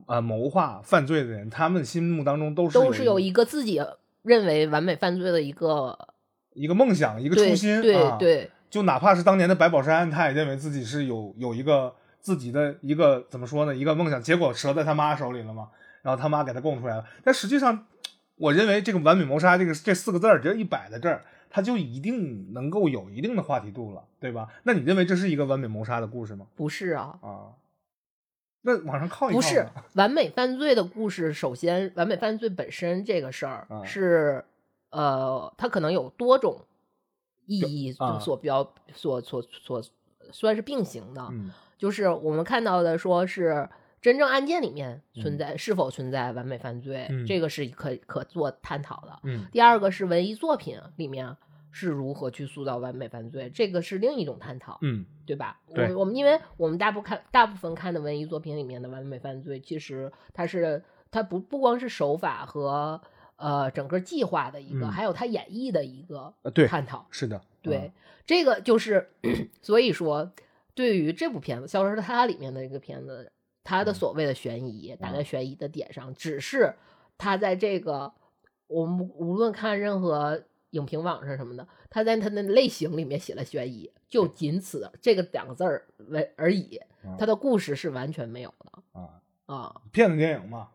[0.06, 3.80] 呃谋划犯罪的人，他们心目当中都是都是有一一个自己
[4.22, 5.96] 认为完美犯罪的一个
[6.54, 15.68] 一个梦想一个初心，对啊、对就哪怕是当年的白宝山，他也认为自己是有有一个自己的一个怎么说呢，一个梦想，结果折在他妈手里了嘛，
[16.02, 17.04] 然后他妈给他供出来了。
[17.22, 17.86] 但实际上，
[18.36, 21.22] 我认为这个完美谋杀这个这四个字儿，只要一摆在这儿，
[21.54, 24.48] 它就一定能够有一定的话题度了，对吧？
[24.62, 26.46] 那你认为这是一个完美谋杀的故事吗？
[26.56, 27.52] 不是啊，啊，
[28.62, 31.32] 那往上靠一靠不是完美犯罪的故事。
[31.32, 34.44] 首先，完美犯罪本身这个事儿啊是、
[34.88, 36.62] 呃，它可能有多种
[37.44, 39.82] 意义啊所标所所所
[40.30, 41.28] 算是并行的。
[41.30, 43.68] 嗯就是我们看到的，说是
[44.02, 49.20] 真正案件里面存在、是否存在完美犯罪，嗯这个是可可做探讨的。
[49.22, 51.36] 嗯第二个是文艺作品里面
[51.70, 55.60] 是如何去塑造完美犯罪，这个是另一种探讨，嗯对吧？
[55.72, 63.00] 对我们我们因为我们大部看大部分看的文艺作品里面的完美犯罪，其实它是它不不光是手法和
[63.36, 66.34] 呃整个计划的一个，嗯还有它演绎的一个
[66.68, 67.06] 探讨。
[67.10, 67.92] 是的，对，
[68.26, 69.10] 这个就是，
[69.62, 70.32] 所以说，
[70.74, 73.30] 对于这部片子《消失的她》里面的一个片子，
[73.64, 73.94] 它的嗯。
[73.94, 75.24] 所谓的悬疑，打在嗯。
[75.24, 76.74] 悬疑的点上，只是
[77.18, 78.12] 他在这个
[78.66, 86.80] 我们无论看任何影评网上什么的，他在他的类型里面写了悬疑，就仅此这个两个字儿为而已，
[87.18, 89.80] 他的故事是完全没有的啊，啊。
[89.92, 90.68] 骗子电影嘛，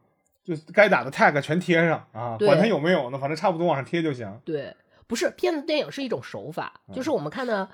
[0.44, 4.40] 就该打的 tag 全贴上啊，管他有没有呢，反正差不多往上贴就行。
[4.46, 4.76] 对，
[5.08, 7.68] 不是骗子电影是一种手法，就是我们看的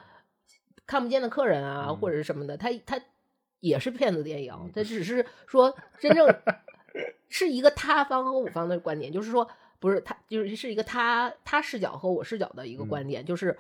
[0.87, 1.97] 看不见的客人啊，嗯。
[1.97, 2.99] 或者是什么的，它它
[3.63, 6.27] 也是骗子电影嗯，它只是说真正
[7.29, 9.49] 是一个他方和我方的观点，就是说
[9.79, 12.87] 不是他，就是是一个他他视角和我视角的一个嗯。
[12.87, 13.57] 观点，就是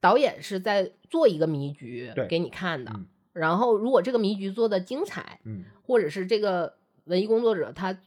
[0.00, 5.64] 导演是在做一个迷局给你看的嗯，然后如果这个迷局做的精彩，嗯。
[5.84, 6.74] 或者是这个
[7.04, 7.98] 文艺工作者他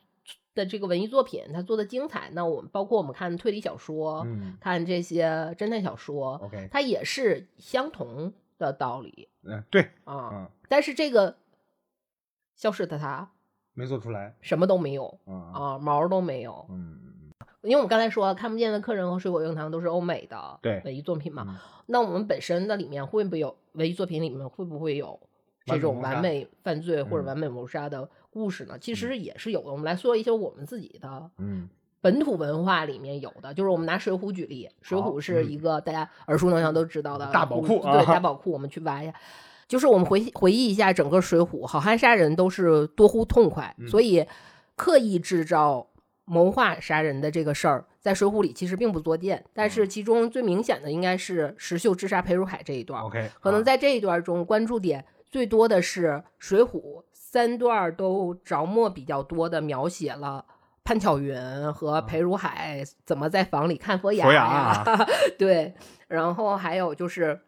[0.55, 4.57] 的这个文艺作品他做的精彩，那我们包括我们看推理小说，嗯。
[4.59, 5.27] 看这些
[5.57, 10.29] 侦探小说它也是相同的道理嗯，对，啊。
[10.33, 11.37] 嗯，但是这个
[12.55, 13.29] 消失的他
[13.73, 16.65] 没做出来，什么都没有嗯啊，毛都没有。
[16.69, 17.31] 嗯，
[17.61, 21.55] 因为我们刚才说看不见的客人和水果硬糖都是欧美的对文艺作品嘛，嗯
[21.87, 25.19] 那我们本身的里面会不会有文艺作品里面会不会有
[25.65, 28.79] 这种完完美犯罪或者嗯完美谋杀的故事呢？
[28.79, 29.69] 其实也是有的。
[29.71, 31.69] 我们来说一些我们自己的嗯
[32.05, 39.13] 本土文化里面有的，就是我们拿《水浒》举例，《水浒》是一个大家耳熟能详都知道的嗯大宝库对啊大宝库，我们去挖一下。
[39.67, 44.23] 就是我们回回忆一下整个《水浒》，好汉杀人都是多呼痛快，嗯所以
[44.75, 45.87] 刻意制造
[46.25, 49.43] 谋划杀人的这个事儿，在《水浒》里其实并不多见。
[49.51, 56.67] 但嗯是其中最明显的应该是石秀智杀裴如海这一段，，OK，可能啊在这一段中关注点最多的是《水浒》
[57.11, 60.45] 三段都着墨比较多的描写了
[60.85, 61.37] 潘巧云
[61.73, 65.05] 和裴如海怎么在房里看佛牙佛呀，牙
[65.37, 65.73] 对，
[66.07, 67.41] 然后还有就是。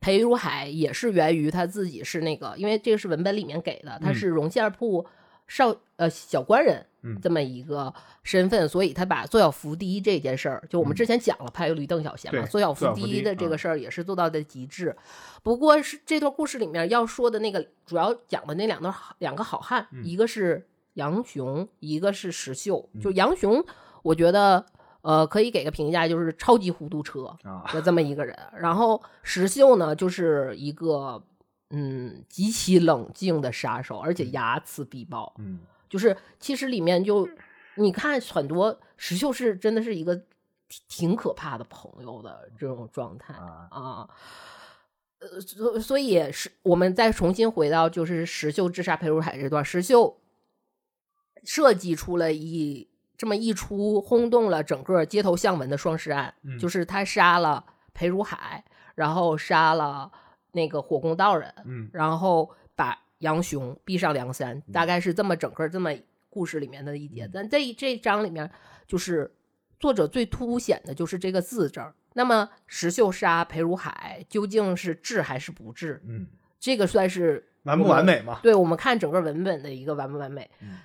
[0.00, 4.14] 裴如海也是源于他自己是那个，因为这个是文本里面给的，他嗯。
[4.14, 5.04] 是荣县铺
[5.48, 7.18] 少呃小官人嗯。
[7.20, 7.92] 这么一个
[8.22, 10.96] 身份，所以他把做小伏低这件事儿，就我们嗯。
[10.96, 14.96] 之前讲了拍驴邓小闲嘛，做小伏做小伏低低的这啊个事儿也是做到的极致。
[15.42, 20.04] 不过是这段故事里面要说的那个主要讲的那两段两个好汉，嗯。
[20.04, 20.64] 一个是
[20.98, 22.88] 杨雄，一个是石秀。
[23.00, 23.64] 就杨雄，
[24.02, 24.66] 我觉得
[25.00, 28.36] 呃可以给个评价，就是超级糊涂车啊，的这么一个人。
[28.56, 31.22] 然后石秀呢，就是一个
[31.70, 35.34] 嗯极其冷静的杀手，而且睚眦必报。
[35.38, 37.26] 嗯就是其实里面就
[37.76, 40.14] 你看很多石秀是真的是一个
[40.68, 44.08] 挺挺可怕的朋友的这种状态啊啊。
[45.20, 50.16] 呃，所所以是我们再重新回到就是石秀自杀裴如海这段，石秀
[51.44, 58.64] 设计出了一这么一出轰动了整个街头巷闻的双尸案，嗯就是他杀了裴如海，
[58.94, 60.10] 然后杀了
[60.52, 65.90] 那个火攻道人，嗯然后把杨雄逼上梁山，大概是这么整个这么
[66.30, 67.26] 故事里面的一节。
[67.26, 68.48] 嗯但这一这一章里面，
[68.86, 69.30] 就是
[69.80, 71.92] 作者最凸显的就是这个字这儿。
[72.14, 76.02] 那么石秀杀裴如海究竟是治还是不治？
[76.06, 76.26] 嗯，
[76.58, 78.40] 这个算是完不完美嘛？
[78.42, 80.48] 对我们看整个文本的一个完不完美。
[80.60, 80.78] 嗯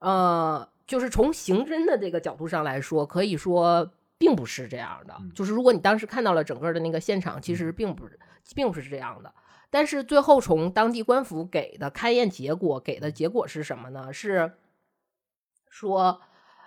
[0.00, 5.14] 呃，就是从刑侦的这个角度上来说，可以说并不是这样的。
[5.20, 8.18] 嗯就是如果你当时看到了整个的那个现场，其实并不是，
[8.54, 9.32] 并不是这样的。
[9.70, 14.12] 但是最后从当地官府给的勘验结果给的结果是什么呢？
[14.12, 14.52] 是
[15.68, 16.20] 说，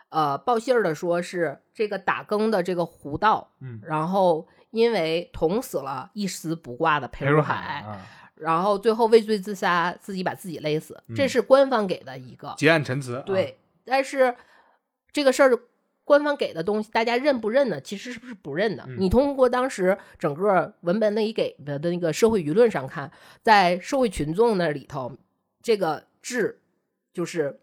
[0.08, 8.00] 呃，报信儿的说是这个打更的这个胡道，嗯，然后因为捅死了一丝不挂的裴裴如如海，啊，
[8.44, 12.54] 然后最后畏罪自杀，自己把自己勒死，这嗯是官方给的一个。
[12.58, 14.36] 结案陈词，啊，对，但是
[15.12, 15.60] 这个事儿
[16.04, 17.80] 官方给的东西，大家认不认呢？
[17.82, 18.84] 其实是不是不认的？
[18.88, 25.12] 嗯你通过当时整个文本里给的的那个社会舆论上看，在社会群众那里头，
[25.62, 26.60] 这个治
[27.14, 27.60] 就是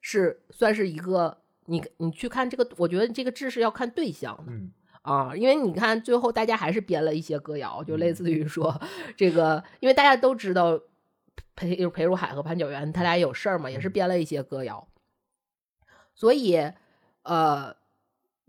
[0.00, 1.38] 是算是一个。
[1.66, 4.70] 你你去看这个，我觉得这个治是要看对象的，嗯
[5.04, 8.14] 啊，因为你看最后大家还是编了一些歌谣，就类嗯。
[8.14, 8.80] 似于说
[9.18, 10.80] 这个，因为大家都知道
[11.54, 13.92] 裴裴如海和潘九元他俩有事儿嘛，也是嗯。
[13.92, 14.88] 编了一些歌谣，
[16.14, 16.58] 所以
[17.22, 17.76] 呃，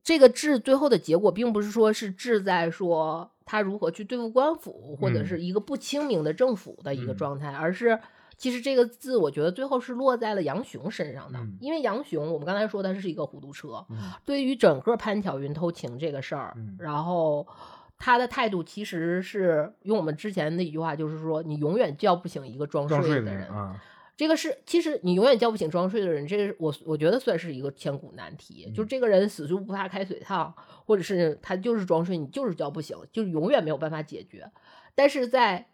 [0.02, 5.28] 这个治最后的结果并不是说是治在说他如何去对付官府，或者嗯。
[5.28, 7.18] 是一个不清明的政府的一个嗯。
[7.18, 8.00] 状态，而是。
[8.38, 17.48] 其实这个字，我觉得最后是落在了杨雄身上的，嗯因为杨雄，我们刚才说他是一个糊涂车，嗯对于整个潘巧云偷情这个事儿，嗯然后
[17.98, 23.48] 他的态度其实是用我们之前的一句话，就是说你永远叫不醒一个装装睡睡的人。
[24.18, 28.66] 这个是其实你永远叫不醒装睡的人，这个我我觉得算是一个千古难题。
[28.68, 30.54] 嗯就这个人死猪不怕开水烫，
[30.86, 34.50] 或者是他就是装睡，你就是叫不醒，就是永远没有办法解决。
[34.94, 35.68] 但是在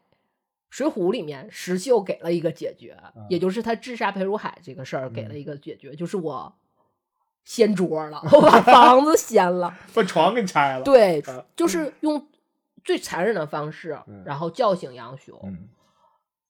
[0.72, 2.98] 水浒里面，石秀给了一个解决，
[3.30, 6.52] 也就是他治杀裴如海这个事儿给了一个解决，就是我
[7.44, 9.78] 掀桌了，我把 房子掀了。
[9.94, 12.26] 把床给拆了，对啊，就是用
[12.84, 15.38] 最残忍的方式嗯，然后叫醒杨雄。
[15.44, 15.68] 嗯，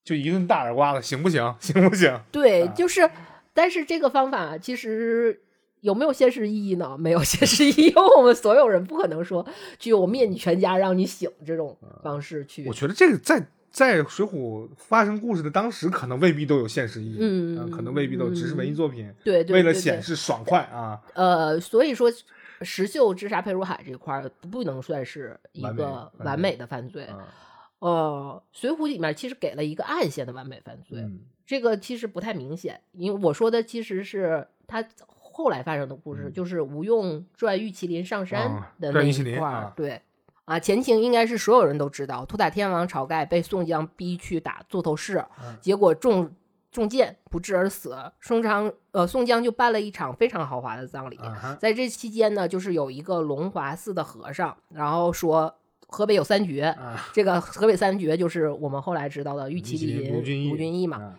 [0.03, 1.53] 就一顿大耳刮子，行不行？
[1.59, 2.21] 行不行？
[2.31, 3.09] 对，啊就是，
[3.53, 5.41] 但是这个方法其实
[5.79, 6.95] 有没有现实意义呢？
[6.95, 9.43] 没有现实意义，因为我们所有人不可能说
[9.79, 12.67] 去我灭你全家让你醒这种方式去。
[12.67, 22.11] 我觉得这个在在《水浒》发生故事的当时，可能未必都有现实意义，嗯呃可能未必都只是文艺作品，对对为了显示爽快啊，呃，所以说
[22.61, 26.51] 石秀治杀裴如海这块儿不能算是一个完完美。
[26.51, 27.05] 美的犯罪。
[27.05, 27.27] 啊
[27.79, 31.21] 呃，《水浒》里面其实给了一个暗线的完美犯罪，嗯。
[31.47, 36.33] 这个其实不太明显，因为我说的其实是他后来发生的故事，嗯。
[36.33, 39.73] 就是吴用拽玉麒麟上山啊的那一拽玉麒麟块儿、啊。
[39.75, 39.99] 对。
[40.51, 46.29] 啊，前情应该是所有人都知道，托塔天王晁盖被宋江逼去打座头市，嗯结果中
[46.69, 47.95] 中箭不治而死。
[48.19, 51.17] 宋江呃，宋江就办了一场非常豪华的葬礼，
[51.59, 55.55] 在这期间呢，就是有一个龙华寺的和尚，然后说
[55.87, 60.97] 河北有三绝，啊，这个河北三绝就是我们后来知道的玉麒麒麟麟、卢俊义卢俊义嘛。
[60.97, 61.15] 啊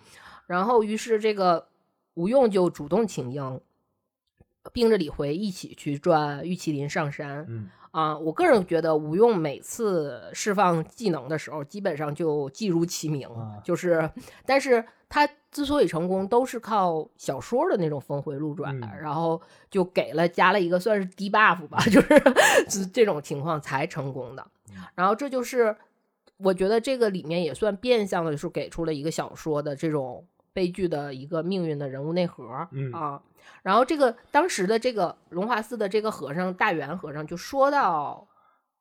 [0.46, 1.68] 然后于是这个
[2.14, 3.60] 吴用就主动请缨，
[4.70, 7.46] 并着李逵一起去抓玉麒麟上山。
[7.48, 14.10] 嗯啊，我个人觉得吴用每次释放技能的时候，基本上就技如其名，啊就是，
[14.44, 19.40] 但是他之所以成功，都是靠小说的那种峰回路转，嗯然后
[19.70, 22.08] 就给了加了一个算是低 buff 吧， 就是
[22.68, 24.42] 这这种情况才成功的。
[24.70, 25.76] 嗯然后这就是
[26.38, 33.22] 我觉得这个里面也算变相的，就是给出了一个小说的这种悲剧的一个命运的人物内核、嗯啊。
[33.62, 38.26] 然后这个当时的这个龙华寺的这个和尚大圆和尚就说到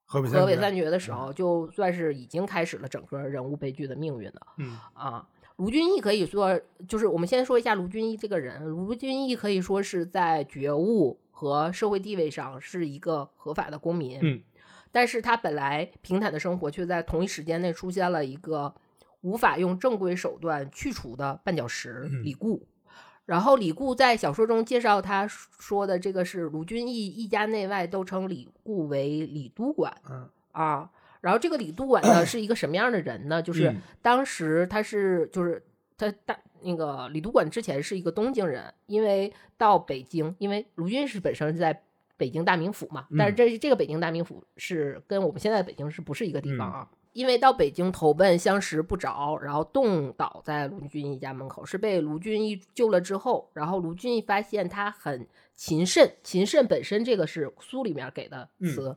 [0.05, 5.27] 河北河北三绝的时候，就算是已经开始了整个人物悲剧的命运了嗯啊。
[5.57, 8.63] 卢俊义可以说，就是我们先说一下卢俊义这个人。
[8.65, 14.41] 卢俊义可以说是在觉悟和社会地位上是一个合法的公民，嗯
[14.91, 18.73] 但是他本来平坦的生活，却在同一时间内出现了一个
[19.21, 22.67] 无法用正规手段去除的绊脚石嗯李固。
[23.25, 30.89] 然后李固在小说中介绍他说的这个是卢俊义一家内外都称李固为李都管嗯啊。
[31.21, 33.41] 然后这个李都管呢 是一个什么样的人呢？
[33.41, 35.63] 就是嗯当时他是就是
[35.97, 41.83] 他大那个李都管之前是一个东京人，因为到北京，因为卢俊义是本身是在
[42.17, 46.89] 北京大名府嘛，但是这这个北京大名府是跟我们现在的北京是不是一个地方啊？
[47.13, 58.95] 因为到北京投奔相识不着，然后冻倒在卢俊义家门口，是被卢俊义救了之后，然后卢俊义发现他很勤慎，勤慎本身这个是书里面给的词，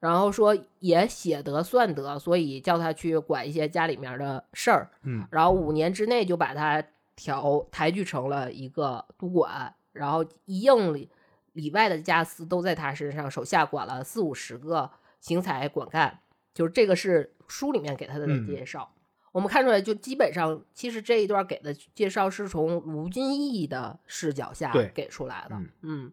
[0.00, 4.90] 然后说也写得算得，所以叫他去管一些家里面的事儿。
[5.02, 6.84] 嗯，然后五年之内就把他
[7.16, 11.08] 调抬举成了一个督管，然后一应里
[11.54, 14.90] 里外的家私都在他身上，手下管了四五十个
[15.20, 16.20] 行财管干。
[16.56, 18.92] 就是这个是书里面给他的介绍。
[19.30, 25.56] 我们看出来，就基本上其实这一段给的介绍是从卢俊义的视角下给出来的。
[25.82, 26.10] 嗯，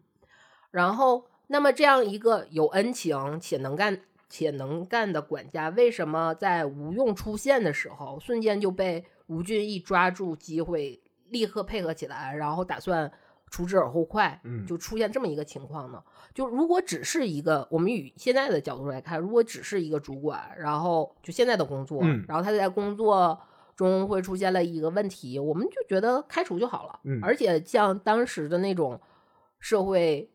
[0.70, 1.26] 然后。
[1.46, 13.12] 那么这样一个有恩情且能干且能干的管家，为什么在吴用出现的时候，瞬间就被吴俊义抓住机会，立刻配合起来，然后打算
[13.54, 14.40] 除之而后快？
[14.42, 16.02] 嗯，就出现这么一个情况呢？
[16.34, 23.40] 就如果只是一个，我们以现在的角度来看，如果只是一个主管，然后就现在的工作，然后他在工作
[23.76, 26.98] 中会出现了一个问题，我们就觉得开除就好了。
[27.04, 29.00] 嗯，而且像当时的那种
[29.60, 30.28] 社会。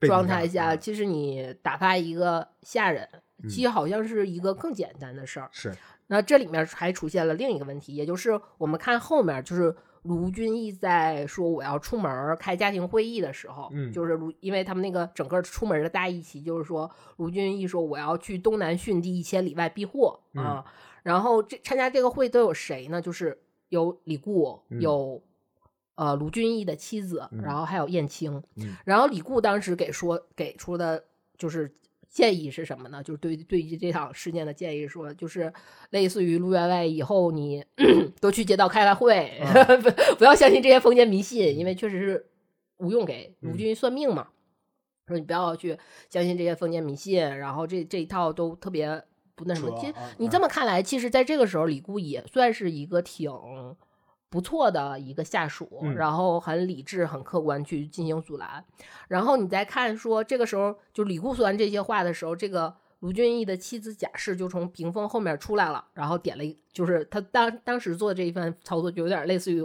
[0.00, 3.08] 状态下，其实你打发一个下人，
[3.48, 5.48] 其实好像是一个更简单的事儿。
[5.50, 5.74] 是，
[6.08, 9.74] 那这里面还出现了另一个问题，也就是我们看后面，就是
[10.06, 20.64] 卢俊义在说我要出门开家庭会议的时候，嗯，就是卢，因为他们那个整个出门的大议题就是说，卢俊义说我要去东南训地一千里外避祸啊，
[21.02, 23.02] 然后这参加这个会都有谁呢？
[23.02, 23.38] 就是
[23.68, 25.22] 有李固，有。
[25.98, 28.42] 呃，卢俊义的妻子，然后还有燕青，
[28.84, 31.02] 然后李固当时给说给出的
[31.38, 31.74] 就是
[32.16, 33.02] 建议是什么呢？
[33.02, 35.52] 就是对对于这场事件的建议说，就是
[35.90, 37.62] 类似于陆员外以后你
[38.22, 39.38] 多去街道开开会，
[39.84, 42.26] 不不要相信这些封建迷信，因为确实是
[42.78, 44.28] 吴用给卢俊算命嘛，
[45.06, 49.04] 说你不要去相信这些封建迷信，然后这这一套都特别
[49.34, 49.78] 不那什么。
[49.78, 53.30] 其实你这么看来，其实在这个时候，李固也算是一个挺。
[54.28, 58.62] 不错的一个下属，然后很理智、很客观去进行阻拦。
[59.08, 69.64] 然后你再看说，这个时候就李固说完这些话的时候，这个卢俊义的妻子贾氏就从屏风后面出来了，然后点了一，就是他当当时做这一番操作，就有点类似于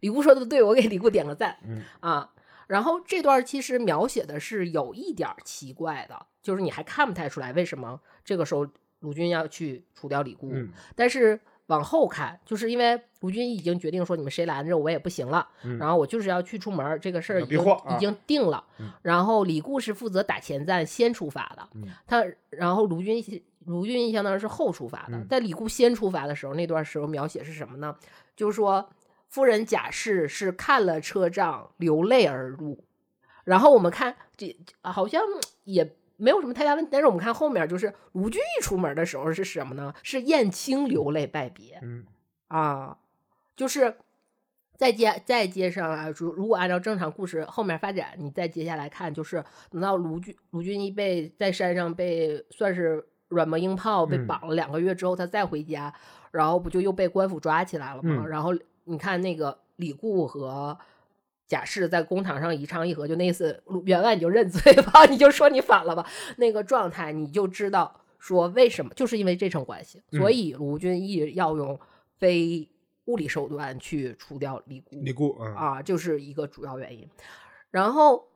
[0.00, 1.56] 李固说的对，我给李固点个赞，
[2.00, 2.30] 啊。
[2.66, 8.66] 然后这段其实描写的是有一点奇怪的，就是你还看不太出来为什么这个时候
[9.00, 10.52] 卢俊要去除掉李固，
[10.96, 11.40] 但是。
[11.66, 15.48] 往后看，就是因为卢俊义已经决定说你们谁拦着我也不行了，
[15.78, 17.58] 然后我就是要去出门，这个事儿已经
[17.96, 18.62] 已经定了。
[19.00, 21.68] 然后李固是负责打前站，先出发的。
[22.06, 25.24] 他然后卢俊义卢俊义相当于是后出发的。
[25.24, 27.96] 在李固先出发的时候，那段时候描写是什么呢？
[28.36, 28.90] 就是说
[29.28, 32.84] 夫人贾氏是看了车仗，流泪而入。
[33.44, 35.22] 然后我们看这好像
[35.64, 35.96] 也。
[36.24, 39.92] 没有什么太大问题，但是我们看后面，就是卢俊义出门的时候是什么呢？
[40.02, 41.78] 是燕青流泪拜别。
[41.82, 42.06] 嗯
[42.48, 42.96] 啊，
[43.54, 43.94] 就是
[44.78, 55.92] 再接再接上啊，如如果按照正常故事后面发展，你再接下来看，就是等到卢俊卢俊义被在山上被算是软磨硬泡被绑了两个月之后，他再回家，
[56.30, 58.26] 然后不就又被官府抓起来了吗？
[58.26, 58.54] 然后
[58.84, 60.78] 你看那个李固和。
[61.46, 71.78] 贾氏在公堂上一唱一和，就那次员外你就认罪吧，你就说你反了吧，那个状态你就知道说为什么，就是因为这层关系，所以卢俊义要用
[72.16, 72.66] 非
[73.04, 77.06] 物理手段去除掉李固，李固啊，就是一个主要原因。
[77.70, 78.26] 然后，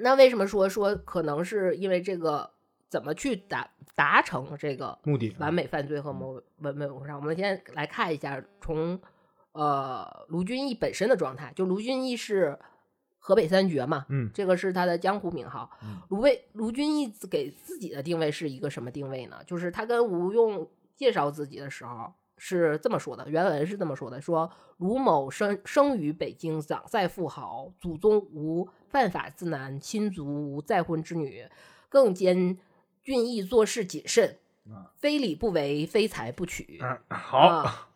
[0.00, 2.50] 那为什么说说可能是因为这个
[2.90, 7.16] 怎么去达达成这个目的，完美犯罪和谋完美谋杀？
[7.16, 9.00] 我们先来看一下从。
[9.54, 12.58] 呃，卢俊义本身的状态，就卢俊义是
[13.18, 15.70] 河北三绝嘛，嗯，这个是他的江湖名号。
[16.08, 19.36] 卢卫卢俊义给自己的定位是一个什么定位呢？
[19.46, 31.48] 就是他跟吴用介绍自己的时候是这么说的，原文是这么说的：说卢某生生于北京，长在富豪，祖宗无犯法之男，亲族无再婚之女，
[31.88, 32.58] 更兼
[33.04, 34.36] 俊义做事谨慎，
[34.96, 36.80] 非礼不为，非财不取。
[36.82, 37.93] 嗯好。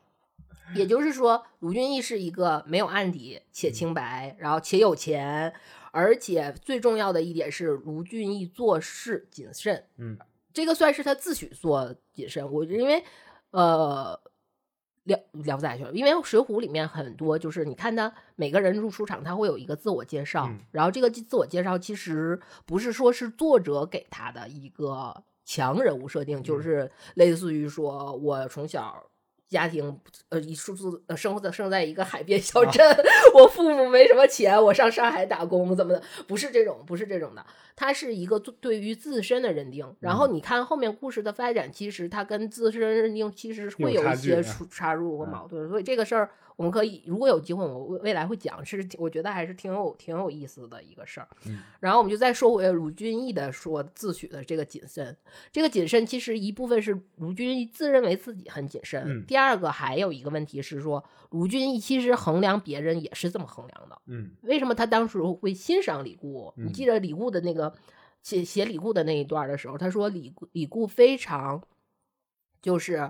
[0.75, 5.53] 也就是说，卢俊义是一个没有案底且清白，然后且有钱，
[5.93, 9.85] 而且最重要的一点是，卢俊义做事谨慎。
[9.97, 10.19] 嗯，
[10.53, 12.53] 这个算是他自诩做谨慎。
[12.53, 13.03] 我因为
[13.51, 14.21] 呃
[15.05, 29.03] 聊聊下去了，因为水浒里面很多就是你看他每个人入出场，他会有一个自我介绍，然后这个自我介绍其实不是说是作者给他的一个强人物设定，就是类似于说我从小。
[29.49, 29.99] 家庭
[30.29, 32.87] 呃，一数字呃，生活在生在一个海边小镇，
[33.35, 36.03] 我父母没什么钱，我上上海打工怎么的？
[36.27, 37.45] 不是这种，不是这种的，
[37.75, 39.97] 它是一个对于自身的认定。
[40.01, 45.67] 然后你看后面故事的发展，其实它跟自身认定其实会有一些出插入和矛盾。
[45.69, 51.29] 所以这个事儿我们可以如果有机会，我未来会讲，是我觉得还是挺有挺有意思的一个事儿。
[51.47, 55.17] 嗯，然后我们就再说回卢俊义的说自诩的这个谨慎，
[55.53, 63.97] 这个谨慎其实一部分是卢俊义自认为自己很谨慎，嗯第二个还有一个问题是说，卢俊义其实衡量别人也是这么衡量的。
[64.07, 66.53] 嗯为什么他当时会欣赏李固？
[66.57, 67.73] 嗯你记得李固的那个
[68.25, 71.63] 写写李固的那一段的时候，他说李固李固非常，
[72.61, 73.09] 就是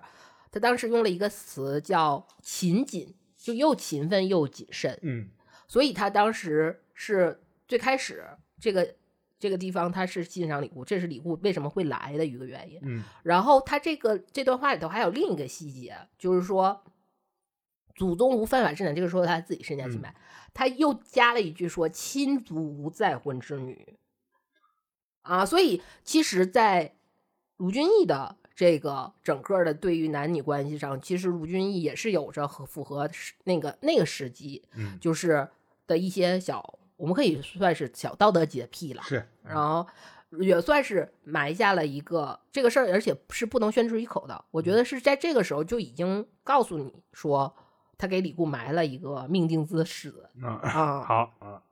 [0.52, 3.14] 他当时用了一个词叫勤谨，
[3.48, 5.30] 就又勤奋又谨慎，嗯。
[5.66, 8.22] 所以他当时是最开始
[8.60, 8.94] 这个
[9.38, 12.78] 这个地方他是欣赏李固，这是李固为什么会来的一个原因。
[12.82, 13.02] 嗯。
[13.22, 16.84] 然后他这个这段话里头还有另一个细节，就是说
[17.94, 20.14] 祖宗无犯法之男，这个说他自己身家清白，
[20.52, 23.96] 他又加了一句说亲族无再婚之女。
[25.22, 26.96] 啊，所以其实，在
[27.56, 33.08] 卢俊义的这个整个的对于男女关系上，其实卢俊义也是有着和符合
[33.44, 35.46] 那个那个时机，嗯，就是
[35.86, 39.02] 的一些小，我们可以算是小道德洁癖了。
[39.04, 39.86] 是，然后
[40.40, 44.44] 也算是埋下了一个这个事儿，而且是不能宣之于口的。
[44.50, 47.54] 我觉得是在这个时候就已经告诉你说，
[47.96, 51.00] 他给李固埋了一个命定之死啊啊。
[51.06, 51.62] 好啊，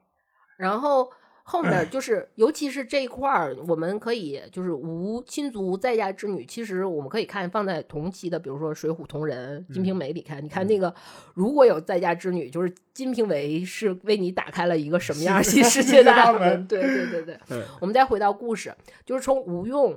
[0.56, 1.10] 然后
[1.48, 10.93] 后面就是，尤其是这一块儿，我们可以就是无亲族无在家之女，其实我们可以看放在同期的，比如说《水浒同人》《金瓶梅》里看，你看那个
[11.35, 16.66] 如果有在家之女，就是金瓶梅是为你打开了一个什么样新世界的大门？
[16.66, 17.39] 对对对对。
[17.51, 18.74] 嗯我们再回到故事，
[19.05, 19.97] 就是从吴用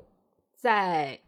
[0.56, 1.20] 在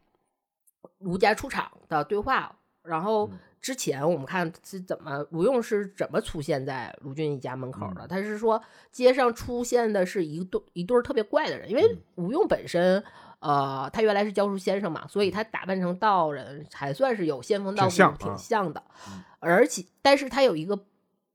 [1.00, 8.08] 卢家出场的对话，然后嗯之前我们看是怎么吴用是怎么出现在卢俊义家门口的。
[8.08, 8.62] 他是说
[8.92, 13.04] 街上出现的是一对一对儿特别怪的人，因为吴用本身。
[13.40, 18.84] 呃，他原来是教书先生嘛，所以他打扮成道人还算是有仙风道骨，挺像的。
[19.08, 20.80] 嗯而且，但是他有一个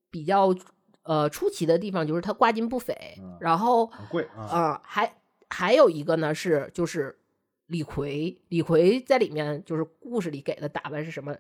[0.09, 0.55] 比较
[1.03, 5.17] 呃出奇的地方，就是他挂金不菲，嗯然后很贵啊，啊、还
[5.51, 7.19] 还有一个呢是就是
[7.67, 11.35] 李逵，李逵在里面就是故事里给的打扮是什么？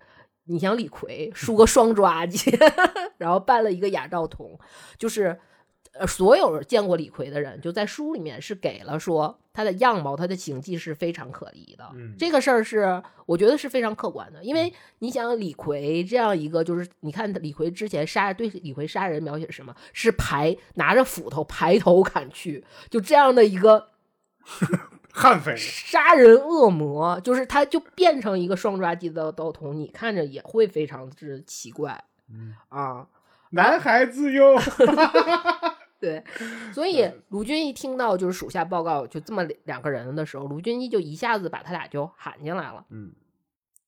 [0.46, 2.56] 你想李逵梳个双抓髻，
[3.18, 4.58] 然后扮了一个哑照童，
[4.98, 5.38] 就是
[5.92, 11.84] 呃所有见过李逵的人，就在书里面是给了说他的样貌、他的形迹是非常可疑的。
[11.94, 19.74] 嗯这个事儿是我觉得是非常客观的，因为你想李逵这样一个，就是你看李逵之前杀对李逵杀人描写是什么？
[19.92, 23.88] 是排拿着斧头排头砍去，就这样的一个
[25.16, 32.54] 悍匪，杀人恶魔，就是他就变成一个双抓鸡的刀童，你看着也会非常之奇怪嗯。
[32.68, 33.08] 啊。
[33.50, 34.56] 男孩子哟，
[35.98, 36.22] 对，
[36.74, 42.84] 所以卢俊义听到就是属下报告就这么两个人的时候，卢俊义就一下子把他俩就喊进来了。
[42.90, 43.12] 嗯。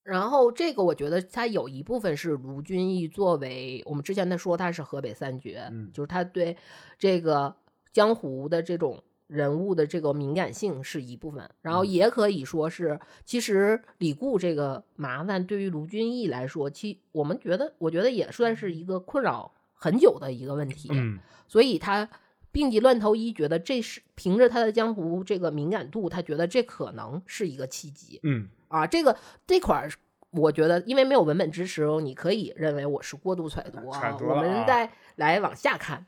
[0.05, 5.91] 然后这个我觉得他有一部分是卢俊义作为我们之前他说他是河北三绝，嗯。
[5.93, 6.57] 就是他对
[6.99, 7.55] 这个
[7.93, 11.87] 江湖的这种人物的这个敏感性是一部分，然后嗯。
[11.87, 21.19] 也可以说是，其实李固这个麻烦对于卢俊义来说，其我们觉得我觉得也算是一个困扰很久的一个问题，嗯。
[21.47, 22.09] 所以他
[22.51, 28.19] 病急乱投医，觉得这是凭着他的江湖这个敏感度，他觉得这可能是一个契机。
[28.23, 28.49] 嗯。
[28.69, 29.91] 啊，这个这块儿，
[30.31, 34.17] 我觉得因为没有文本支持哦，你可以认为我是过度揣度啊。
[34.21, 36.07] 我们再来往下看，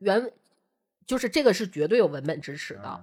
[0.00, 0.32] 原
[1.06, 2.82] 就是这个是绝对有文本支持的。
[2.82, 3.00] 啊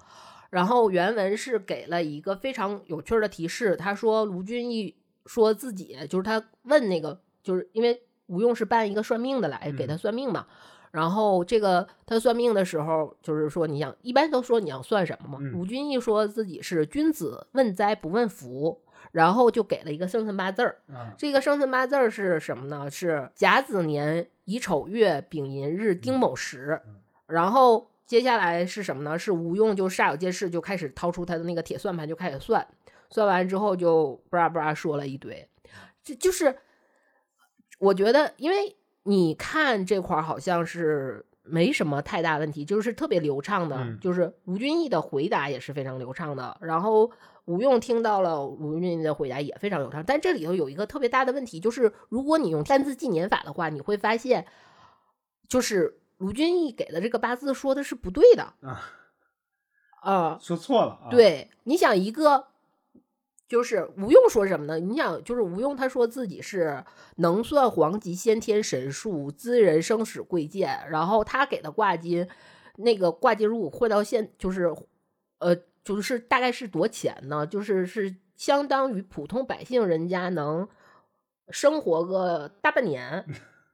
[0.51, 4.95] 然后原文是给了一个非常有趣儿的提示，他说卢俊义
[5.27, 10.47] 说自己就是他问那个，就是因为吴用是办一个算命的来给他算命嘛。
[10.89, 15.37] 然后这个他算命的时候，就是说你想，一般都说你要算什么嘛。
[15.39, 18.81] 嗯卢俊义说自己是君子问灾不问福，
[19.11, 20.79] 然后就给了一个生辰八字儿。
[20.91, 22.89] 啊这个生辰八字儿是什么呢？
[22.89, 26.81] 是甲子年乙丑月丙寅日丁卯时。
[27.29, 29.17] 然后接下来是什么呢？
[29.17, 32.67] 是吴用就煞有介事就开始掏出他的那个铁算盘就开始算，
[33.09, 35.47] 算完之后就布拉布拉说了一堆，
[36.03, 36.57] 这就是
[37.79, 47.11] 我觉得，因为你看这块儿好像是没什么太大问题，就是特别流畅的，嗯就是卢俊义的回答也是非常流畅的，然后
[47.45, 54.45] 吴用听到了卢俊义的回答也非常流畅，但这里头有一个特别大的问题，就是如果你用单字纪年法的话，你会发现，
[55.47, 58.81] 就是卢俊义给的这个八字说的是不对的，啊，
[60.01, 62.47] 啊、说错了啊，，对，你想一个，
[63.47, 64.79] 就是吴用说什么呢？
[64.79, 66.83] 你想，就是吴用他说自己是
[67.15, 72.27] 能算黄极先天神术，知人生死贵贱，然后他给的挂金，
[72.75, 74.73] 那个挂金如果换到现，就是
[75.39, 77.47] 呃，就是大概是多钱呢？
[77.47, 80.67] 就是是相当于普通百姓人家能
[81.49, 83.25] 生活个大半年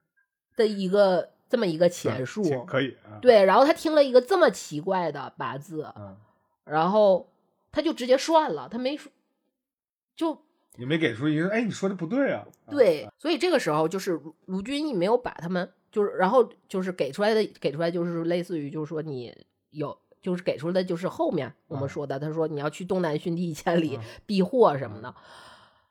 [0.56, 3.20] 的一个这么一个钱数，可以啊。
[3.22, 6.16] 对，然后他听了一个这么奇怪的八字，嗯，
[6.66, 7.30] 然后
[7.72, 9.12] 他就直接算了，他没说，
[10.16, 10.38] 就
[10.76, 12.46] 你没给出一个，哎，你说的不对啊。
[12.70, 19.98] 对，所以这个时候就是卢卢俊义没有把他们，就是然后就是给出来的，给出来就是类似于就是说你有。
[20.22, 25.14] 就是给出的，就是后面我们说的，他说你要去东南训地一千里避祸什么的。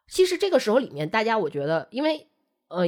[0.09, 2.27] 其实这个时候里面，大家我觉得，因为
[2.67, 2.85] 呃，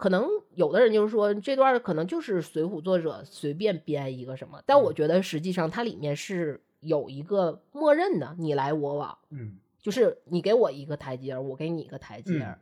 [0.00, 12.56] 可能有的人就是说这段可能就是水浒作者随便编一个什么，但我觉得实际上它里面是有一个默认的，你来我往，嗯，就是你给我一个台阶，我给你一个台阶，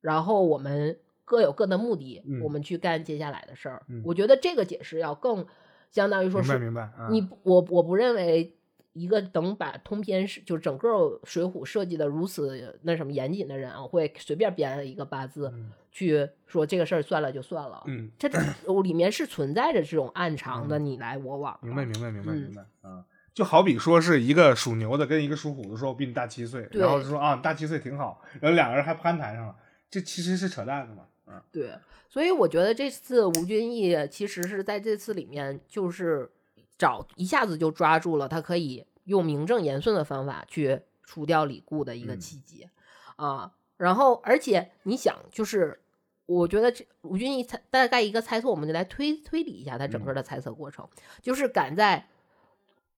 [0.00, 3.82] 然后我们各有各的目的，我们去干接下来的事儿。
[4.04, 5.44] 我觉得这个解释要更。
[5.90, 7.08] 相当于说是，明白明白。
[7.08, 8.56] 你我我不认为
[8.94, 15.54] 一个等把通篇是就整个水浒设计的如此那什么严谨的人啊，会随便编一个八字
[15.94, 17.82] 去说这个事儿算了就算了。
[17.86, 18.28] 嗯，这
[18.82, 21.56] 里面是存在着这种暗藏的你来我往。
[21.62, 23.04] 明白明白明白明白啊！
[23.32, 29.56] 就好比说是一个属牛的跟一个属虎的说，我比你大七岁，然后说啊大七岁挺好，然后两个人还攀谈上了，
[29.88, 31.04] 这其实是扯淡的嘛。
[31.26, 31.70] 嗯，对。
[32.10, 36.30] 所以我觉得这次吴君义其实是在这次里面，就是
[36.76, 42.68] 找一下子就抓住了他可以用名正言顺的方法去除掉李固的一个契机
[43.16, 43.52] 啊。
[43.76, 45.80] 然后，而且你想，就是
[46.26, 50.88] 我觉得这吴军一猜大概一个猜测，我们就来推推理一下他整个的猜测过程，
[51.22, 52.06] 就是敢在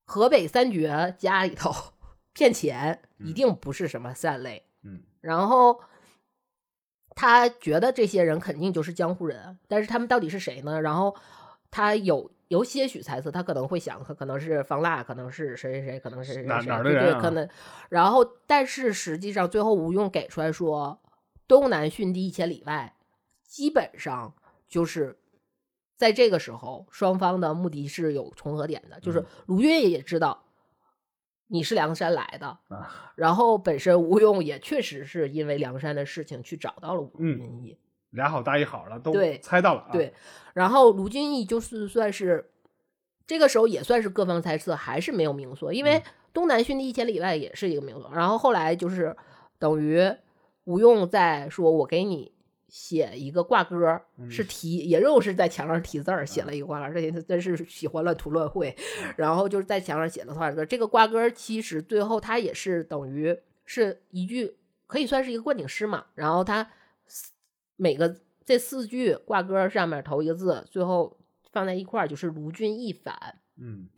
[0.05, 1.73] 河北三绝家里头
[2.33, 4.65] 骗钱，一定不是什么善类。
[4.83, 5.81] 嗯，然后。
[7.19, 10.83] 他觉得这些人肯定就是江湖人，但是他们到底是谁呢？
[10.83, 11.17] 然后
[11.71, 17.49] 他有有些许猜测，他可能会想，他可能是方腊，可能是谁谁谁，可能是哪哪的人，可能。
[17.89, 21.01] 然后，但是实际上最后吴用给出来说，
[21.49, 22.93] 东南逊地一千里外，
[23.47, 24.35] 基本上
[24.69, 25.19] 就是
[25.97, 30.43] 在这个时候，双方的目的是有重合点的，就是卢俊义也知道。
[31.49, 32.59] 你是梁山来的，
[33.15, 37.79] 然后本身吴用也确实是因为梁山的事情去找到了吴俊义，
[38.11, 39.89] 俩好搭一好了，都对猜到了。
[39.93, 40.13] 对，
[40.55, 42.51] 然后卢俊义就是算是
[43.29, 46.03] 这个时候也算是各方猜测，还是没有明说，因为
[46.33, 48.11] 东南训地一千里外也是一个明说。
[48.13, 49.17] 然后后来就是
[49.61, 50.03] 等于
[50.65, 52.35] 吴用在说：“我给你。”
[52.69, 56.93] 写一个挂歌是题，也又是在墙上题字儿，写了一个挂歌。
[56.93, 58.77] 这些真是喜欢乱涂乱绘，
[59.17, 60.65] 然后就是在墙上写的挂歌。
[60.67, 64.57] 这个挂歌其实最后它也是等于是一句，
[64.87, 66.07] 可以算是一个灌顶诗嘛。
[66.15, 66.69] 然后它
[67.77, 71.17] 每个这四句挂歌上面头一个字，最后
[71.53, 73.39] 放在一块儿就是卢俊义反。
[73.57, 73.89] 嗯，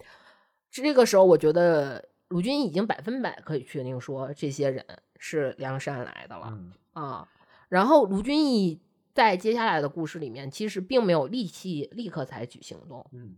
[0.70, 4.84] 这个时候我觉得卢俊义已经百分百可以确定说这些人
[5.18, 6.58] 是梁山来的了
[6.92, 7.26] 啊。
[7.68, 8.80] 然后卢俊义
[9.12, 13.36] 在接下来的故事里面，其实并没有立即立刻采取行动，嗯，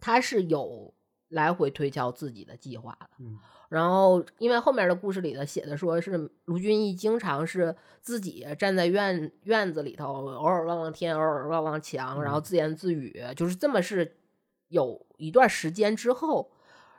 [0.00, 0.94] 他是有
[1.28, 3.38] 来回推敲自己的计划的，嗯，
[3.68, 14.16] 然后因为后面的故事里头写的说是卢俊义经常是自己站在院院子里头，偶尔望望天，偶尔望望墙，然后自言自语，就是这么是
[14.68, 16.50] 有一段时间之后，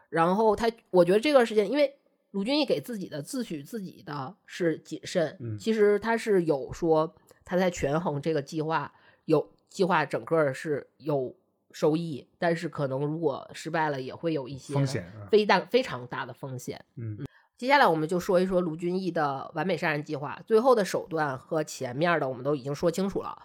[0.09, 1.95] 然后他我觉得这段时间因为。
[2.31, 8.93] 卢俊义给自己的自诩自己的是谨慎，其实他是有说他在权衡这个计划，
[9.25, 11.35] 有计划整个是有
[11.71, 16.85] 收益，但是可能如果失败了也会有一些风险，非大非常大的风险。
[16.97, 17.25] 嗯，
[17.57, 23.35] 接下来我们就说一说卢俊义的完美杀人计划，最后的手段和前面的我们都已经说清楚了。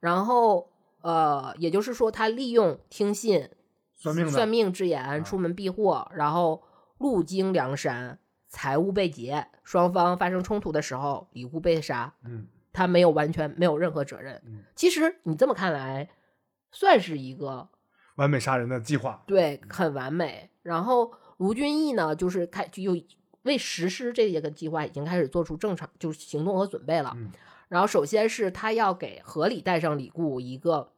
[0.00, 0.68] 然后
[1.02, 3.48] 呃，也就是说他利用听信
[3.94, 6.64] 算命算命之言出门避祸，然后
[6.98, 8.18] 路经梁山。
[8.54, 12.14] 财物被劫，双方发生冲突的时候，李固被杀。
[12.24, 14.40] 嗯，他没有完全没有任何责任。
[14.46, 16.08] 嗯，其实你这么看来，
[16.70, 17.68] 算是一个
[18.14, 19.24] 完美杀人的计划。
[19.26, 20.50] 对，很完美。
[20.62, 22.96] 然后卢俊义呢，就是开就
[23.42, 27.12] 为实施这些个计划，已经开始做出正常就是行动和准备了。
[27.16, 27.32] 嗯，
[27.68, 30.92] 然后首先是他要给合理带上李固一个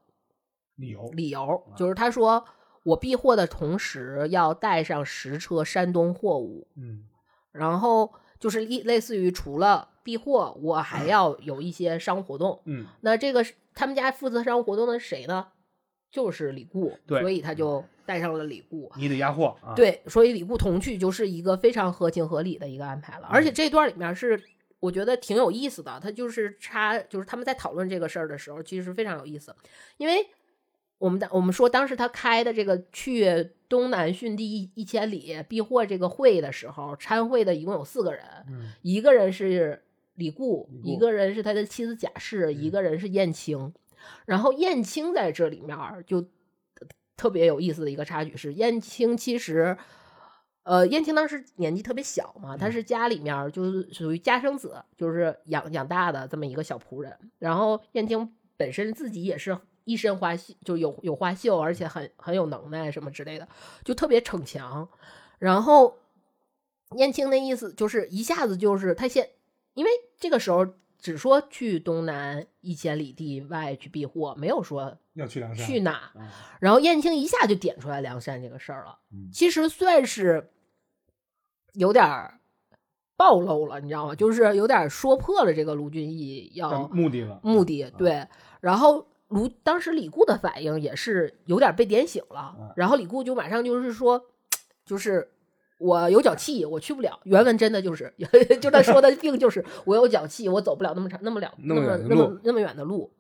[0.75, 2.45] 理由，理由就是他说
[2.83, 6.69] 我避祸的同时要带上十车山东货物。
[6.75, 7.07] 嗯。
[7.57, 12.61] 然后就是类类似于除了避祸，我还要有一些商务活动。
[12.65, 15.49] 嗯，那这个他们家负责商务活动的是谁呢？
[16.11, 16.97] 就是李固。
[17.07, 18.91] 所以他就带上了李固。
[18.97, 19.75] 你得压货啊。
[19.75, 23.27] 对，所以李固同去就是一个非常合情合理的一个安排了。
[23.29, 24.41] 而且这段里面是
[24.81, 29.55] 我觉得挺有意思的，他就是插，就是他们在讨论这个事儿的时候，其实非常有意思，
[29.97, 30.27] 因为。
[30.99, 38.25] 我们的我们说，当时他开的这个去东南训地一一千里避祸这个会的时候，参会的一共有四个人，
[38.83, 39.83] 一个人是
[40.15, 43.75] 李固，一个人是他的妻子贾氏，一个人是燕青。
[44.25, 46.25] 然后燕青在这里面就
[47.17, 49.77] 特别有意思的一个插曲是，燕青其实，
[50.63, 57.13] 呃，燕青当时年纪特别小嘛，他是家里面就是属于家生子，就是养养大的这么一个小仆人。
[57.39, 63.49] 然后燕青本身自己也是一身花绣，就有有花绣，而且很很有能耐什么之类的，
[63.83, 64.87] 就特别逞强。
[65.39, 65.97] 然后
[66.99, 69.31] 燕青的意思就是一下子就是他先，
[69.73, 70.67] 因为这个时候。
[70.99, 76.11] 只说去东南一千里地外去避祸，没有说要去梁山去哪。
[76.59, 78.99] 然后燕青一下就点出来梁山这个事儿了。
[79.31, 80.51] 其实算是
[81.75, 82.41] 有点
[83.15, 84.15] 暴露了，你知道吗？
[84.15, 87.39] 就是有点说破了这个卢俊义要目的了。
[87.45, 88.27] 目的对。
[88.61, 92.73] 然后卢当时李固的反应也是有点被点醒了。
[92.77, 94.25] 然后李固就马上就是说，
[94.85, 95.31] 就是。
[95.79, 97.21] 我有脚气，我去不了。
[97.25, 98.11] 原文真的就是，
[98.63, 103.13] 就他说的病就是我有脚气，我走不了那么长、那么两、那么那么那么远的路。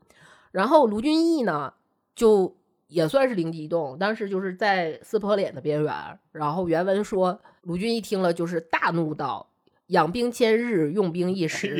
[0.52, 1.74] 然后卢俊义呢，
[2.14, 2.56] 就
[2.86, 6.18] 也算是灵机一动，当时就是在撕破脸的边缘。
[6.32, 9.50] 然后原文说，卢俊义听了就是大怒道
[9.88, 11.76] ：“养兵千日，用兵一 时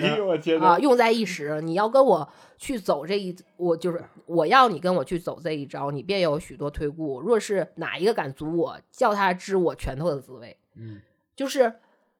[0.61, 1.61] 啊，用在一时。
[1.63, 7.21] 你要跟我去走这一，我就是我要你跟我去走这一招，你便有许多推故。
[7.21, 11.01] 若是哪一个敢阻我，叫他知我拳头的滋味。”嗯，
[11.35, 11.73] 就是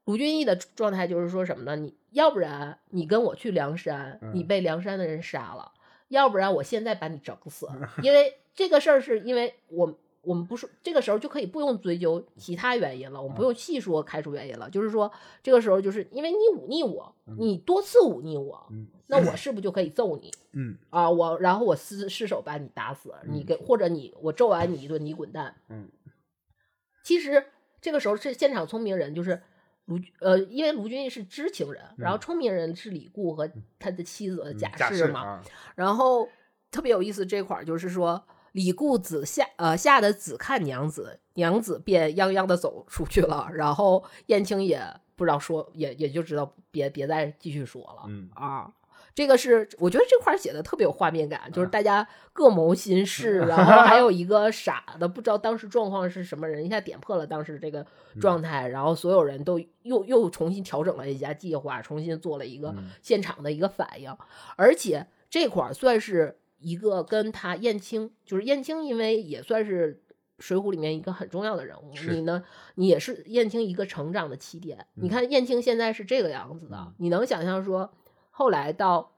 [0.07, 1.77] 卢俊义的状态，就是说什么呢？
[1.77, 5.73] 你要不然你跟我去梁山，你被梁山的人杀了；
[6.09, 7.69] 要不然我现在把你整死。
[8.03, 14.69] 因为这个事儿，是因为我我们不说这个时候就可以不用追究其他原因了，我们不用细说开除原因了。
[14.69, 15.11] 就是说
[15.43, 18.67] 这个时候，就是因为你忤逆我，你多次忤逆我，
[19.07, 20.31] 那我是不是就可以揍你？
[20.53, 25.55] 嗯啊，我然后我失失手把你打死，你跟或者你我揍完你一顿，你滚蛋。
[25.69, 25.89] 嗯，
[27.03, 27.47] 其实。
[27.79, 29.41] 这个时候是现场聪明人，就是
[29.85, 33.49] 卢呃，因为卢俊义是知情人，然后聪明人是李固和
[33.79, 35.41] 他的妻子贾氏嘛。
[35.77, 36.29] 然后
[36.73, 38.21] 特别有意思这块儿，就是说
[38.57, 43.51] 李固子下呃吓得只看娘子，娘子便泱泱的走出去了。
[43.53, 44.83] 然后燕青也
[45.15, 48.05] 不知道说，也也就知道别别再继续说了。
[48.07, 48.73] 嗯啊。
[49.15, 57.87] 这个是我觉得这块写的特别有画面感，就是大家各谋心事， 然后还有一个傻的不知道当时状况是什么人，一下点破了当时这个
[58.21, 64.15] 状态，然后所有人都又又重新调整了一下计划，重新做了一个现场的一个反应，
[64.57, 70.03] 而且这块算是一个跟他燕青，就是燕青，因为也算是
[70.41, 72.43] 水浒里面一个很重要的人物，你呢，
[72.75, 74.85] 你也是燕青一个成长的起点。
[74.95, 77.93] 你看燕青现在是这个样子的，你能想象说？
[78.31, 79.13] 后来到，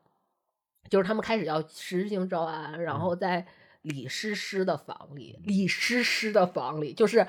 [0.91, 3.47] 就是他们开始要实行招安，然后在
[3.81, 7.27] 李师师的房里，李师师的房里，就是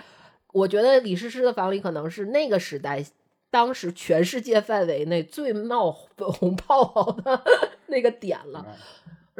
[0.52, 3.06] 我觉得李师师的房里可能是那个时代，
[3.50, 7.42] 当时全世界范围内最冒粉 红泡泡 的
[7.88, 8.76] 那个点了。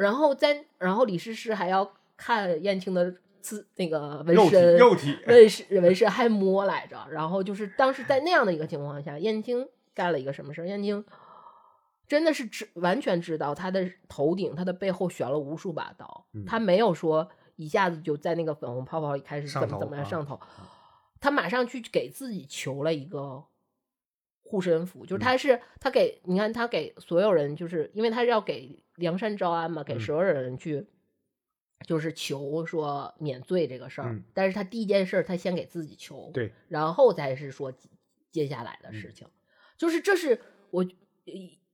[0.00, 7.06] 然后在，然后李师师还要看燕青的自那个纹身，肉体纹身纹身还摸来着。
[7.10, 10.66] 然后就是当时在那样的一个情况下，燕青干了一个什么事儿？
[10.66, 11.04] 燕青。
[12.08, 16.26] 真的是知完全知道他的头顶，他的背后悬了无数把刀。
[16.44, 20.40] 他没有说一下子就在那个粉红泡泡里开始怎么怎么样上头，
[21.20, 23.44] 他马上去给自己求了一个
[24.42, 30.86] 护身符，就是他是他给你看他给所有人，就是因为他要给梁山招安嘛，给所有人去
[31.84, 34.22] 就是求说免罪这个事儿。
[34.32, 37.72] 但是他第一件事他先给自己求，对，然后才是说
[38.30, 39.26] 接下来的事情，
[39.76, 40.40] 就是这是
[40.70, 40.86] 我。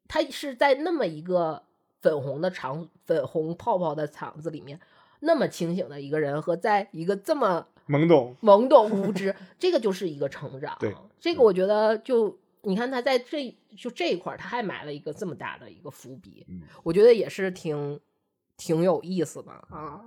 [0.09, 1.65] 他是在那么一个
[2.01, 4.78] 粉红的场、粉红泡泡的场子里面，
[5.19, 10.77] 那么清醒的一个人，和在一个这么懵懂、懵懂无知， 这个就是一个成长。
[10.78, 16.47] 对，这个我觉得就你看他在这就这一块，他还埋了一个这么大的一个伏笔，
[16.83, 18.01] 我觉得也是挺
[18.57, 20.03] 挺有意思的啊。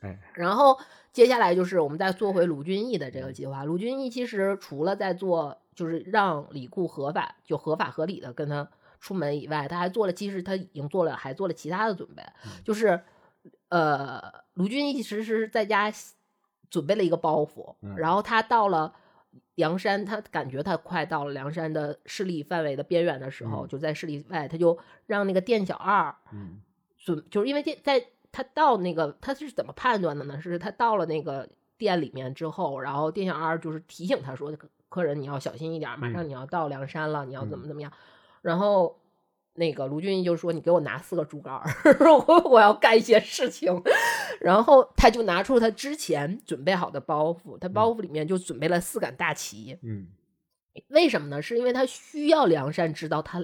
[0.00, 0.78] 哎，然后
[1.12, 3.64] 接下来就是我们再做回卢俊义的这个计划。
[3.64, 8.68] 卢俊义其实除了在做，就是让李固合法就合法合理的跟他。
[9.04, 12.22] 出门以外，他还做了，其实他已经做了，还做了其他的准备，
[12.64, 13.02] 就是，
[13.68, 14.22] 呃，
[14.54, 15.92] 卢俊义其实是在家
[16.70, 18.94] 准备了一个包袱，然后他到了
[19.56, 26.60] 梁山，他感觉他快到了梁山的势力范围的边缘的时候，就在势力外，他就让那个店小二，嗯
[26.98, 30.40] 准就是因为店在他到那个他是怎么判断的呢？
[30.40, 34.56] 是他到了那个店里面之后，然后店小二就是提醒他说，
[34.88, 37.92] 客人你要小心一点，马上你要到梁山了，你要怎么怎么样。
[38.40, 38.98] 然后，
[39.54, 41.60] 那个卢俊义就说：“你给我拿四个竹竿，
[42.00, 43.82] 我我要干一些事情。”
[44.40, 49.78] 然后他就拿出他之前准备好的包袱，他包袱里面就准备了四杆大旗。
[49.82, 50.08] 嗯，
[50.88, 51.42] 为什么呢？
[51.42, 53.40] 是因为他需要梁山知道他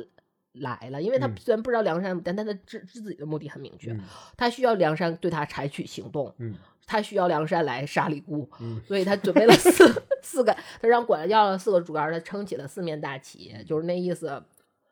[0.54, 4.00] 来了，因为他嗯虽然不知道梁山，但他的知知自己的目的很明确，嗯
[4.36, 6.54] 他需要梁山对他采取行动，嗯
[6.86, 14.42] 他需要梁山来杀李固，嗯 所以他准备了四 四个，他让管家要了四个竹竿，他撑起了四面大旗，就是那意思。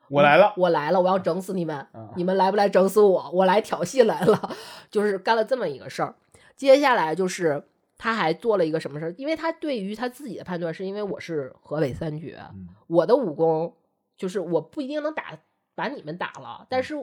[0.09, 1.77] 我来了，我来了，我要整死你们！
[1.93, 3.31] 啊你们来不来整死我？
[3.33, 4.51] 我来挑衅来了，
[4.91, 6.15] 就是干了这么一个事儿。
[6.57, 7.62] 接下来就是
[7.99, 9.15] 他还做了一个什么事儿？
[9.19, 13.74] 因为他对于他自己的判断，是因为我是河北三绝，嗯我的武功
[14.16, 15.39] 就是我不一定能打
[15.74, 16.95] 把你们打了，但是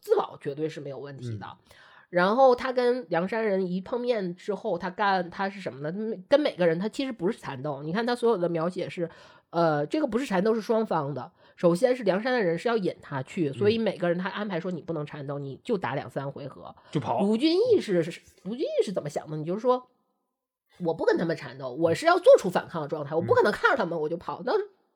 [0.00, 1.46] 自保绝对是没有问题的。
[2.10, 6.16] 然后他跟梁山人一碰面之后，他干他是什么呢？
[6.28, 9.08] 跟每个人他其实不是缠斗，你看他所有的描写是，
[9.50, 11.30] 呃，这个不是缠斗，是双方的。
[11.60, 16.74] 首先是梁山的人是要引他去，所以每个人他安排说你不能缠斗，你就打两三回合。
[16.90, 19.36] 就跑，卢俊义是是卢俊义是怎么想的？
[19.36, 19.86] 你就是说，
[20.78, 24.54] 我不跟他们缠斗，我是要做出反抗的状态，我不可能看着他们我就跑，那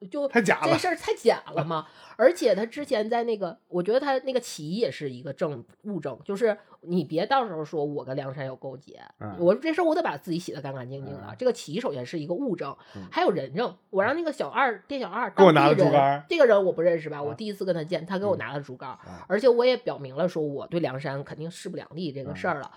[0.09, 1.87] 就太假了这事儿太假了嘛。
[2.17, 11.25] 而且他之前在那个，我觉得他那个起义也是一个证物证，就是你别到时候说我跟梁山有勾结，嗯我这事儿我得把自己洗得干干净净的。
[11.29, 13.77] 嗯这个起义首先是一个物证，嗯还有人证。
[13.91, 17.17] 我让那个小二店小二给我拿竹竿这个人我不认识吧？
[17.17, 22.71] 啊我第一次跟他见，他给我嗯拿了竹竿而且我也表明了说我对梁山肯定势不两立这个嗯事儿了。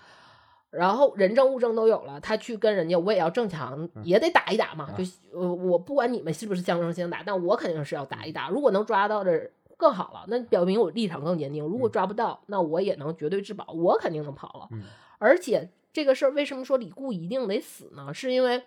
[0.69, 4.85] 然后人证物证都有了，他去跟人家，我也要正常，嗯也得打一打嘛。
[4.85, 5.03] 啊就
[5.39, 8.49] 呃，我不管你们是不是相争相打，但我肯定是要打一打。
[8.49, 11.63] 如果能抓到的更好了，那表明我立场更坚定。
[11.63, 14.67] 如果嗯抓不到，那我也能绝对质保，我肯定能跑了。
[14.71, 14.83] 嗯
[15.19, 18.13] 而且这个事儿为什么说李固一定得死呢？
[18.13, 18.61] 是因为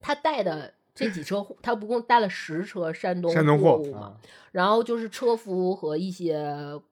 [0.00, 4.16] 他带的这几车货，他不共带了十车山东山东货货物嘛，啊
[4.50, 6.82] 然后就是车夫和一些呃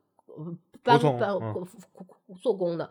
[0.82, 1.66] 搬搬嗯
[2.40, 2.90] 做工的。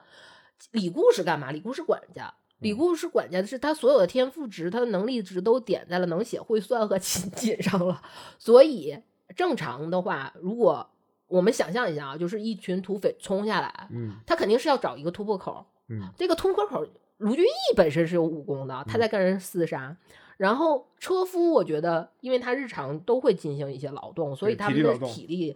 [0.72, 1.52] 李固是干嘛？
[1.52, 2.34] 李固是管家。
[2.60, 8.02] 李嗯固是管家，是他所有的天赋值、他的能力值都点在了能写、会算和勤俭上了。
[8.40, 8.98] 所以
[9.36, 10.90] 正常的话，如果
[11.28, 15.66] 我们想象一下啊，就是一群土匪冲下来，嗯他肯定是要找一个突破口。
[15.90, 16.86] 嗯这个突破口，
[17.18, 19.98] 卢俊义本身是有武功的，他在跟人厮杀。
[20.38, 25.56] 然后车夫，我觉得，因为他日常都会进行一些劳动，所以他们的体力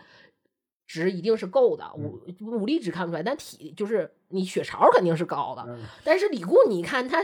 [0.88, 1.85] 值一定是够的。
[1.93, 5.64] 武武力值看不出来，但体就是你血槽肯定是高的。
[5.68, 7.23] 嗯但是李固，你看他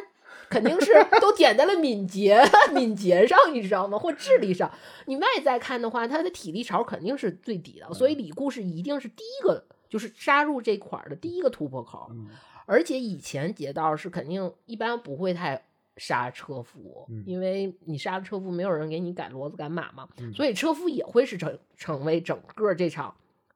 [0.50, 3.98] 肯定是 都点在了敏捷敏捷上，你知道吗？
[3.98, 4.70] 或智力上。
[5.06, 12.08] 你外在看的话，他的体力槽肯定是最低的，所以李固是一定是第一个，就是杀入这块儿的第一个突破口。
[12.12, 12.28] 嗯
[12.66, 15.66] 而且以前劫道是肯定一般不会太
[15.98, 23.14] 杀车夫，嗯因为你杀了车夫，没有人给你赶骡子赶马嘛，嗯所以车夫也会是成成为整个这场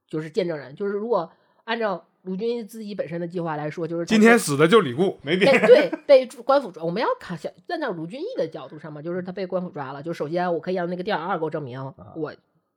[0.07, 0.75] 就是见证人。
[0.75, 1.29] 就是如果
[1.65, 5.67] 按照卢俊义自己本身的计划来说，就是今天死的就李固，没别被人。
[5.67, 12.33] 对 被官府抓，我们要看想站在卢俊义的角度上嘛，就是他被官府抓了，就首先我可以让那个店小二给我证明我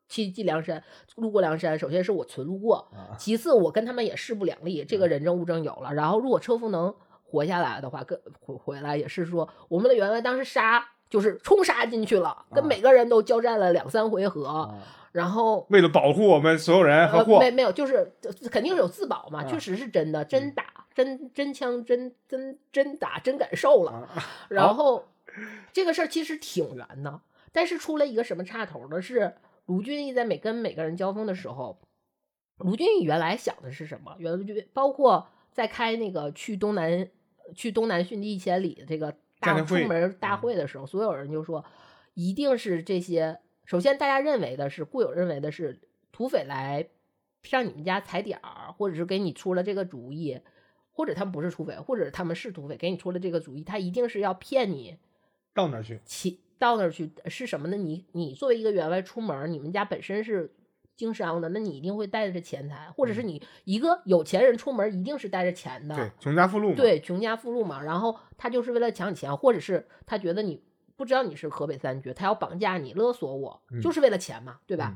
[0.08, 0.82] 去进梁山，
[1.16, 6.92] 路过梁山，首先是我存路过，啊其次我跟他们也势不两立，这个人证物证有了，然后如果车夫能
[7.22, 14.78] 活下来的话，跟回回来也是说我们的员外当时杀就是冲杀进去了，跟啊每个人都交战了两三回合，啊
[15.12, 18.12] 然后为了保护我们所有人和呃，货，没没有，就是
[18.48, 23.90] 肯定是有自保嘛，啊确实是真的，真打真真枪真真真打真感受了。
[23.90, 24.08] 啊
[24.48, 25.04] 然后
[25.72, 27.20] 这个事儿其实挺圆的，
[27.50, 29.02] 但是出了一个什么岔头呢？
[29.02, 29.34] 是
[29.66, 31.76] 卢俊义在每跟每个人交锋的时候，
[32.58, 34.14] 卢俊义原来想的是什么？
[34.18, 37.08] 原来就包括在开那个去东南
[37.56, 41.64] 去东南训地一千里的这个大出门大嗯会的时候，所有人就说
[42.14, 43.40] 一定是这些。
[43.64, 45.80] 首先，大家认为的是固有认为的是
[46.10, 46.88] 土匪来
[47.42, 50.40] 上你们家踩点儿，或者是给你出了这个主意，
[50.90, 54.98] 或者他们不是土匪，或者他们是土匪给你出了这个主意，他一定是要骗你
[55.54, 56.00] 到那儿去？
[56.04, 57.76] 起到那儿去是什么呢？
[57.76, 60.52] 你你作为一个员外出门，你们家本身是
[61.00, 66.76] 经商的，那你一定会带着钱财，或者是你一个有钱人出门一定是带着钱的，对，穷家富路嘛。
[66.76, 67.82] 对，穷家富路嘛。
[67.82, 70.62] 然后他就是为了抢你钱，或者是他觉得你
[70.96, 74.94] 不知道你是河北三绝，他要绑架你、勒索我，嗯就是为了钱嘛，对吧？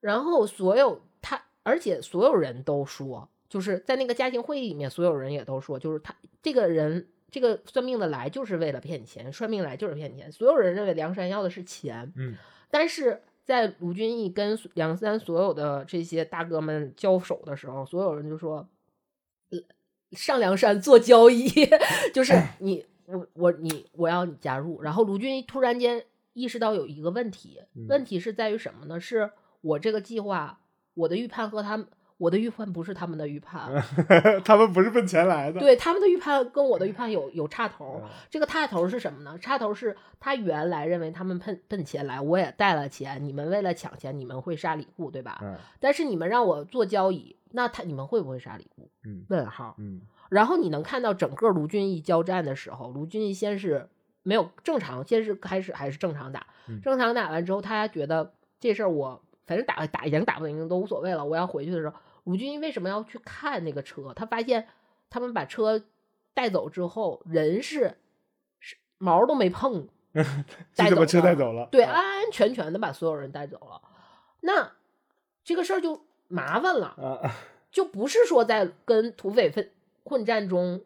[0.00, 7.08] 然后所有他，而且所有人都说，就是在那个家庭会议里面，所有人也都说，就是他这个人。
[7.32, 10.32] 这个算命的来就是为了骗钱，算命来就是骗钱。
[10.32, 12.34] 所有人认为梁山要的是钱，嗯
[12.72, 18.68] 但是在卢俊义跟梁山所有的这些大哥们交手的时候，所有人就说，
[19.50, 19.58] 呃
[20.12, 21.48] 上梁山做交易，
[22.14, 24.82] 就是你我我你我要你加入。
[24.82, 29.00] 然后卢俊义突然间意识到有一个问题，嗯问题是在于什么呢？
[29.00, 29.30] 是
[29.60, 30.60] 我这个计划，
[30.94, 31.86] 我的预判和他们，
[32.20, 33.72] 我的预判不是他们的预判，
[34.44, 35.58] 他们不是奔钱来的。
[35.58, 38.02] 对他们的预判跟我的预判有有差头。
[38.04, 39.38] 嗯这个差头是什么呢？
[39.38, 45.38] 差头是他原来认为他们奔奔钱来，我也带了钱，你们为了抢钱，你们会杀李固，对吧？
[45.42, 48.90] 嗯但是你们让我做交易，那他你们会不会杀李固？
[49.06, 49.74] 嗯问号。
[49.78, 53.88] 嗯然后你能看到整个卢俊义交战的时候，卢俊义先是
[54.22, 64.12] 没有正常，先是开始还是正常打，嗯正常打完之后，他觉得这事儿我反正打打赢打不赢都无所谓了，我要回去的时候，卢俊义为什么要去看那个车？
[64.14, 64.68] 他发现
[65.08, 65.82] 他们把车
[66.34, 67.96] 带走之后，人是
[68.58, 69.88] 是毛都没碰，
[70.76, 71.68] 带走车了带走了。
[71.70, 73.80] 对，啊安安全全的把所有人带走了。
[74.40, 74.72] 那
[75.44, 77.34] 这个事儿就麻烦了，啊，
[77.70, 79.70] 就不是说在跟土匪混
[80.04, 80.84] 混战中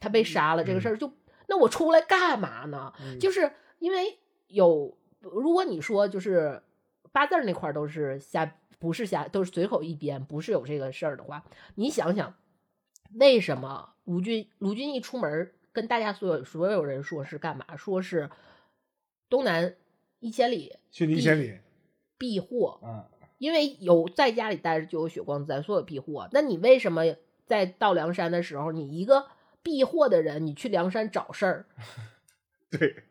[0.00, 1.12] 他被杀了这个事儿，就
[1.46, 2.92] 那我出来干嘛呢？
[3.00, 4.18] 嗯就是因为
[4.48, 6.62] 有，如果你说就是
[7.12, 11.44] 八字那块儿都是瞎，不是瞎，都是随口一编，不是有这个事儿的话，
[11.76, 12.34] 你想想，
[13.14, 17.76] 为什么卢俊卢俊义出门跟大家所有所有人说是干嘛？
[17.76, 18.28] 说是
[19.28, 19.76] 东南
[20.18, 21.60] 一千里去你一千里。
[22.18, 23.04] 避祸，嗯，
[23.38, 26.28] 因为有在家里待着就有血光之灾，所有避祸。
[26.32, 27.02] 那你为什么
[27.46, 29.28] 在到梁山的时候，你一个
[29.62, 31.66] 避祸的人，你去梁山找事儿？
[32.68, 33.04] 对，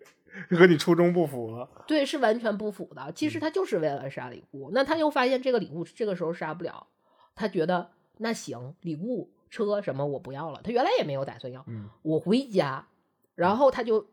[0.52, 1.68] 和你初衷不符了。
[1.88, 3.12] 对，是完全不符的。
[3.14, 6.88] 其实嗯他就是为了杀李固，那他又发现这个李固这个时候杀不了，
[7.36, 10.62] 他觉得那行，李固车什么我不要了。
[10.64, 12.86] 他原来也没有打算要，嗯我回家，
[13.36, 14.08] 然后他就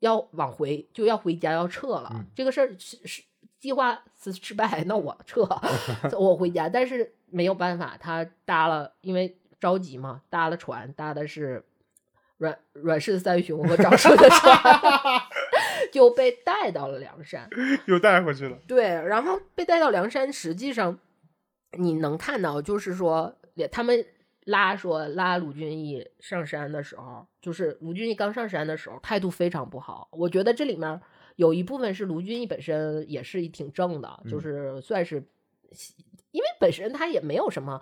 [0.00, 2.10] 要往回，就要回家要撤了。
[2.14, 3.22] 嗯这个事儿是是
[3.58, 5.48] 计划失失败，那我撤，
[6.18, 6.68] 我回家。
[6.68, 11.64] 但是没有办法，他搭了，因为着急嘛，搭了船，搭的是
[12.36, 14.52] 阮阮氏三雄和赵氏的船，
[15.94, 17.48] 就被带到了梁山。
[17.86, 18.58] 又带回去了。
[18.66, 20.98] 对，然后被带到梁山，实际上
[21.78, 23.32] 你能看到，就是说
[23.70, 24.04] 他们
[24.46, 30.08] 拉说拉卢俊义上山的时候，就是卢俊义刚上山的时候态度非常不好。
[30.10, 31.00] 我觉得这里面
[31.36, 35.22] 有一部分是卢俊义本身也是挺正的，就嗯是算是
[36.32, 37.80] 因为本身他也没有什么。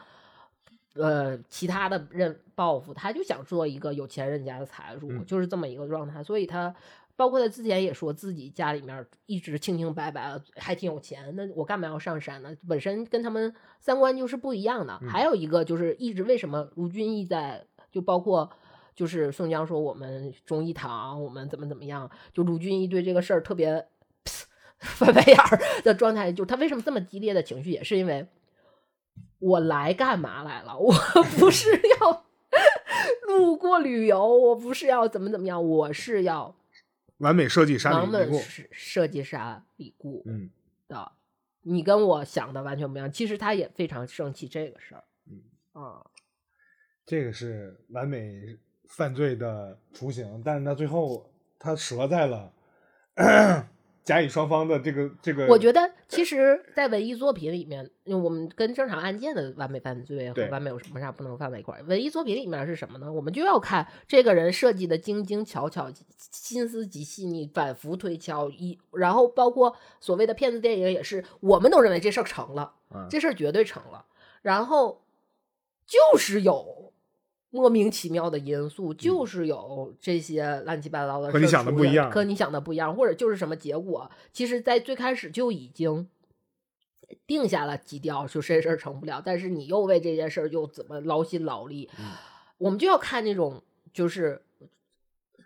[0.95, 6.75] 呃，其他的任报复，他就想做一个有钱人家的财主，嗯就是这么一个状态，所以他
[7.23, 11.33] 包括他之前也说自己家里面一直清清白白，还挺有钱。
[11.37, 12.53] 那我干嘛要上山呢？
[12.69, 14.99] 本身跟他们三观就是不一样的。
[15.03, 18.51] 嗯还有一个就是一直为什么卢俊义在，就包括
[18.97, 23.87] 就是宋江说我们忠义堂，我们怎么怎么样，就卢俊义对这个事儿特别
[24.81, 28.27] 翻白眼儿的状态，就他为什么这么激烈的情绪，也是因为
[29.39, 30.75] 我来干嘛来了？
[30.77, 30.93] 我
[31.39, 31.71] 不是
[32.01, 32.25] 要
[33.29, 36.57] 路过旅游，我不是要怎么怎么样，我是要
[37.23, 38.39] 完美设计杀李李固。
[38.39, 40.51] 设设计杀李固嗯
[40.87, 41.13] 的。
[41.65, 45.05] 你跟我想的完全不一样，其实他也非常生气这个事儿。
[45.31, 45.41] 嗯
[45.73, 46.05] 啊，
[47.07, 48.59] 这个是完美
[48.89, 51.31] 犯罪的雏形，但是他最后
[51.61, 52.53] 他折在了
[54.03, 55.47] 甲乙双方的这个这个。
[55.47, 61.83] 我觉得其实，在文艺作品里面，我们跟正常案件的完美犯罪和完美有什么啥不能放在一块儿？
[61.85, 63.11] 文艺作品里面是什么呢？
[63.11, 74.05] 我们就要看这个人设计的精精巧巧，心思极细腻，反复推敲，一然后包括所谓的骗子电影也是，我们都认为这事儿成了，嗯这事儿绝对成了，
[74.43, 75.03] 然后
[75.87, 76.92] 就是有
[77.53, 86.09] 莫名其妙的因素，就是有这些乱七八糟的和你想的不一样和你想的不一样，或者就是什么结果，其实在最开始就已经
[87.29, 92.07] 定下了基调，就这事儿成不了，但是你又为这件事儿又怎么劳心劳力，嗯
[92.59, 93.63] 我们就要看那种
[93.93, 94.43] 就是。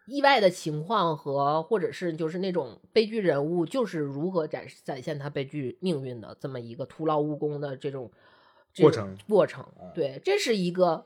[0.08, 8.08] 意外的情况和或者是就是那种悲剧人物，就是如何展展现他悲剧命运的这么一个徒劳无功的这种
[8.78, 9.90] 过程过程啊。
[9.96, 11.04] 对，这是一个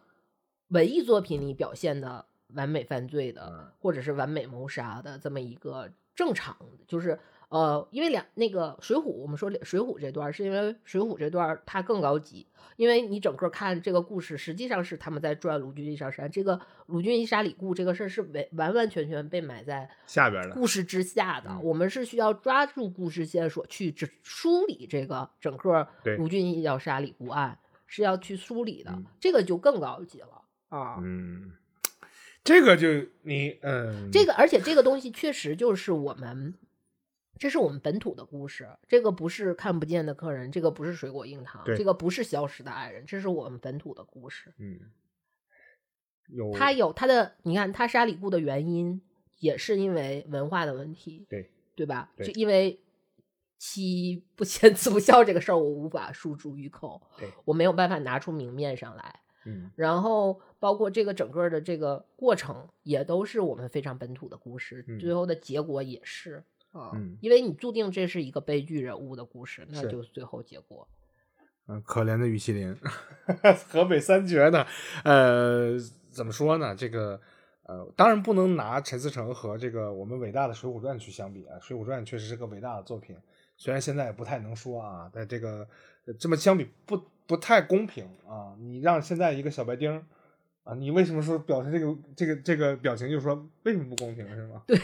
[0.71, 3.73] 文艺作品里表现的完美犯罪的，嗯。
[3.79, 6.57] 或者是完美谋杀的这么一个正常，
[6.87, 7.19] 就是
[7.49, 29.05] 呃，因为两那个《水浒》，我们说《水浒》这段儿是因为《水浒》这段儿它更高级，因为你整个看这个故事，实际上是他们在转卢俊义上山，这个卢俊义杀李固这个事儿是完完完全全被埋在下边的故事之下的，嗯我们是需要抓住故事线索去只梳理这个整个对卢俊义要杀李固案，是要去梳理的，嗯。
[29.19, 30.97] 这个就更高级了啊。
[31.03, 31.53] 嗯，
[32.43, 32.89] 这个就
[33.23, 36.55] 你嗯，这个，而且这个东西确实就是我们，
[37.39, 44.55] 这是我们本土的故事，这个不是看不见的客人，这个不是水果硬糖，这个不是消失的爱人，这是我们本土的故事。
[44.59, 44.81] 嗯
[46.33, 49.03] 有他有他的，你看他杀李固的原因，
[49.41, 52.13] 也是因为文化的问题，对对吧？
[52.17, 52.81] 对就因为
[53.59, 57.03] 妻不贤子 不孝这个事儿，我无法诉诸于口，
[57.45, 59.21] 我没有办法拿出明面上来。
[59.45, 70.87] 嗯然后包括这个整个的这个过程，也都是我们非常本土的故事，嗯最后的结果也是啊，嗯因为你注定这是一个悲剧人物的故事，那就是最后结果。
[71.67, 72.77] 嗯，可怜的于麒麟，
[73.71, 74.67] 河北三绝呢，
[75.05, 75.79] 呃，
[76.11, 76.75] 怎么说呢？
[76.75, 77.21] 这个
[77.63, 83.17] 呃，当然不能拿陈思诚和这个我们伟大的《水浒传》去相比啊，《水浒传》确实是个伟大的作品，
[83.61, 85.69] 虽然现在也不太能说啊，但这个
[86.07, 88.57] 呃这么相比不不太公平啊！
[88.59, 90.03] 你让现在一个小白丁儿
[90.65, 94.63] 啊，你为什么说表示这个这个这个表情，就是说为什么不公平是吗？
[94.67, 94.79] 对，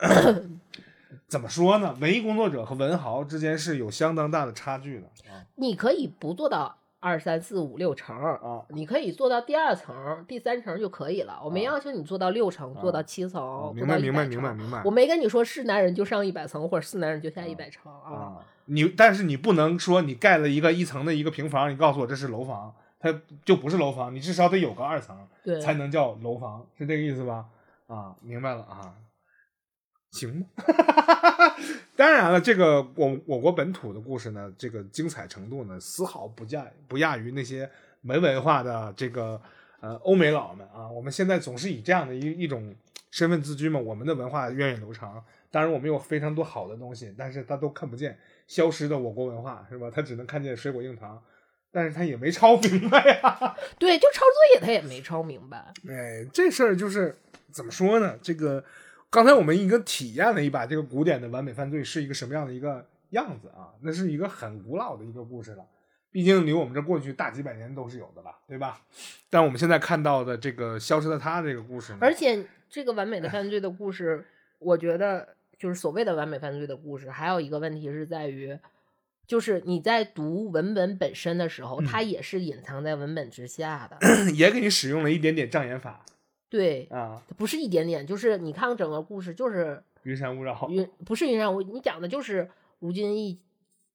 [1.28, 1.94] 怎么说呢？
[2.00, 8.64] 文艺工作者和文豪之间是有相当大的差距的啊你可以不做到二三四五六层，啊！
[8.70, 11.38] 你可以做到第二层、第三层就可以了。
[11.44, 18.08] 我没啊要求你做到六层，做到七层，明白明白明白明白我没跟你说是男人就上一百层，或者是男人就下一百层啊。
[18.10, 23.14] 啊，你但是你不能说你盖了一个一层的一个平房，你告诉我这是楼房，它
[23.44, 27.44] 就不是楼房，你至少得有个二层对，才能叫楼房，是这个意思吧？
[27.86, 28.94] 啊，明白了啊，
[30.14, 30.46] 行吗？
[31.96, 37.68] 当然了，这个我我国本土的故事呢，这个精彩程度呢，丝毫不亚不亚于那些
[38.00, 39.40] 没文化的这个
[39.80, 40.88] 呃欧美佬们啊。
[40.88, 42.74] 我们现在总是以这样的一 一种
[43.10, 45.22] 身份自居嘛，我们的文化源远流长。
[45.50, 48.18] 当然，我们有非常多好的东西，但是他都看不见
[48.48, 49.90] 消失的我国文化，是吧？
[49.92, 51.22] 他只能看见水果硬糖，
[51.70, 53.56] 但是他也没抄明白呀。
[53.78, 55.72] 对，就抄作业他也没抄明白。
[55.88, 57.16] 哎，这事儿就是
[57.52, 58.18] 怎么说呢？
[58.20, 58.64] 这个
[59.14, 63.70] 刚才我们已经体验了一把这个古典的完美犯罪是一个什么样的一个样子啊？
[63.80, 65.64] 那是一个很古老的一个故事了，
[66.10, 68.80] 毕竟离我们这过去大几百年都是有的了，对吧？
[69.30, 74.26] 但我们现在看到的这个消失的他这个故事呢，而且这个完美的犯罪的故事，
[74.58, 78.58] 我觉得就是所谓的完美犯罪的故事，还有一个问题是在于，
[79.28, 84.32] 就是你在读文本本身的时候，它嗯也是隐藏在文本之下的。
[84.32, 86.04] 也给你使用了一点点障眼法
[86.54, 90.68] 对，啊，不是一点点，就是你看整个故事就是云山雾绕。
[90.70, 92.48] 云，不是云山雾，你讲的就是
[92.78, 93.40] 卢俊义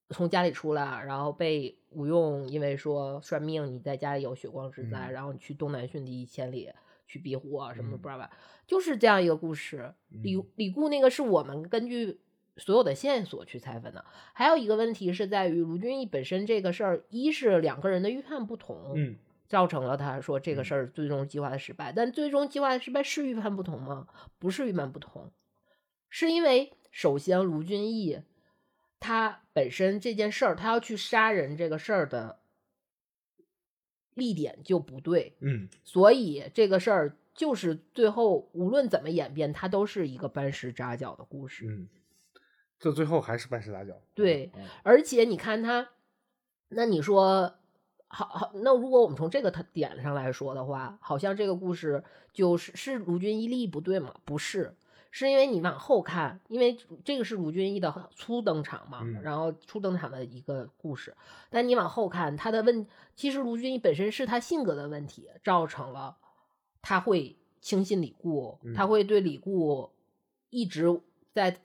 [0.09, 6.69] 从家里出来，然后被吴用因为说算命你在家里有血光之灾，嗯然后你去东南殉敌一千里
[7.07, 8.29] 去庇护啊什么不知道吧？
[8.67, 9.93] 就是这样一个故事。
[10.09, 12.19] 李嗯李固那个是我们根据
[12.57, 14.03] 所有的线索去采访的。
[14.33, 19.15] 还有一个问题是在于卢俊义本身这个事儿，一是两个人的预判不同，嗯，
[19.49, 21.91] 造成了他说这个嗯事儿最终计划的失败。
[21.91, 24.07] 但最终计划的失败是预判不同吗？
[24.37, 25.33] 不是预判不同，
[26.07, 28.21] 是因为首先卢俊义
[28.99, 32.39] 他本身这件事儿，他要去杀人这个事儿的
[34.13, 41.65] 立点就不对，嗯所以这个事儿就是最后无论怎么演变，它都是一个搬石扎脚的故事。
[41.65, 41.87] 嗯，
[42.77, 44.01] 这最后还是搬石打脚。
[44.13, 45.89] 对嗯，而且你看他，
[46.67, 47.58] 那你说，
[48.09, 52.03] 好好，那如果我们从这个他点上来说的话，好像这个故事
[52.33, 54.13] 就是是卢俊义立意不对吗？
[54.25, 54.75] 不是，
[55.11, 56.75] 是因为你往后看，因为
[57.05, 61.15] 这个是卢俊义的初登场嘛，嗯然后初登场的一个故事，
[61.51, 66.17] 但你往后看，他的问，其实卢俊义本身是他性格的问题，造成了
[66.81, 69.91] 他会轻信李固，他嗯会对李固
[70.49, 70.99] 一直
[71.31, 71.59] 在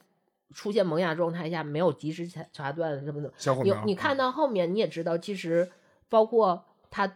[0.52, 3.32] 出现萌芽状态下没有及时查查断什么的。
[3.64, 3.72] 你。
[3.86, 5.70] 你看到后面，你也知道，其实
[6.14, 7.12] 包括他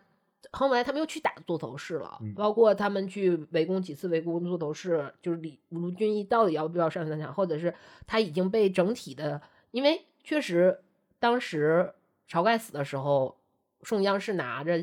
[0.50, 2.34] 后来他们又去打座头市了，嗯。
[2.34, 7.72] 包括他们去围攻几次围攻座头市，就是李卢俊义到底要不要上战场，或者是
[8.08, 10.80] 他已经被整体的，因为确实
[11.20, 11.94] 当时
[12.28, 13.36] 晁盖死的时候，
[13.82, 14.82] 宋江是拿着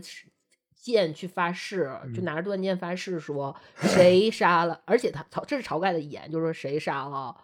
[0.74, 2.24] 剑去发誓，就嗯。
[2.24, 7.36] 拿着断剑发誓说谁杀了，而且他晁这是晁盖的言，就是说谁杀了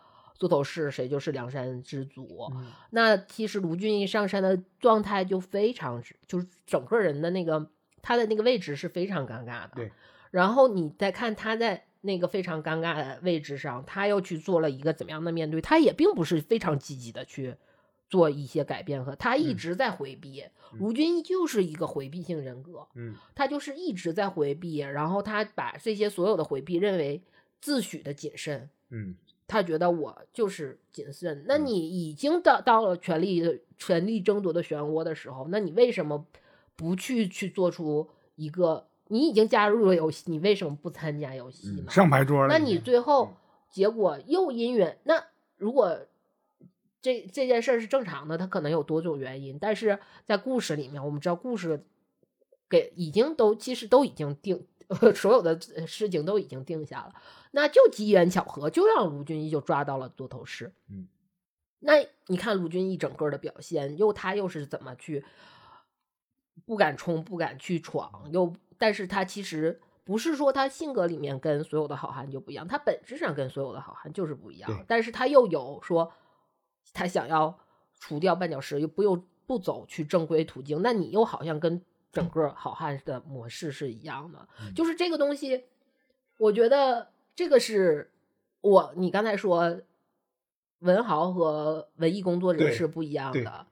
[0.41, 2.49] 座头市，谁就是梁山之主。
[2.51, 7.69] 嗯那其实卢俊义上山的状态就非常，就是整个人的那个
[8.01, 9.73] 他的那个位置是非常尴尬的。
[9.75, 9.91] 对。
[10.31, 15.61] 然后你再看他在那个非常尴尬的位置上，他又去做了一个怎么样的面对？
[15.61, 17.55] 他也并不是非常积极的去
[18.09, 20.41] 做一些改变和他一嗯直在回避。
[20.73, 27.21] 嗯卢俊义就是一个回避性人格，嗯他就是一直在回避，然后他把这些所有的回避认为
[27.59, 28.69] 自诩的谨慎。
[28.89, 29.15] 嗯
[29.51, 31.43] 他觉得我就是谨慎。
[31.45, 36.25] 那嗯你已经到到了权力的权力争夺的漩涡的时候，那你为什么
[36.77, 38.87] 不去去做出一个？
[39.09, 41.83] 你已经加入了游戏，你为什么不参加游戏呢？
[41.85, 42.47] 嗯，上牌桌了。
[42.47, 43.35] 那你最后嗯
[43.69, 45.21] 结果又因缘，那
[45.57, 45.99] 如果
[47.01, 51.83] 这这件事儿是正常的，它可能有多种原因，但是在故事里面，我们知道故事
[52.69, 54.65] 给已经都其实都已经定，
[55.15, 57.13] 所有的呃事情都已经定下了，
[57.51, 60.73] 那就机缘巧合，就让卢俊义就抓到了多头市。
[60.89, 61.07] 嗯，
[61.79, 61.93] 那
[62.27, 65.23] 你看卢俊义整个的表现，又他又是怎么去
[66.65, 76.11] 不敢冲、不敢去闯，又但是他其实不是说他性格里面跟所有的好汉就不一样，他本质上跟所有的好汉就是不一样，但是他又有说
[76.93, 77.57] 他想要
[77.99, 81.81] 除掉绊脚石，又不又不走去正规途径，那你又好像跟
[82.11, 85.65] 整个好汉的模式是一样的，就是这个东西，
[86.37, 88.11] 我觉得这个是
[88.61, 89.81] 我你刚才说。
[90.81, 93.67] 文豪和文艺工作者是不一样的。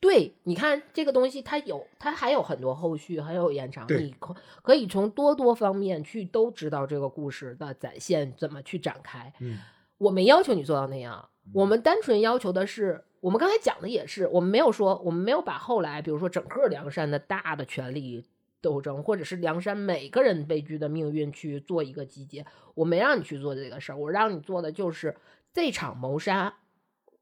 [0.00, 3.86] 对，你看这个东西，它有，它还有很多后续，还有延长。
[3.90, 9.30] 你可可以从多多方面去都知道这个故事的展现怎么去展开。
[9.40, 9.58] 嗯，
[9.98, 18.24] 我没要求你做到那样，我们单纯要求的是，我们刚才讲的也是，我们没有说，我们没有把后来，比如说整个梁山的大的权力
[18.60, 22.44] 斗争，或者是梁山每个人悲剧的命运去做一个集结。
[22.74, 25.16] 我没让你去做这个事儿，我让你做的就是。
[25.52, 26.58] 这场谋杀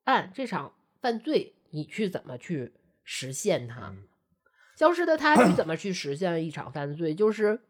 [0.02, 2.72] 案，这场犯罪，你去怎么去
[3.04, 3.94] 实现它？
[4.74, 7.14] 消失的他 去怎么去实现一场犯罪？
[7.14, 7.60] 就是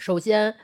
[0.00, 0.56] 首先，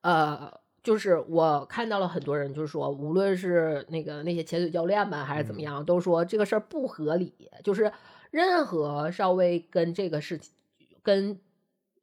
[0.00, 7.50] 呃，就是我看到了很多人，就是说，无论是那个那些潜水教练吧，还是怎么样，都说这个事儿不合理。
[7.64, 7.92] 就是
[8.30, 10.54] 任何稍微跟这个事情、
[11.02, 11.40] 跟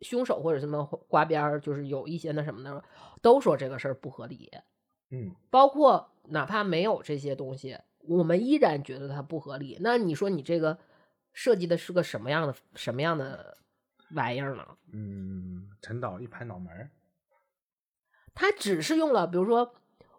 [0.01, 2.84] 凶手或者什么刮边儿，就是有一些那什么的，
[3.22, 4.51] 都说这个事儿不合理。
[5.11, 6.10] 嗯，包括。
[6.30, 7.77] 哪怕没有这些东西，
[8.07, 9.77] 我们依然觉得它不合理。
[9.81, 10.77] 那你说你这个
[11.34, 13.57] 设计的是个什么样的什么样的
[14.11, 14.65] 玩意儿呢？
[14.93, 16.89] 嗯，陈导一拍脑门，
[18.34, 19.73] 他只是用了，比如说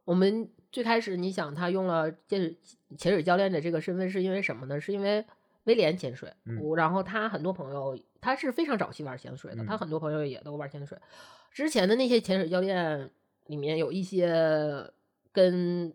[0.05, 2.57] 我们最开始你想他用了潜水
[2.97, 4.81] 潜水教练的这个身份是因为什么呢？
[4.81, 5.25] 是因为
[5.65, 6.33] 威廉潜水，
[6.77, 10.99] 然后他很多朋友他是非常早期玩潜水的，他很多朋友也都玩潜水。
[11.51, 13.11] 之前的那些潜水教练
[13.47, 14.91] 里面有一些。
[15.35, 15.93] 跟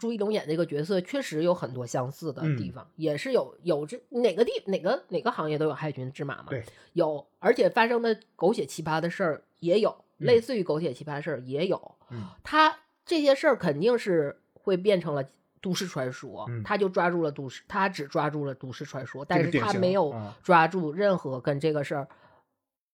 [0.00, 6.46] 朱一龙演这个角色确实有很多相似的地方，也是有有这哪个地哪个哪个行业都有害群之马嘛？
[6.48, 6.64] 对，
[6.94, 11.96] 有，而且发生的狗血奇葩的事儿也有，类似于狗血奇葩事儿也有。
[12.10, 15.24] 嗯，他这些事儿肯定是会变成了
[15.60, 22.08] 都市传说，他就抓住了都市，他只抓住了都市传说，但是他没有抓住任何跟这个事儿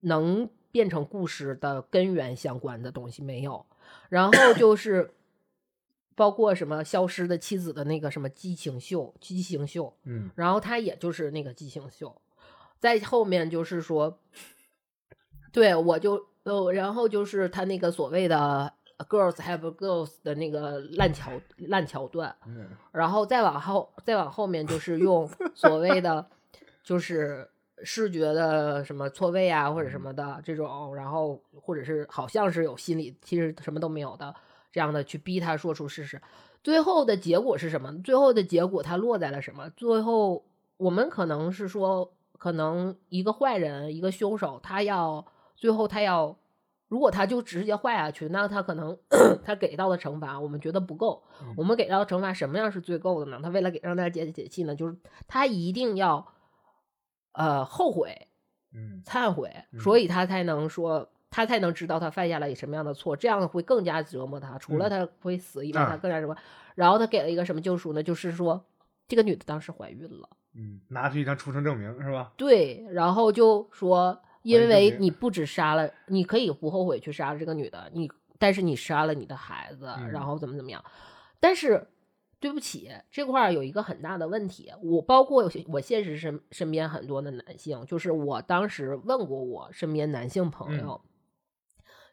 [0.00, 3.66] 能变成故事的根源相关的东西，没有。
[4.08, 5.12] 然后就 是。
[6.18, 12.22] 包括什么消失的妻子的那个什么激情秀，激情秀，嗯，然后他也就是那个激情秀，
[12.80, 14.18] 在后面就是说，
[15.52, 18.72] 对我就呃，然后就是他那个所谓的
[19.08, 21.32] girls have girls 的那个烂桥
[21.68, 26.24] 烂桥段，嗯，然后再往后再往后面就是用 所谓的
[26.84, 27.48] 就是
[27.82, 34.32] 视觉的什么错位啊或者什么的这种，然后或者是好像是有心理，其实什么都没有的。
[34.72, 36.20] 这样的去逼他说出事实，
[36.62, 37.92] 最后的结果是什么？
[38.02, 39.68] 最后的结果他落在了什么？
[39.70, 40.44] 最后
[40.76, 45.24] 我们可能是说，可能一个坏人，一个凶手，他要
[45.56, 46.36] 最后他要，
[46.86, 48.96] 如果他就直接坏下去，那他可能
[49.42, 51.24] 他给到的惩罚我们觉得不够。
[51.56, 53.40] 我们给到的惩罚什么样是最够的呢？
[53.42, 54.96] 他为了给让大家解解气呢，就是
[55.26, 56.26] 他一定要
[57.32, 58.28] 呃后悔，
[58.72, 59.50] 嗯，忏悔，
[59.80, 61.08] 所以他才能说。
[61.28, 64.56] 他才能知道他犯下了什么样的错，这样会更加折磨他。
[64.56, 66.34] 除了他会死以外，他更加什么？
[66.74, 68.02] 然后他给了一个什么救赎呢？
[68.02, 68.64] 就是说，
[69.06, 72.32] 这个女的当时怀孕了，嗯，拿出一张出生证明是吧？
[72.38, 78.08] 对，然后就说，因为你不止杀了，你可以不后悔去杀了这个女的，你
[78.38, 80.84] 但是你杀了你的孩子，然后怎么怎么样？
[81.40, 81.86] 但是
[82.38, 84.72] 对不起，这块儿有一个很大的问题。
[84.82, 91.00] 我包括我现实身身边很多的男性，就是我当时问过我身边男性朋友。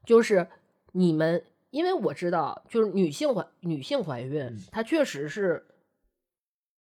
[0.06, 0.48] 就是
[0.94, 5.66] 你们，因为我知道，就是女性怀女性怀孕，她确实是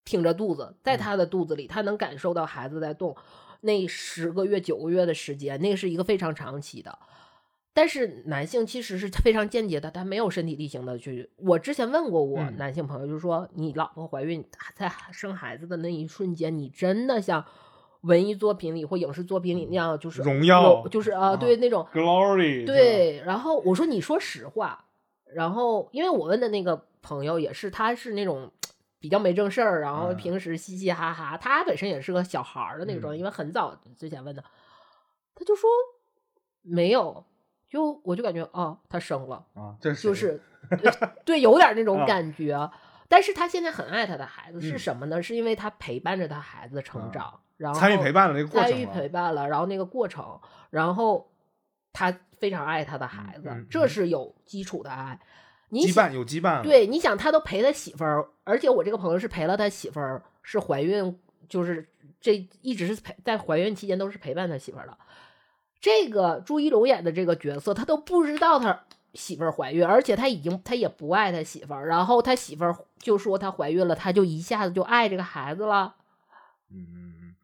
[0.05, 3.17] 挺着肚子，在她的肚子里，她能感受到孩子在动。
[3.61, 6.99] 那十个月、九个月的时间，那是一个非常长期的。
[7.73, 11.31] 但是男性其实是非常间接的，他没有身体力行的去。
[11.37, 14.45] 我之前问过我男性朋友，就是说，你老婆怀孕
[14.75, 17.45] 在生孩子的那一瞬间，你真的像。
[18.03, 23.21] 文艺作品里或影视作品里那样，就是荣耀，就是啊，对那种 glory，对。
[23.27, 24.85] 然后我说你说实话，
[25.35, 28.49] 然后因为我问的那个朋友也是，他是那种
[28.99, 34.43] 比较没正事儿，然后平时嘻嘻哈哈，他本身也是个小孩儿的那个状态，因为很早之前问的，
[35.35, 35.69] 他就说
[36.63, 37.25] 没有，
[37.69, 40.41] 就我就感觉哦，他生了啊，就是
[41.25, 42.71] 对，有点那种感觉。
[43.11, 45.23] 但是他现在很爱他的孩子，是什么呢？
[45.23, 47.41] 是因为他陪伴着他孩子成长。
[47.57, 50.39] 然后参与陪伴了那个过程，参与陪伴了，然后那个过程，
[50.71, 51.29] 然后
[51.93, 55.19] 他非常爱他的孩子，这是有基础的爱。
[55.71, 56.63] 你羁绊有羁绊。
[56.63, 61.19] 对，你想他都陪他媳妇儿，而且我这个朋友是陪了他媳妇儿，是怀孕，
[61.49, 61.89] 就是
[62.21, 64.97] 这一直是陪在怀孕期间都是陪伴他媳妇儿的。
[65.81, 68.85] 这个朱一龙演的这个角色，他都不知道他
[69.15, 75.95] 媳妇儿怀孕，而且他已经他也不爱他媳妇儿，然后他媳妇儿就说他怀孕了，他就一下子就爱这个孩子了。
[76.71, 77.35] 嗯，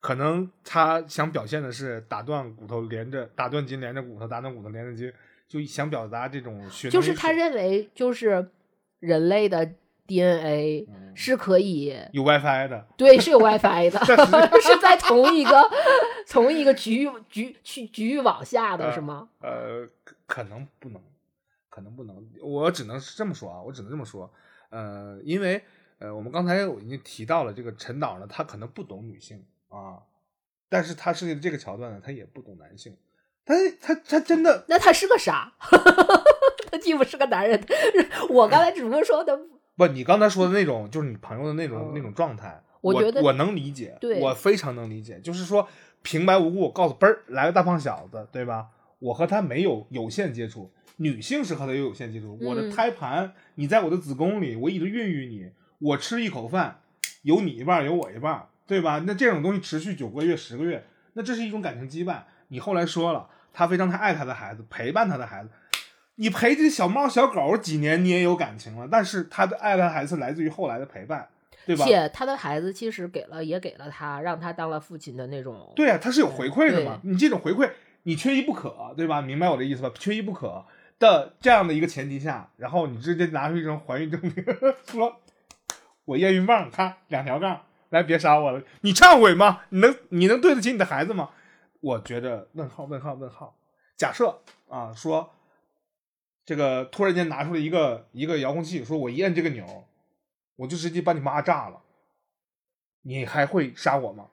[0.00, 5.12] 可能他想表现的是打断骨头连着，打断筋连着骨头，打断骨头连着筋。
[5.48, 8.50] 就想表达这种，就是他认为，就是
[9.00, 9.72] 人类的
[10.06, 13.98] DNA 是可以有 WiFi 的，对，是有 WiFi 的，
[14.60, 15.70] 是在同一个
[16.28, 19.28] 同一个局域局区局域网下的是吗？
[19.40, 19.88] 呃，
[20.26, 21.00] 可能不能，
[21.68, 24.30] 可能不能，我只能是这么说啊，我只能这么说，
[24.70, 25.62] 呃，因为
[25.98, 30.02] 呃，我们刚才我已经提到了这个陈导呢，他可能不懂女性啊，
[30.68, 32.96] 但是他设计的这个桥段呢，他也不懂男性。
[33.44, 34.64] 他他他真的？
[34.68, 35.52] 那他是个啥？
[36.70, 37.62] 他既不是个男人。
[38.30, 39.38] 我刚才只不过说的
[39.76, 42.62] 不，你刚才说的那种，就是你朋友的那种那种状态。
[42.80, 45.18] 我觉得我能理解，对，我非常能理解。
[45.20, 45.66] 就是说
[46.02, 48.66] 平白无故告诉嘣儿来个大胖小子，对吧？
[48.98, 52.38] 我和他没有有限接触，女性是和他有有限接触。
[52.42, 56.80] 我的胎盘，你在我的子宫里，我一直孕育你，我吃一口饭，
[57.22, 59.02] 有你一半，有我一半，对吧？
[59.06, 60.84] 那这种东西持续九个月、十个月，
[61.14, 62.22] 那这是一种感情羁绊。
[62.54, 63.28] 你后来说了。
[63.56, 65.48] 他非常他爱他的孩子，陪伴他的孩子。
[66.16, 68.88] 你陪这小猫小狗几年，你也有感情了。
[68.90, 71.28] 但是他的爱他的孩子来自于后来的陪伴，
[71.64, 71.84] 对吧？
[71.84, 75.72] 且他的孩子其实给了，也给了他，让他当了父亲的那种。
[75.76, 76.98] 对啊，他是有回馈的嘛？
[77.04, 77.70] 你这种回馈，
[78.02, 79.20] 你缺一不可，对吧？
[79.20, 79.92] 明白我的意思吧？
[79.96, 80.64] 缺一不可
[80.98, 84.32] 的这样的一个前提下，然后你直接拿出一张怀孕证明，
[84.90, 85.20] 说
[86.06, 87.60] 我验孕棒，看两条杠，
[87.90, 88.60] 来别杀我了。
[88.80, 89.60] 你忏悔吗？
[89.68, 91.30] 你能你能对得起你的孩子吗？
[91.84, 93.54] 我觉得问号问号问号，
[93.94, 94.40] 假设
[94.70, 95.30] 啊说，
[96.46, 99.84] 这个突然间拿出了一个一个遥控器，说我一摁这个钮，
[100.56, 101.82] 我就直接把你妈炸了，
[103.02, 104.28] 你还会杀我吗？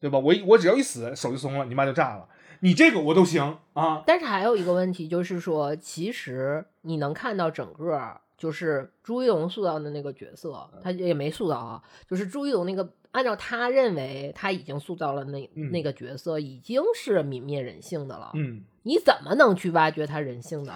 [0.00, 0.18] 对吧？
[0.18, 2.28] 我我只要一死，手就松了，你妈就炸了，
[2.60, 4.04] 你这个我都行啊。
[4.06, 12.92] 但是还有一个问题就是说，其实你能看到整个就是朱一龙塑造的那个角色，他也没塑造啊，就是朱一龙那个。
[13.12, 18.30] 按照他认为，他已经塑造了那那个角色，已经是泯灭人性的了。
[18.32, 20.74] 嗯，你怎么能去挖掘他人性呢？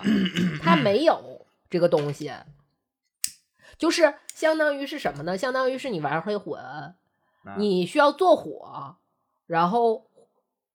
[0.60, 2.30] 他没有这个东西，
[3.78, 5.38] 就是相当于是什么呢？
[5.38, 6.60] 相当于是你玩黑魂，
[7.56, 8.96] 你需要做火，
[9.46, 10.06] 然后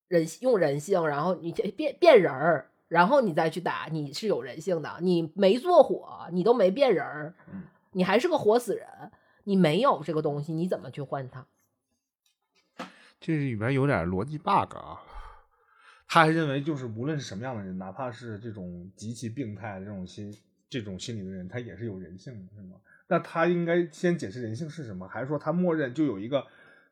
[0.08, 4.98] 人用人性，然后你变变人儿，然后你再去打，你是有人性的。
[5.00, 7.34] 你没做火，你都没变人儿，
[7.94, 8.86] 你还是个活死人。
[9.46, 11.48] 你没有这个东西，你怎么去换它？
[13.22, 15.00] 这里边有点逻辑 bug 啊！
[16.06, 20.38] 他还认为，就是无论是什么样的人，哪怕是这种极其病态的这种心、
[20.70, 22.76] 这种心理的人，他也是有人性的，是吗？
[23.08, 26.46] 那他应该先解释人性是什么，还是说他默认就有一个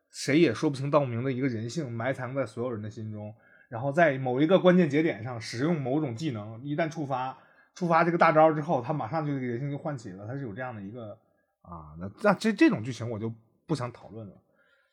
[0.08, 3.34] 谁也说不清道不明的一个人性埋藏在所有人的心中，
[3.70, 7.38] 然后在某一个关键节点上使用某种技能，一旦触发
[7.74, 11.16] 触发这个大招之后，他马上就人性就唤起了，他是有这样的一个。
[11.62, 13.30] 啊，那那这这种剧情我就
[13.66, 14.34] 不想讨论了。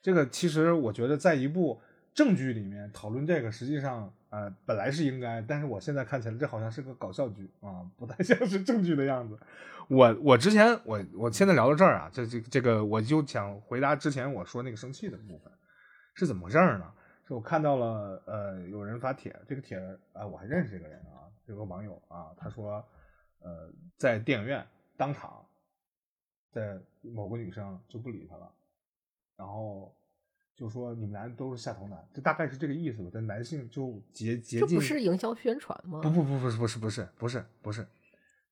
[0.02, 1.82] 这个其实我觉得在一部
[2.14, 9.40] 正剧里面讨论这个，实际上呃本来是应该，但是我现在看起来这好像是个搞笑剧啊，不太像是正剧的样子。
[9.88, 15.52] 我我之前我我现在聊到这儿啊，这这这个我就想回答之前我说那个生气的部分
[16.16, 16.92] 是怎么回事呢？
[17.28, 19.78] 是我看到了呃有人发帖，这个帖
[20.14, 22.84] 啊我还认识这个人啊，有个网友啊，他说
[23.40, 25.44] 呃在电影院当场。
[26.50, 28.52] 在某个女生就不理他了，
[29.36, 29.94] 然后
[30.56, 33.12] 就说你们男的都是下头男，这大概是这个意思吧。
[33.14, 36.00] 但男性就竭竭尽，这不是营销宣传吗？
[36.02, 37.86] 不不不不是不是不是不是不是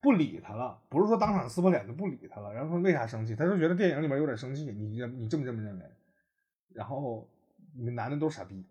[0.00, 2.52] 不理他了，不是说当场撕破脸就不理他了。
[2.52, 3.34] 然后说为啥生气？
[3.34, 4.66] 他说觉得电影里面有点生气。
[4.66, 5.84] 你你这么这么认为？
[6.68, 7.28] 然后
[7.76, 8.64] 你们男的都是傻逼，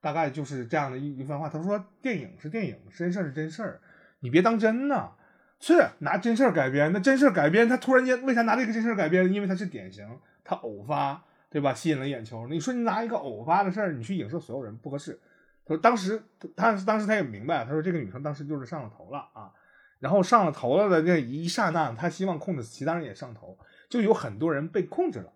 [0.00, 1.48] 大概就是这样的一一番话。
[1.48, 3.80] 他说电影是电影，真事儿是真事儿，
[4.20, 5.12] 你别当真呐。
[5.60, 9.32] 是拿真事儿改编，那真事儿改编，他突然间为啥拿这个真事儿改编？
[9.32, 10.06] 因为他是典型，
[10.42, 11.72] 他偶发，对吧？
[11.72, 12.46] 吸引了眼球。
[12.48, 15.18] 你说你拿一个偶发的事儿，你去影射所有人，不合适。
[15.64, 16.22] 他说当时
[16.54, 19.50] 他当时他也明白，他说这个女生当时就是上了头了啊，
[20.00, 23.56] 然后上了头了的那一刹那，他希望控制其他人也上头，
[23.88, 25.32] 就有很多人被控制了，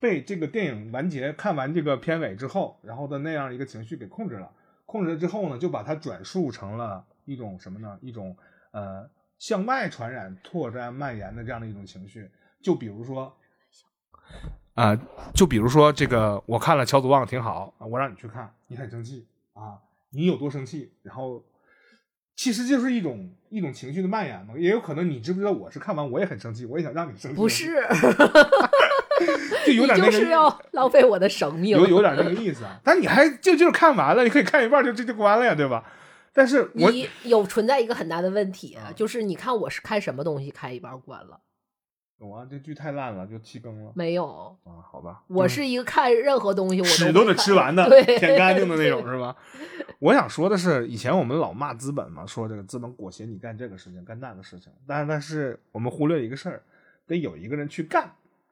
[0.00, 4.50] 被这个电影完结看完这个片尾之后，然后的那样一个情绪给控制了，
[4.86, 7.96] 控制了之后呢，就把它转述成了一种什么呢？
[8.02, 8.36] 一种
[8.72, 9.08] 呃。
[9.40, 13.34] 向外传染、拓展、蔓延的这样的一种情绪，就比如说，
[14.74, 14.94] 啊，
[15.32, 20.92] 就比如说这个，我看了乔祖旺挺好啊，我让你去看，你很生气啊，你有多生气？
[21.02, 21.42] 然后
[22.36, 24.52] 其实就是一种一种情绪的蔓延嘛。
[24.58, 27.36] 也有可能你知不知道，我是看完我也很生气，我也想让你生气。
[27.38, 27.80] 不是，
[29.66, 32.80] 就有点那个，就是要浪费我的生命，有有点那个意思啊。
[32.82, 35.84] 但你还就就是看完了，你可以看一半就这就关了呀，对吧？
[36.32, 41.40] 但是我你有存在一个很大的问题，就是你看我是看什么东西看一半关了。
[42.18, 43.92] 懂啊，这剧太烂了，就弃更了。
[43.94, 44.26] 没有
[44.64, 45.22] 啊，好吧。
[45.26, 49.34] 我是一个看任何东西，我屎都得吃完的， 对，舔干净的那种，是吧？
[49.98, 54.70] 我想说的是，以前我们老骂资本嘛，说这个资本裹挟你干这个事情，干那个事情。
[54.86, 56.62] 但但是我们忽略一个事儿，
[57.06, 58.10] 得有一个人去干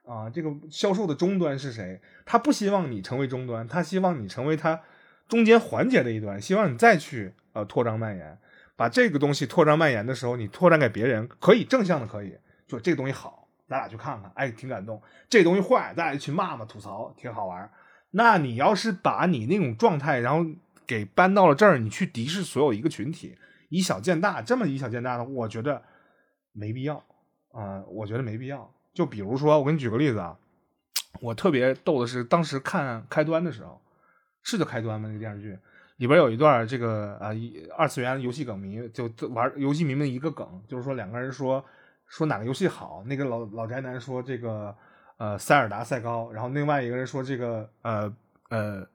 [0.08, 0.30] 啊。
[0.30, 2.00] 这个销售的终端是谁？
[2.24, 4.80] 他不希望你成为终端，他希望你成为他
[5.28, 8.38] 中间环节的一端，希望你再去呃扩张蔓延，
[8.76, 12.36] 把这个东西扩张蔓延的时候，你拓展给别人，可以正向的，可以
[12.66, 13.46] 就这个东西好。
[13.68, 14.98] 咱俩去看看，哎，挺感动。
[15.28, 17.70] 这东西坏，咱俩去骂骂吐槽，挺好玩。
[18.12, 20.50] 那你要是把你那种状态，然后
[20.86, 23.36] 给搬到了这儿，你去敌视所有一个群体，
[23.68, 25.82] 以小见大，这么以小见大的，我觉得
[26.52, 26.96] 没必要
[27.52, 27.84] 啊。
[27.88, 28.72] 我觉得没必要。
[28.98, 30.36] 就比如说，我给你举个例子啊，
[31.20, 33.80] 我特别逗的是，当时看开端的时候，
[34.42, 35.06] 是叫开端吗？
[35.06, 35.56] 那个电视剧
[35.98, 37.30] 里边有一段，这个啊，
[37.76, 41.64] 二次元游戏梗迷就玩游戏迷们一个梗，就是说两个人说。
[42.10, 43.04] 说哪个游戏好？
[43.04, 44.74] 那个老老宅男说这个，
[45.18, 46.32] 呃，塞尔达赛高。
[46.32, 48.10] 然后另外一个人说这个，呃
[48.48, 48.88] 呃，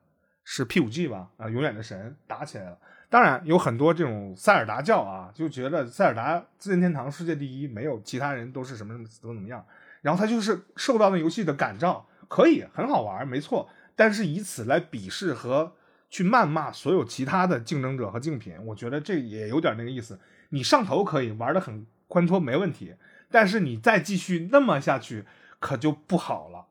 [0.44, 1.30] 是 P 五 G 吧？
[1.38, 2.78] 啊，永远的神打起来了。
[3.12, 9.64] 当然有很多这种塞尔达教啊，就觉得塞尔达自任天堂世界第一，没有其他人都是什么什么怎么怎么样。
[10.04, 13.68] 然后他就是受到那游戏的感召，可以很好玩，没错。
[13.96, 15.74] 但是以此来鄙视和
[16.12, 20.20] 去谩骂所有其他的竞争者和竞品，我觉得这也有点那个意思。
[20.50, 21.88] 你上头可以玩的很。
[22.10, 22.94] 宽脱没问题，
[23.32, 25.26] 但是你再继续那么下去，
[25.60, 26.68] 可就不好了。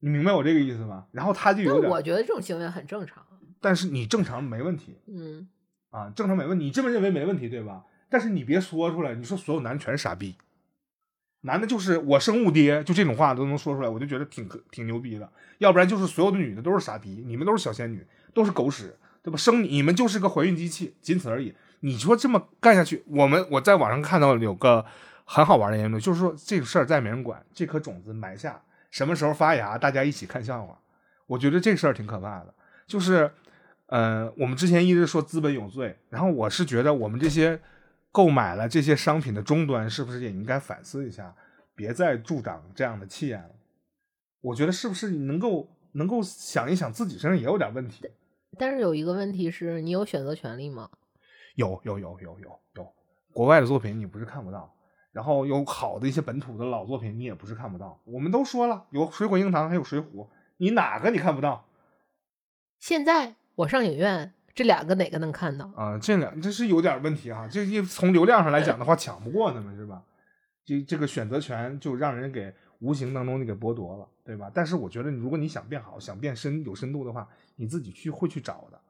[0.00, 1.06] 你明白我这个意思吗？
[1.12, 3.24] 然后他就有点，我觉得这种行为很正常。
[3.60, 5.46] 但是你正常没问题，嗯，
[5.90, 7.84] 啊，正常没问题，你这么认为没问题，对吧？
[8.08, 10.34] 但是你别说出来，你说所有男全是傻逼，
[11.46, 15.30] 男的就是我生物爹，就这种话都能说出来，我就觉得挺挺牛逼的。
[15.58, 18.04] 要不然就是所有的女的都是傻逼，你们都是小仙女，
[18.34, 19.36] 都是狗屎，对吧？
[19.36, 21.54] 生你你们就是个怀孕机器，仅此而已。
[21.80, 24.84] 你说这么干下去，我们我在网上看到有个
[25.24, 28.60] 很好玩的言论，就是说这个事儿再没人管，这颗种子埋下，
[28.90, 30.78] 什么时候发芽，大家一起看笑话。
[31.26, 32.52] 我觉得这事儿挺可怕的。
[32.86, 33.30] 就是，
[33.86, 37.60] 呃，我们之前一直说资本有罪，然后我是觉得我们这些
[38.16, 41.36] 购买了这些商品的终端，是不是也应该反思一下，
[41.74, 43.50] 别再助长这样的气焰了？
[44.40, 48.10] 我觉得是不是你能够能够想一想自己身上也有点问题？
[48.56, 50.88] 但是有一个问题是你有选择权利吗？
[51.56, 52.94] 有有有有有有，
[53.34, 54.74] 国外的作品你不是看不到，
[55.12, 58.00] 然后有好的一些本土的老作品你也不是看不到。
[58.06, 60.04] 我们都说了，有《水果硬糖》，还有《水浒》，
[60.56, 61.68] 你哪个你看不到？
[62.78, 65.70] 现在我上影院，这两个哪个能看到？
[65.76, 67.46] 啊，这两这是有点问题啊。
[67.46, 70.02] 这一从流量上来讲的话，抢不过他们是吧？
[70.64, 74.50] 这这个选择权就让人给无形当中就给剥夺了，对吧？
[74.54, 78.80] 但是我觉得，如果你想变好，想变深有深度的话，你自己去会去找的。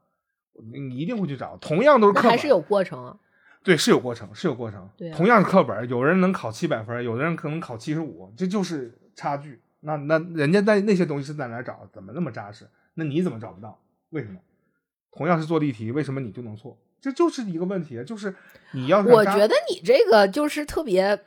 [0.73, 3.19] 你一定会去找，同样都是课本，还是有过程啊？
[3.65, 4.89] 对，是有过程，是有过程。
[4.97, 9.61] 对，同样是课本，有人能考七百分，有的人可能考七十五，这就是差距。
[9.81, 11.87] 那那人家在那些东西是在哪找？
[11.93, 12.67] 怎么那么扎实？
[12.95, 13.77] 那你怎么找不到？
[14.11, 14.39] 为什么？
[15.17, 16.77] 同样是做例题，为什么你就能错？
[17.01, 18.35] 这就是一个问题，就是
[18.73, 19.01] 你要。
[19.01, 21.21] 我觉得你这个就是特别，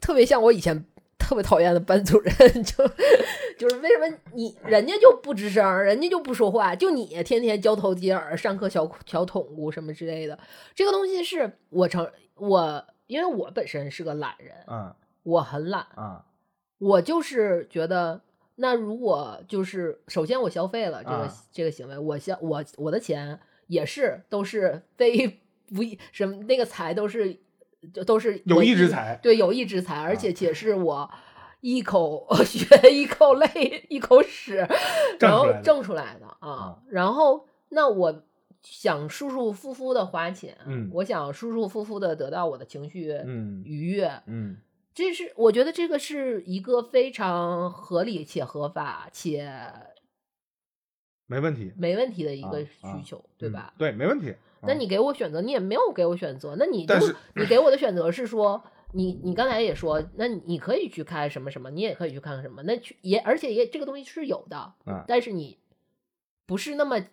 [0.00, 0.86] 特别像我以前。
[1.16, 2.86] 特别讨厌的班主任， 就
[3.56, 10.38] 就是为什么你人家就不吱声，人家就不说话，就你天天交头接耳，上课小小捅咕什么之类的。
[10.74, 16.20] 这个东西是我承我，因为我本身是个懒人，嗯，我很懒，嗯，
[16.76, 18.20] 我就是觉得，
[18.56, 25.82] 那如果就是首先我消费了这个这个行为，我消我我的钱也是都是非不
[26.12, 27.38] 什么那个财都是。
[27.92, 31.10] 就都是有意之财，对，有意之财，而且且是我
[31.60, 34.66] 一口 血一口泪一口屎，
[35.20, 36.78] 然后挣出来的啊。
[36.88, 38.22] 然后那我
[38.62, 43.14] 想舒舒服服的花钱，嗯，我想舒舒服服的得到我的情绪
[43.66, 44.56] 愉悦，嗯，
[44.94, 49.50] 这是我觉得这个是一个非常合理且合法且
[51.26, 53.74] 没问题没问题的一个需求，对吧？
[53.76, 54.34] 对，没问题。
[54.66, 56.54] 那你给我选择，你也没有给我选择。
[56.58, 58.62] 那你就是你给我的选择是说，
[58.92, 62.62] 你你刚才也说，那你可以去开什么什么，你也可以去看看什么。
[62.62, 64.74] 那去也而且也这个东西是有的，
[65.06, 65.58] 但是你
[66.46, 67.04] 不是那么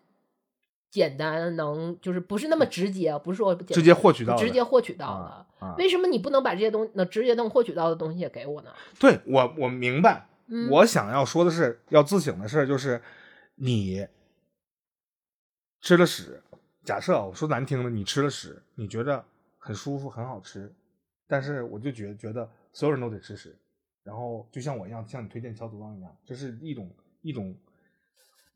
[0.91, 5.76] 简单，能就是不是那么直接，不是说直接获取到，直接获取到的。
[5.77, 8.72] 为什么你不能把这些东能直接能获取到的东西也给我呢？
[8.99, 10.27] 对我我明白，
[10.69, 13.01] 我想要说的是要自省的事就是
[13.55, 14.05] 你
[15.80, 16.43] 吃了屎。
[16.84, 19.23] 假设我说难听的，你吃了屎，你觉得
[19.57, 20.73] 很舒服很好吃，
[21.26, 23.57] 但是我就觉觉得所有人都得吃屎，
[24.03, 27.55] 然后就像我一样向你推荐乔祖旺一样，这是一种一种。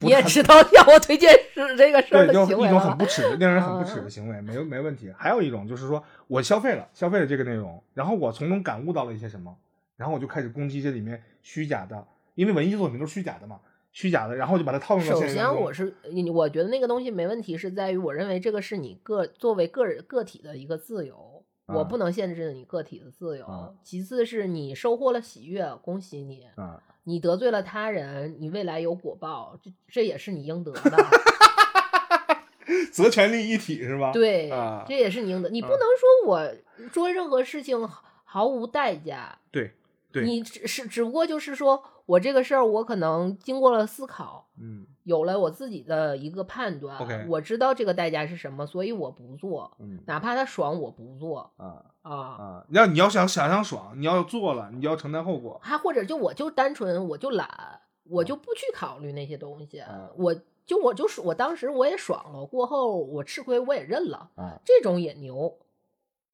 [0.06, 5.12] 你也知道让我推荐是这个事儿的行为一种很不耻的、令人很不耻嗯的行为，没没问题。
[5.18, 9.56] 还有一种就是说我消费了，消费了这个内容，然后我从中感悟到了一些什么，
[9.98, 12.06] 然后我就开始攻击这里面虚假的，
[12.36, 13.60] 因为文艺作品都是虚假的嘛，
[13.92, 15.28] 虚假的，然后就把它套用到首。
[15.28, 23.46] 先，我是你，我觉得那个东西没问题，是在于我认为这个是你个作为个人个体的一个自由，我啊不能限制你个体的自由。
[23.46, 30.98] 啊其次是你收获了喜悦，恭喜你；啊，你得罪了他人，你未来有果报，这这也是你应得的。
[32.92, 34.12] 责权利一体是吧？
[34.12, 35.50] 对，啊这也是你应得。
[35.50, 36.52] 你不啊能说我
[36.92, 39.72] 做任何事情毫毫无代价，对
[40.16, 52.12] 对，你只是只不过就是说我这个事儿，我可能经过了思考，嗯有了我自己的一个判断 OK 我知道这个代价是什么，所以我不做，嗯哪怕他爽，我不做啊啊。
[52.12, 55.60] 啊，要你要想想想爽，你要做了，你要承担后果。
[55.62, 60.34] 还或者就我就单纯我就懒，我就不去考虑那些东西，啊我
[60.66, 65.56] 就我就是我当时我也爽了，过后我吃亏我也认了，啊这种也牛，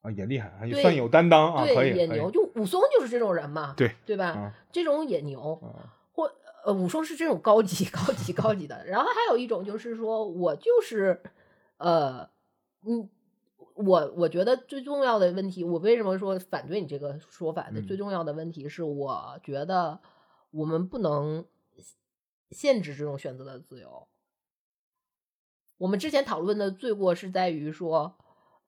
[0.02, 2.32] 啊，也厉害，也算有担当啊，可对，以，可以也牛。
[2.32, 4.28] 就武松就是这种人嘛，对对吧？
[4.30, 6.32] 啊这种也牛，啊或
[6.65, 8.86] 呃，武松是这种高级、 高级、高级的。
[8.86, 11.22] 然后还有一种就是说我就是，
[11.78, 12.30] 呃，
[12.86, 13.10] 嗯，
[13.76, 17.80] 我我觉得最重要的问题，我为什么说反对你这个说法的？
[17.80, 19.99] 嗯最重要的问题是，我觉得
[20.52, 21.45] 我们不能
[22.49, 24.07] 限制这种选择的自由。
[25.78, 28.15] 我们之前讨论的罪过是在于说，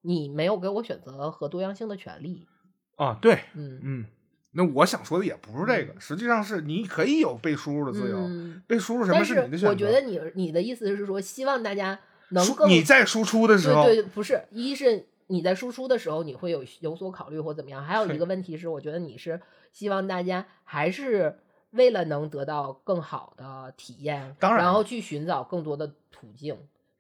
[0.04, 2.48] 你没有给我选择和多样性的权利。
[2.96, 4.06] 啊，对，嗯，嗯，
[4.52, 9.70] 那我想说的也不是这个，实际上是你可以有被输入的自由，嗯被输入什么是你的选择。
[9.70, 12.00] 我觉得你你的意思是说，希望大家
[12.30, 21.40] 能输更你在输出的时候，对对，不是，一是你在输出的时候你会有有所考虑或怎么样，还有一个问题是，我觉得你是希望大家还是
[21.72, 26.56] 为了能得到更好的体验，当然然后去寻找更多的途径，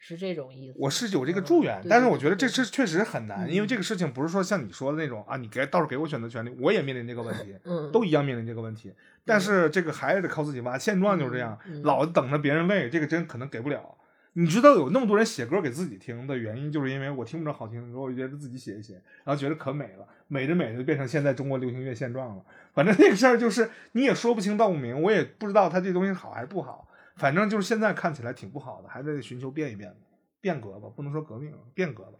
[0.05, 0.77] 是这种意思。
[0.77, 8.93] 我是有这个嗯祝愿，对但是我觉得这是确实很难，因为嗯这个事情不是说像你说的那种啊，你给到时候给我选择权利，我也面临这个问题，嗯都一样面临这个问题。
[9.23, 13.95] 但是这个还是得靠自己挖，现状就是这样，老等着别人喂，这个真可能给不了。
[14.35, 22.43] 你知道有那么多人写歌给自己听的原因，就是因为我听不着好听的歌，我就觉得自己写一写，然后觉得可美了，美着美着就变成现在中国流行乐现状了。
[22.73, 29.95] 反正那个事儿就是你也说不清道不明，我也不知道它这东西好还是不好，反正就是现在看起来挺不好的，还在寻求变一变，
[30.41, 32.19] 变革吧，不能说革命，变革吧，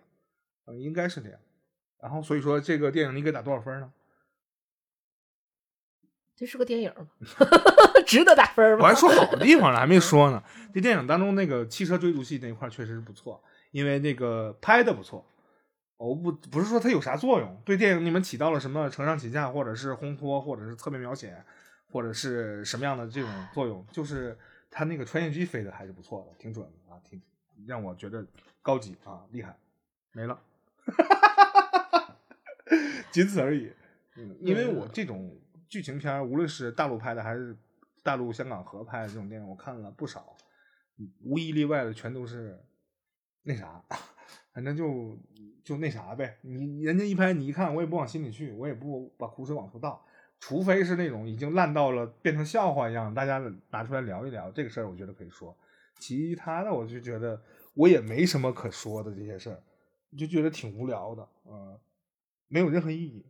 [0.65, 1.39] 嗯，应该是这样。
[2.01, 3.91] 然后所以说这个电影你给打多少分呢？
[6.35, 7.07] 这是个电影吗？
[8.05, 8.83] 值得打分吗？
[8.83, 10.43] 我还说好的地方呢，还没说呢。
[10.73, 13.41] 这电影当中那个汽车追逐戏那一块儿确实是不错，
[13.71, 15.25] 因为那个拍的不错。
[15.97, 21.41] 我不不是说它有啥作用，对电影你们起到了什么承上启下，或者是烘托，或者是侧面描写，
[21.91, 24.37] 或者是什么样的这种作用，就是
[24.75, 27.21] 它那个穿越机飞的还是不错的，挺准的啊，挺
[27.67, 28.25] 让我觉得
[28.61, 29.55] 高级啊，厉害。
[30.11, 30.39] 没了，
[33.11, 33.71] 仅此而已。
[34.15, 35.39] 嗯，因为我这种
[35.69, 37.55] 剧情片，无论是大陆拍的还是
[38.01, 40.35] 大陆、香港合拍的这种电影，我看了不少，
[41.23, 42.59] 无一例外的全都是
[43.43, 43.83] 那啥，
[44.53, 45.17] 反正就
[45.63, 46.37] 就那啥呗。
[46.41, 50.05] 你人家一拍，你一看，我也不往心里去，我也不把苦水往出倒，
[50.45, 55.57] 除非是那种已经烂到了变成笑话一样，大家拿出来聊一聊这个事儿，我觉得可以说。
[55.99, 57.41] 其他的，我就觉得
[57.75, 59.63] 我也没什么可说的这些事儿，
[60.17, 61.79] 就觉得挺无聊的，嗯，
[62.49, 63.25] 没有任何意义。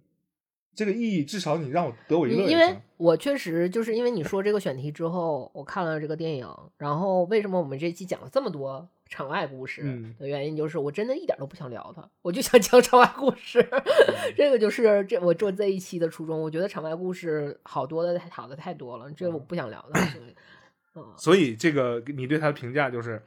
[0.75, 2.75] 这个意义至少你让我得我一乐因为。
[2.97, 6.47] 我确实就是因为你说这个选题之后，我看了这个电影，
[6.77, 13.59] 然后为什么我们这期讲了这么多场外故事嗯的原因，就是我真的一点都不想聊它，我就想讲场外故事。
[13.71, 13.83] 嗯
[14.37, 16.41] 这个就是这我做这一期的初衷。
[16.41, 19.99] 我觉得场外故事好多的好的太多了，这我不想聊的。
[19.99, 20.35] 所以
[20.95, 23.21] 嗯，所以这个你对他的评价就是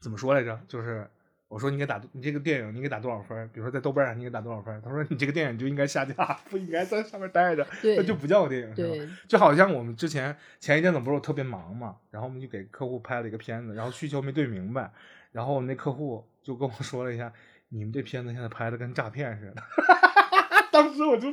[0.00, 0.60] 怎么说来着？
[0.68, 1.08] 就是
[1.48, 3.48] 我说你给打你这个电影你给打多少分？
[3.52, 4.82] 比如说在豆瓣上你给打多少分？
[4.82, 6.12] 他说你这个电影就应该下架，
[6.50, 9.12] 不应该在上面待着，那就不叫个电影，是吧？
[9.28, 14.90] 就好像我们之前前一阵子不是我特别忙嘛，然后我们就给客户拍了一个片子，然后需求没对明白，
[15.30, 17.32] 然后我们那客户就跟我说了一下，
[17.68, 19.62] 你们这片子现在拍的跟诈骗似的，
[20.72, 21.28] 当时我就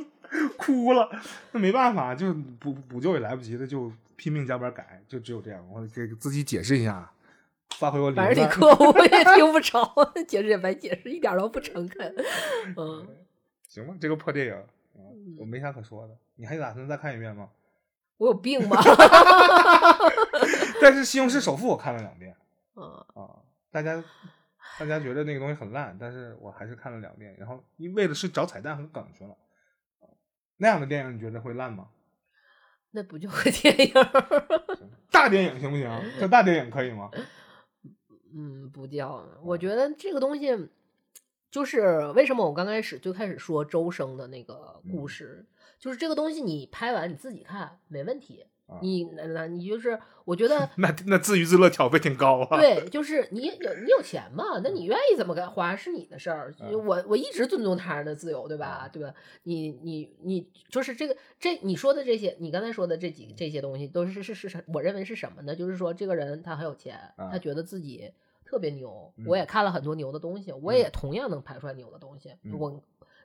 [0.56, 1.10] 哭了，
[1.50, 7.10] 那没办法，就补补救也来不及了，就拼命加班改，就只有这样，我给自己解释一下，
[7.70, 8.50] 发挥我理反正你论。
[8.50, 9.94] 客户也 听不着，
[10.28, 12.14] 解释也白解释，一点都不诚恳。
[12.76, 13.06] 嗯，
[13.68, 14.54] 行吧，这个破电影，
[14.96, 17.48] 嗯我没啥可说的，你还打算再看一遍吗？
[18.16, 18.76] 我有病吗？
[20.80, 22.36] 但是《西红柿首富》我看了两遍
[22.76, 22.84] 嗯，
[23.14, 23.42] 啊，
[23.72, 24.02] 大家
[24.78, 27.62] 大家觉得那个东西很烂，但是我还是看了两遍，然后
[27.94, 29.36] 为的是找彩蛋和梗去了。
[30.56, 31.88] 那样的电影你觉得会烂吗？
[32.92, 33.92] 那不就是电影？
[35.10, 35.90] 大电影行不行？
[36.20, 37.10] 叫大电影可以吗？
[38.34, 39.24] 嗯，不叫。
[39.42, 40.68] 我觉得这个东西，
[41.50, 45.46] 就是为什么我刚开始最开始说周生的那个故事，
[45.78, 48.46] 就是这个东西你拍完你自己看没问题。
[48.80, 52.56] 你那那你就是我觉 得那那自娱自乐挑费挺高啊。
[52.58, 56.52] 对，就是你有你有钱嘛，那你愿意怎么干花是你的事儿。
[56.72, 58.88] 我我一直尊重他人的自由，对吧？
[58.90, 59.14] 对吧？
[59.42, 65.54] 你你你就是这个这你说的这些，你刚才说的这几这些东西都是是是是，我认为是什么呢？
[65.54, 68.10] 就是说这个人他很有钱，他觉得自己
[68.44, 69.12] 特别牛。
[69.26, 72.34] 我也看了很多牛的东西，我也同样能拍出来牛的东西。
[72.58, 72.82] 我。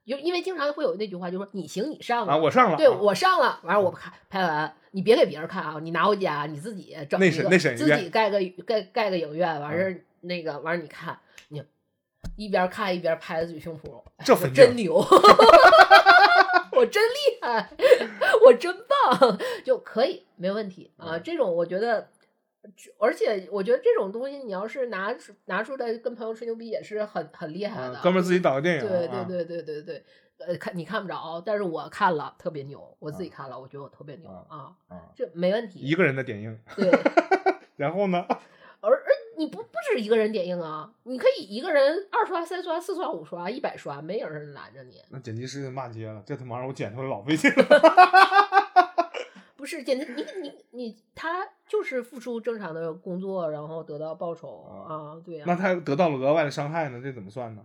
[0.08, 11.20] 就因为经常会有那句话，就说你行你上啊，我上了，对我上了，完了我拍拍完，你别给别人看啊，你拿回家你自己整一个，自己盖个盖盖个影院，完事儿那个完事儿你看，
[11.50, 11.64] 你
[12.38, 14.96] 一边看一边拍自己胸脯，这真牛，
[16.74, 17.70] 我真厉害，
[18.48, 22.10] 我真棒， 就可以没问题啊，这种我觉得。
[22.98, 28.00] 而且我觉得这种东西，你要是拿出拿出来跟朋友吹牛逼，也是很很厉害的。
[28.02, 30.04] 哥们儿自己导个电影，对对对对对对，
[30.40, 34.76] 呃，看你看不着，但是我看了特别牛，我自己看了，我觉得我特别牛啊，
[35.16, 35.80] 这没问题。
[35.80, 36.92] 一个人的点映，对。
[37.78, 38.26] 然后呢？
[38.82, 39.06] 而而
[39.38, 45.02] 你不不止一个人点映啊，你可以一个人二刷、三刷、四刷、五刷、一百刷，没有人拦着你。
[45.10, 47.56] 那剪辑师骂街了，这他妈让我剪出来老费劲了。
[49.60, 55.44] 不是，简直你你你他就是付出正常的工作，然后得到报酬啊，对呀。
[55.46, 57.02] 那他得到了额外的伤害呢？
[57.04, 57.62] 这怎么算呢？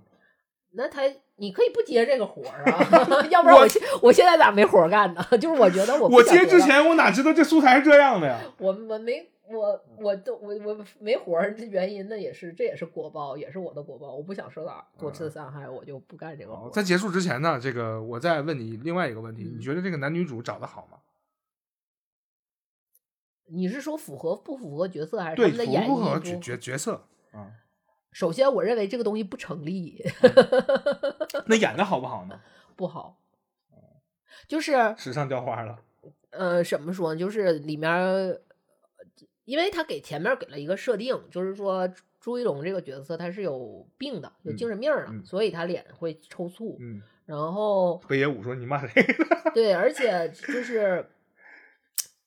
[0.72, 1.02] 那他
[1.36, 5.24] 你可以不接这个活儿啊， 要不然我现我现在咋没活干呢？
[5.38, 8.40] 就是我觉得我我接之前我哪知道这素材是这样的呀？
[8.58, 14.12] 我我没我我都我我没活儿，这原因那也是这也是果报，也是我的果报。
[14.12, 16.68] 我不想受到多次伤害，我就不干这个活。
[16.70, 20.98] 在结束之前呢，这个我再问你另外一个问题，你觉得这个男女主找的好吗？
[23.46, 27.06] 你是说符合不符合角色，还是他们的演绎角角角色？
[27.32, 27.52] 啊，
[28.10, 30.02] 首先我认为这个东西不成立。
[31.46, 32.40] 那演的好不好呢？
[32.74, 33.18] 不好。
[34.48, 35.78] 就是时尚掉花了。
[36.30, 37.20] 呃，怎么说呢？
[37.20, 38.38] 就是里面，
[39.44, 41.88] 因为他给前面给了一个设定，就是说
[42.20, 46.76] 朱一龙这个角色他是有病的，有精神病的，所以他脸会抽搐。
[46.80, 47.02] 嗯。
[47.26, 49.02] 然后北野武说：“你骂谁？”
[49.54, 51.10] 对，而且就是。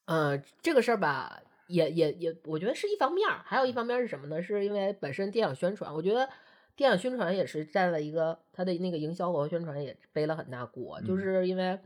[0.07, 4.41] 嗯，这个事儿吧，也也也，我觉得是一方面儿，还有一方面是什么呢？
[4.41, 6.29] 是因为本身电影宣传，我觉得
[6.77, 11.77] 电影宣传也是占了一个他的那个营销和宣传也背了很大锅，就是因为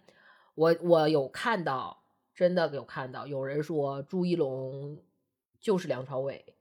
[0.54, 2.04] 我我有看到，
[2.36, 5.02] 真的有看到有人说朱一龙
[5.60, 6.54] 就是梁朝伟，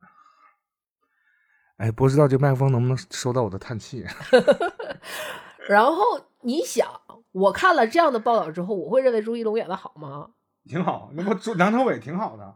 [1.78, 4.04] 哎，不知道这麦克风能不能收到我的叹气？
[5.66, 7.00] 然后你想，
[7.32, 10.32] 我看了这样的报道之后，我会认为朱一龙演的好吗？
[10.66, 12.54] 挺好，那不梁朝伟挺好的。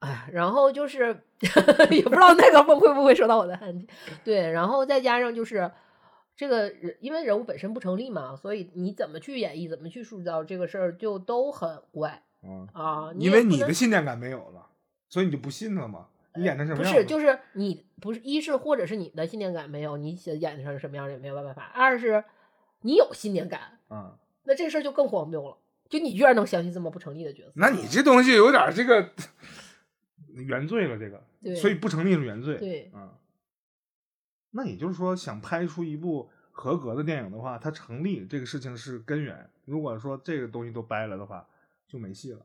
[0.00, 1.22] 哎，然后就是
[1.90, 3.86] 也不知道那个会不会受到我的恨。
[4.24, 5.70] 对，然后再加上就是
[6.36, 12.22] 这个人，因为人物本身不成立嘛，所以你怎么去演绎，怎么去塑造这个事儿，就都很怪。
[12.44, 14.66] 嗯啊，因为你的信念感没有了，
[15.08, 16.06] 所以你就不信了嘛。
[16.36, 16.92] 你演成什么样？
[16.92, 21.62] 不是，就是你不是一是或者是你的信念感没有，你演成什么样也没有办法。
[21.74, 22.22] 二是
[22.82, 25.56] 你有信念感，嗯，那这事儿就更荒谬了。
[25.88, 27.52] 就你居然能相信这么不成立的角色？
[27.54, 29.10] 那你这东西有点这个
[30.34, 32.56] 原罪了，这个，所以不成立是原罪。
[32.56, 33.10] 对，嗯。
[34.50, 39.48] 那也就是说，想拍出一部合格的电影的话，它成立这个事情是根源。
[39.66, 41.46] 如果说这个东西都掰了的话，
[41.86, 42.40] 就没戏了。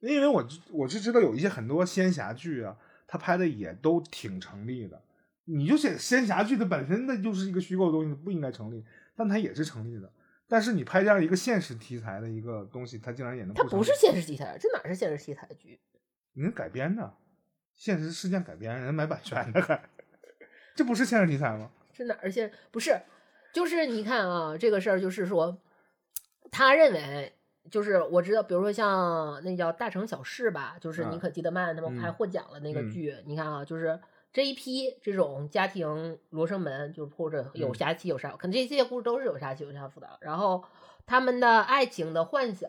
[0.00, 5.02] 因为我我就知道有一些很多仙侠剧啊，他拍的也都挺成立的。
[5.44, 8.82] 你就写仙侠剧，它本身那就是一个虚构的东西，不应该成立，
[9.14, 10.10] 但它也是成立的。
[10.54, 13.52] 但是你拍这样一个现实题材的一个东西，它竟然也能？
[13.54, 15.80] 它不是现实题材，这哪是现实题材剧？
[16.34, 17.12] 你改编的，
[17.74, 19.82] 现实事件改编，人买版权的还，
[20.76, 21.72] 这不是现实题材吗？
[21.92, 22.52] 这哪儿现？
[22.70, 22.96] 不是，
[23.52, 25.58] 就是你看啊，这个事儿就是说，
[26.52, 27.32] 他认为
[27.68, 33.98] 就是我知道，比如说像那叫《大城小事》吧，就是尼可基德曼他们拍获奖了那个剧，你看啊，就是。
[34.34, 40.18] 这一批这种家庭罗生门，就或者有杀妻有杀，可能这些故事都是有杀妻有杀夫的。
[40.20, 40.64] 然后
[41.06, 42.68] 他们的爱情的幻想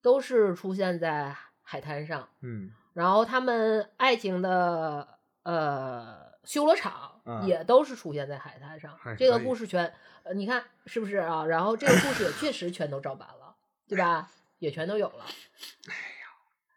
[0.00, 8.96] 都是出现在海滩上，嗯，然后他们爱情的呃修罗场也都是出现在海滩上。
[9.18, 9.92] 这个故事全，
[10.22, 11.44] 呃，你看是不是啊？
[11.44, 13.56] 然后这个故事也确实全都照搬了，
[13.88, 14.30] 对吧？
[14.60, 15.24] 也全都有了。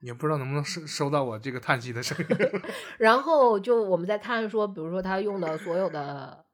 [0.07, 2.61] 也不知道能不能收收到我这个叹息的声音。
[2.97, 6.45] 然后就我们再看说，比如说他用的所有的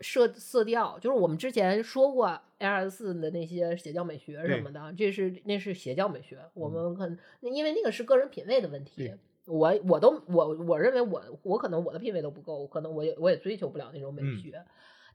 [0.00, 2.26] 色色调，就是我们之前说过
[2.58, 6.38] L S 四的那些邪教美学什么的，这是那是邪教美学。
[6.54, 9.14] 我们可能因为那个是个人品味的问题，
[9.46, 14.60] 我我都我我认为我我可能我的品味都不够，可能我也我也追求不了那种美学。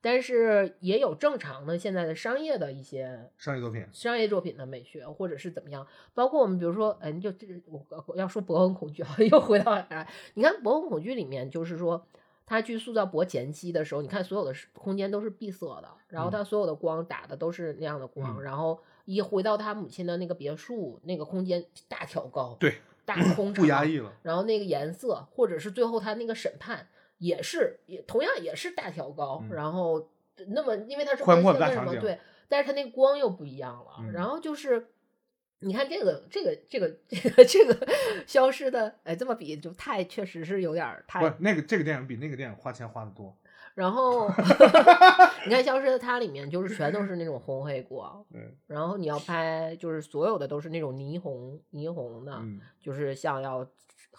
[0.04, 12.04] 但是也有正常的现在的商业的一些商业作品，商业作品的美学，或者是怎么样，包括我们比如说，哎，就这我要说《博恩恐惧》， 啊又回到来，你看《博恩恐惧》里面，就是说
[12.48, 26.88] 他去塑造博前期的时候，你看所有的空间都是闭塞的，然后他所有的光打的都是那样的光，然后一回到他母亲的那个别墅，那个空间大挑高，对，大空 不压抑了，然后那个颜色，或者是最后他那个审判。
[27.22, 30.10] 也是，也同样也是大挑高，然后
[30.48, 31.60] 那么因为它是宽阔的
[32.02, 32.20] 对，
[32.50, 34.12] 但是它那个光又不一样了。
[34.12, 34.88] 然后就是，
[35.60, 37.88] 你看这个这个这个这个 这个
[38.26, 41.20] 消失的，哎，这么比就太确实是有点太。
[41.20, 43.38] 不，那个这个电影比那个电影花钱花的多。
[43.76, 44.28] 然后
[45.46, 48.26] 你看消失的它里面就是全都是那种红黑光，
[48.66, 52.42] 然后你要拍就是所有的都是那种霓虹霓虹的，
[52.82, 53.64] 就是像要。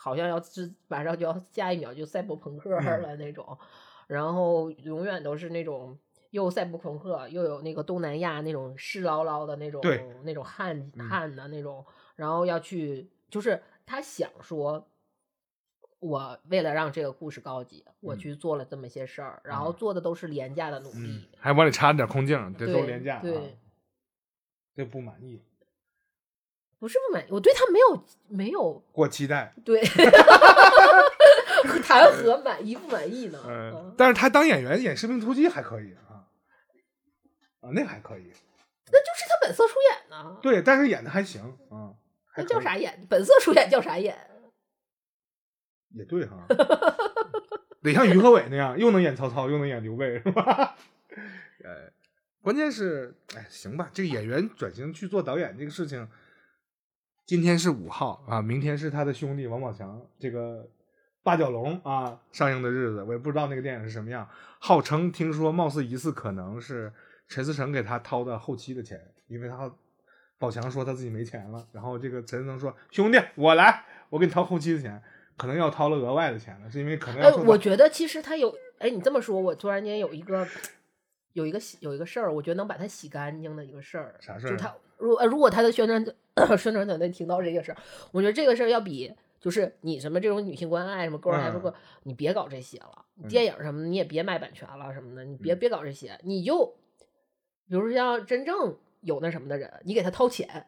[0.02, 3.56] 好像要是马上就要下一秒就赛博朋克了那种，
[4.08, 5.96] 然后永远都是那种
[6.30, 9.80] 又赛博朋克又有那个东南亚那种湿捞捞的那种
[10.24, 14.88] 那种汗汗的那种，然后要去就是他想说，
[16.00, 23.56] 我为了让这个故事高级，我去做了这么些事儿，然后做的都是廉价的努力，还往里插点空镜，这都廉价，对，
[24.74, 25.40] 这不满意。
[26.82, 29.54] 不是不满意，我对他没有没有过期待。
[29.64, 29.80] 对，
[31.84, 33.38] 谈何满意不满意呢？
[33.46, 36.26] 嗯，但是他当演员演《士兵突击》还可以啊，
[37.60, 38.32] 啊，那还可以。
[38.90, 40.36] 那就是他本色出演呢。
[40.42, 41.94] 对，但是演的还行啊。
[42.36, 43.06] 那叫啥演？
[43.08, 44.18] 本色出演叫啥演？
[45.90, 46.44] 也对哈，
[47.80, 50.76] 得像于和伟那样，又能演曹操，又能演刘备，是吧？
[51.62, 51.92] 呃，
[52.42, 56.08] 关键是，哎，行吧，这个演员转型去做导演这个事情。
[57.24, 60.68] 今天是五号啊，明天是他的兄弟王宝强这个
[61.22, 64.28] 八角笼啊上映的日子，我也不知道那个电影是什么样。
[64.58, 66.92] 号称听说貌似疑似可能是
[67.28, 69.72] 陈思诚给他掏的后期的钱，因为他
[70.38, 75.00] 宝强说他自己没钱了，然后这个陈思诚说兄弟我来，我给你掏后期的钱，
[75.36, 77.22] 可能要掏了额外的钱了，是因为可能。
[77.22, 80.46] 哎，我觉得其实他有，哎，你这么说，我突然间有一个
[81.32, 84.50] 有一个有一个事儿，我觉得能把它洗干净的一个事儿，啥事儿？
[84.50, 84.74] 就他。
[84.98, 86.04] 如果，如果他的宣传
[86.56, 87.78] 宣传团队听到这个事儿，
[88.12, 93.04] 我觉得这个事儿要比就是你什么这种女性关爱什么个人还不够，你别搞这些了。
[93.28, 96.64] 电影什么的你也别买版权了什么的，你别别搞这些，你就
[97.68, 100.66] 比如说像真正有那什么的人，你给他掏钱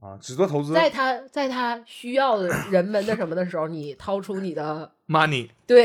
[0.00, 5.84] 啊，只做投资，在他在他需要的 人们的什么的时候，你掏出你的 money，对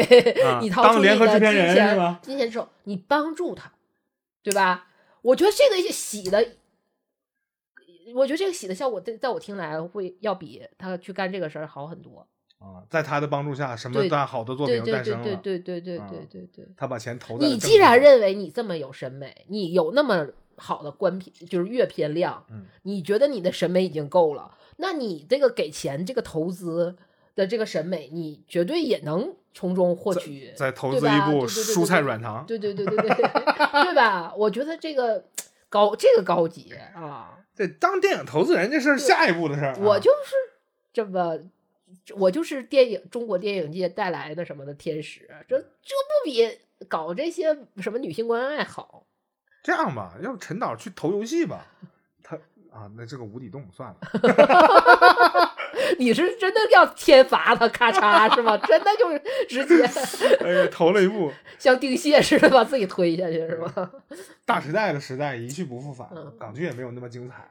[0.61, 3.71] 你掏出你的金钱，金钱之后，你帮助他，
[4.47, 4.87] 对吧？
[5.21, 6.47] 我觉得这个洗的。
[8.15, 12.25] 我觉得这个洗的效果，在在我听来，会要比他去干这个事儿好很多
[12.57, 12.81] 啊！
[12.89, 15.23] 在他的帮助下，什么好的作品诞生了？
[15.23, 16.67] 对对对对对对对对。
[16.77, 17.45] 他把钱投在。
[17.45, 20.25] 你既然认为你这么有审美，你有那么
[20.55, 22.45] 好的观品，就是阅片量，
[22.83, 26.95] 你觉得你的审美已经够了，那你这个给钱这个投资
[27.37, 30.51] 的这个审美，你绝对也能从中获取。
[30.57, 32.43] 再投资一部蔬菜软糖。
[32.45, 34.33] 对对对对对，对吧？
[34.35, 35.23] 我觉得这个
[35.69, 37.37] 高，这个高级啊。
[37.55, 39.75] 这当电影投资人这事儿，下一步的事儿。
[39.79, 40.35] 我就是
[40.91, 41.39] 这么，
[42.15, 46.57] 我就是电影中国电影界带来的什么的天使，这这不比
[46.87, 49.05] 搞这些什么女性关爱好？
[49.63, 51.67] 这样吧，要不陈导去投游戏吧？
[52.77, 53.97] 他啊，那这个无底洞算了。
[55.99, 58.57] 你是真的要天罚他咔嚓是吗？
[58.57, 59.83] 真的就是直接
[60.45, 63.91] 哎呀，投了一步， 像定蟹似的把自己推下去是吗？
[64.45, 66.07] 大时代的时代一去不复返，
[66.39, 67.49] 港剧也没有那么精彩了。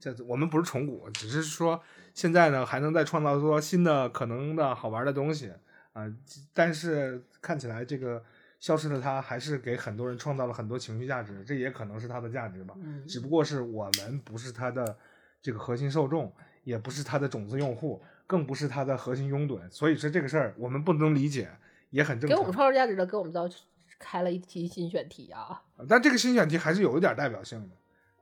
[0.00, 1.80] 这我们不是重古，只是说
[2.14, 5.52] 现在呢还能再创造出新的可能的好玩的东西
[5.92, 6.06] 啊。
[6.52, 8.22] 但是看起来这个
[8.62, 12.74] 消失的他还是给很多人创造了很多情绪价值，这也可能是他的价值吧。
[13.06, 14.96] 只不过是我们不是他的
[15.42, 16.32] 这个核心受众。
[16.64, 21.50] 也不是他的种子用户，更不是他的核心拥趸，所以说这个事儿我们不能理解，
[21.90, 22.36] 也很正常。
[22.36, 23.50] 给我们创造价值的，给我们造
[23.98, 25.60] 开了一题新选题啊！
[25.88, 27.74] 但这个新选题还是有一点代表性的，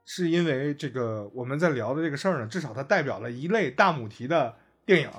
[0.05, 4.55] 是因为这个我们在聊的这个事儿呢，至少它代表了一类大母题的
[4.87, 5.09] 电影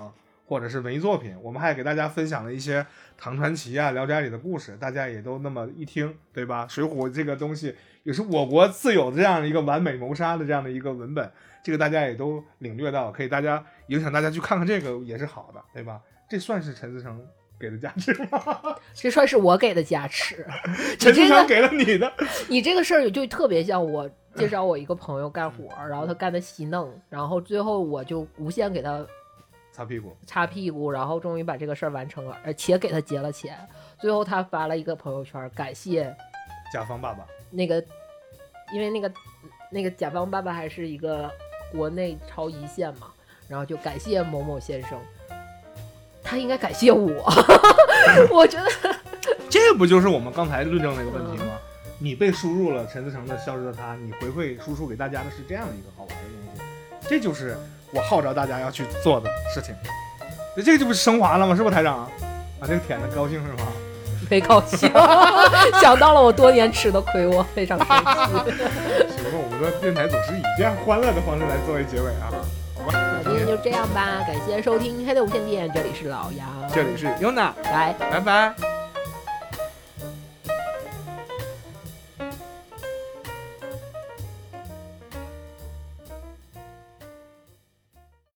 [0.52, 1.34] 或者是文艺作品。
[1.40, 2.84] 我们还给大家分享了一些
[3.16, 6.66] 唐传奇啊、聊斋里的故事，大家也都那么一听，对吧？
[6.68, 11.32] 水浒这个东西也是我国自有的这样一个完美谋杀的这样的一个文本，
[11.64, 15.98] 这个大家也都领略到，可以大家影响大家去看看这个也是好的，对吧？
[16.28, 17.18] 这算是陈思诚
[17.58, 18.76] 给的加持吗？
[18.92, 20.46] 这算是我给的加持。
[21.00, 22.12] 陈思诚给了你的，
[22.46, 29.06] 你这个事儿就特别像我介绍我一个朋友干活，然后他干的稀弄，然后最后我就无限给他。
[29.72, 33.58] 擦屁股，擦屁股，然后终于把这个事儿完成了，而且给他结了钱。
[33.98, 36.14] 最后他发了一个朋友圈，感谢
[36.70, 37.26] 甲方爸爸。
[37.50, 37.82] 那个，
[38.70, 39.10] 因为那个
[39.70, 41.30] 那个甲方爸爸还是一个
[41.72, 43.06] 国内超一线嘛，
[43.48, 45.00] 然后就感谢某某先生。
[46.22, 47.32] 他应该感谢我，
[48.30, 48.70] 我觉得
[49.48, 51.58] 这不就是我们刚才论证那个问题吗？
[51.98, 57.56] 你被输入了陈思诚的《消失的他》，你回馈输出给大家的是这样的一个好玩的东西，这就是。
[57.92, 59.74] 我号召大家要去做的事情，
[60.56, 61.54] 那这个就不是升华了吗？
[61.54, 61.98] 是不台长？
[61.98, 62.08] 啊，
[62.62, 63.68] 这个舔的高兴是吗？
[64.30, 64.90] 没高兴，
[65.80, 67.92] 想到了我多年吃的亏，我非常生气。
[67.92, 72.32] 行吧，我们的电台总是以这样欢乐的方式来作为结尾啊，
[72.76, 72.92] 好吧？
[72.92, 78.54] 那今天就这样吧，感谢收听《黑的无线电》，这里是老杨，这里是 Yuna，来，拜拜。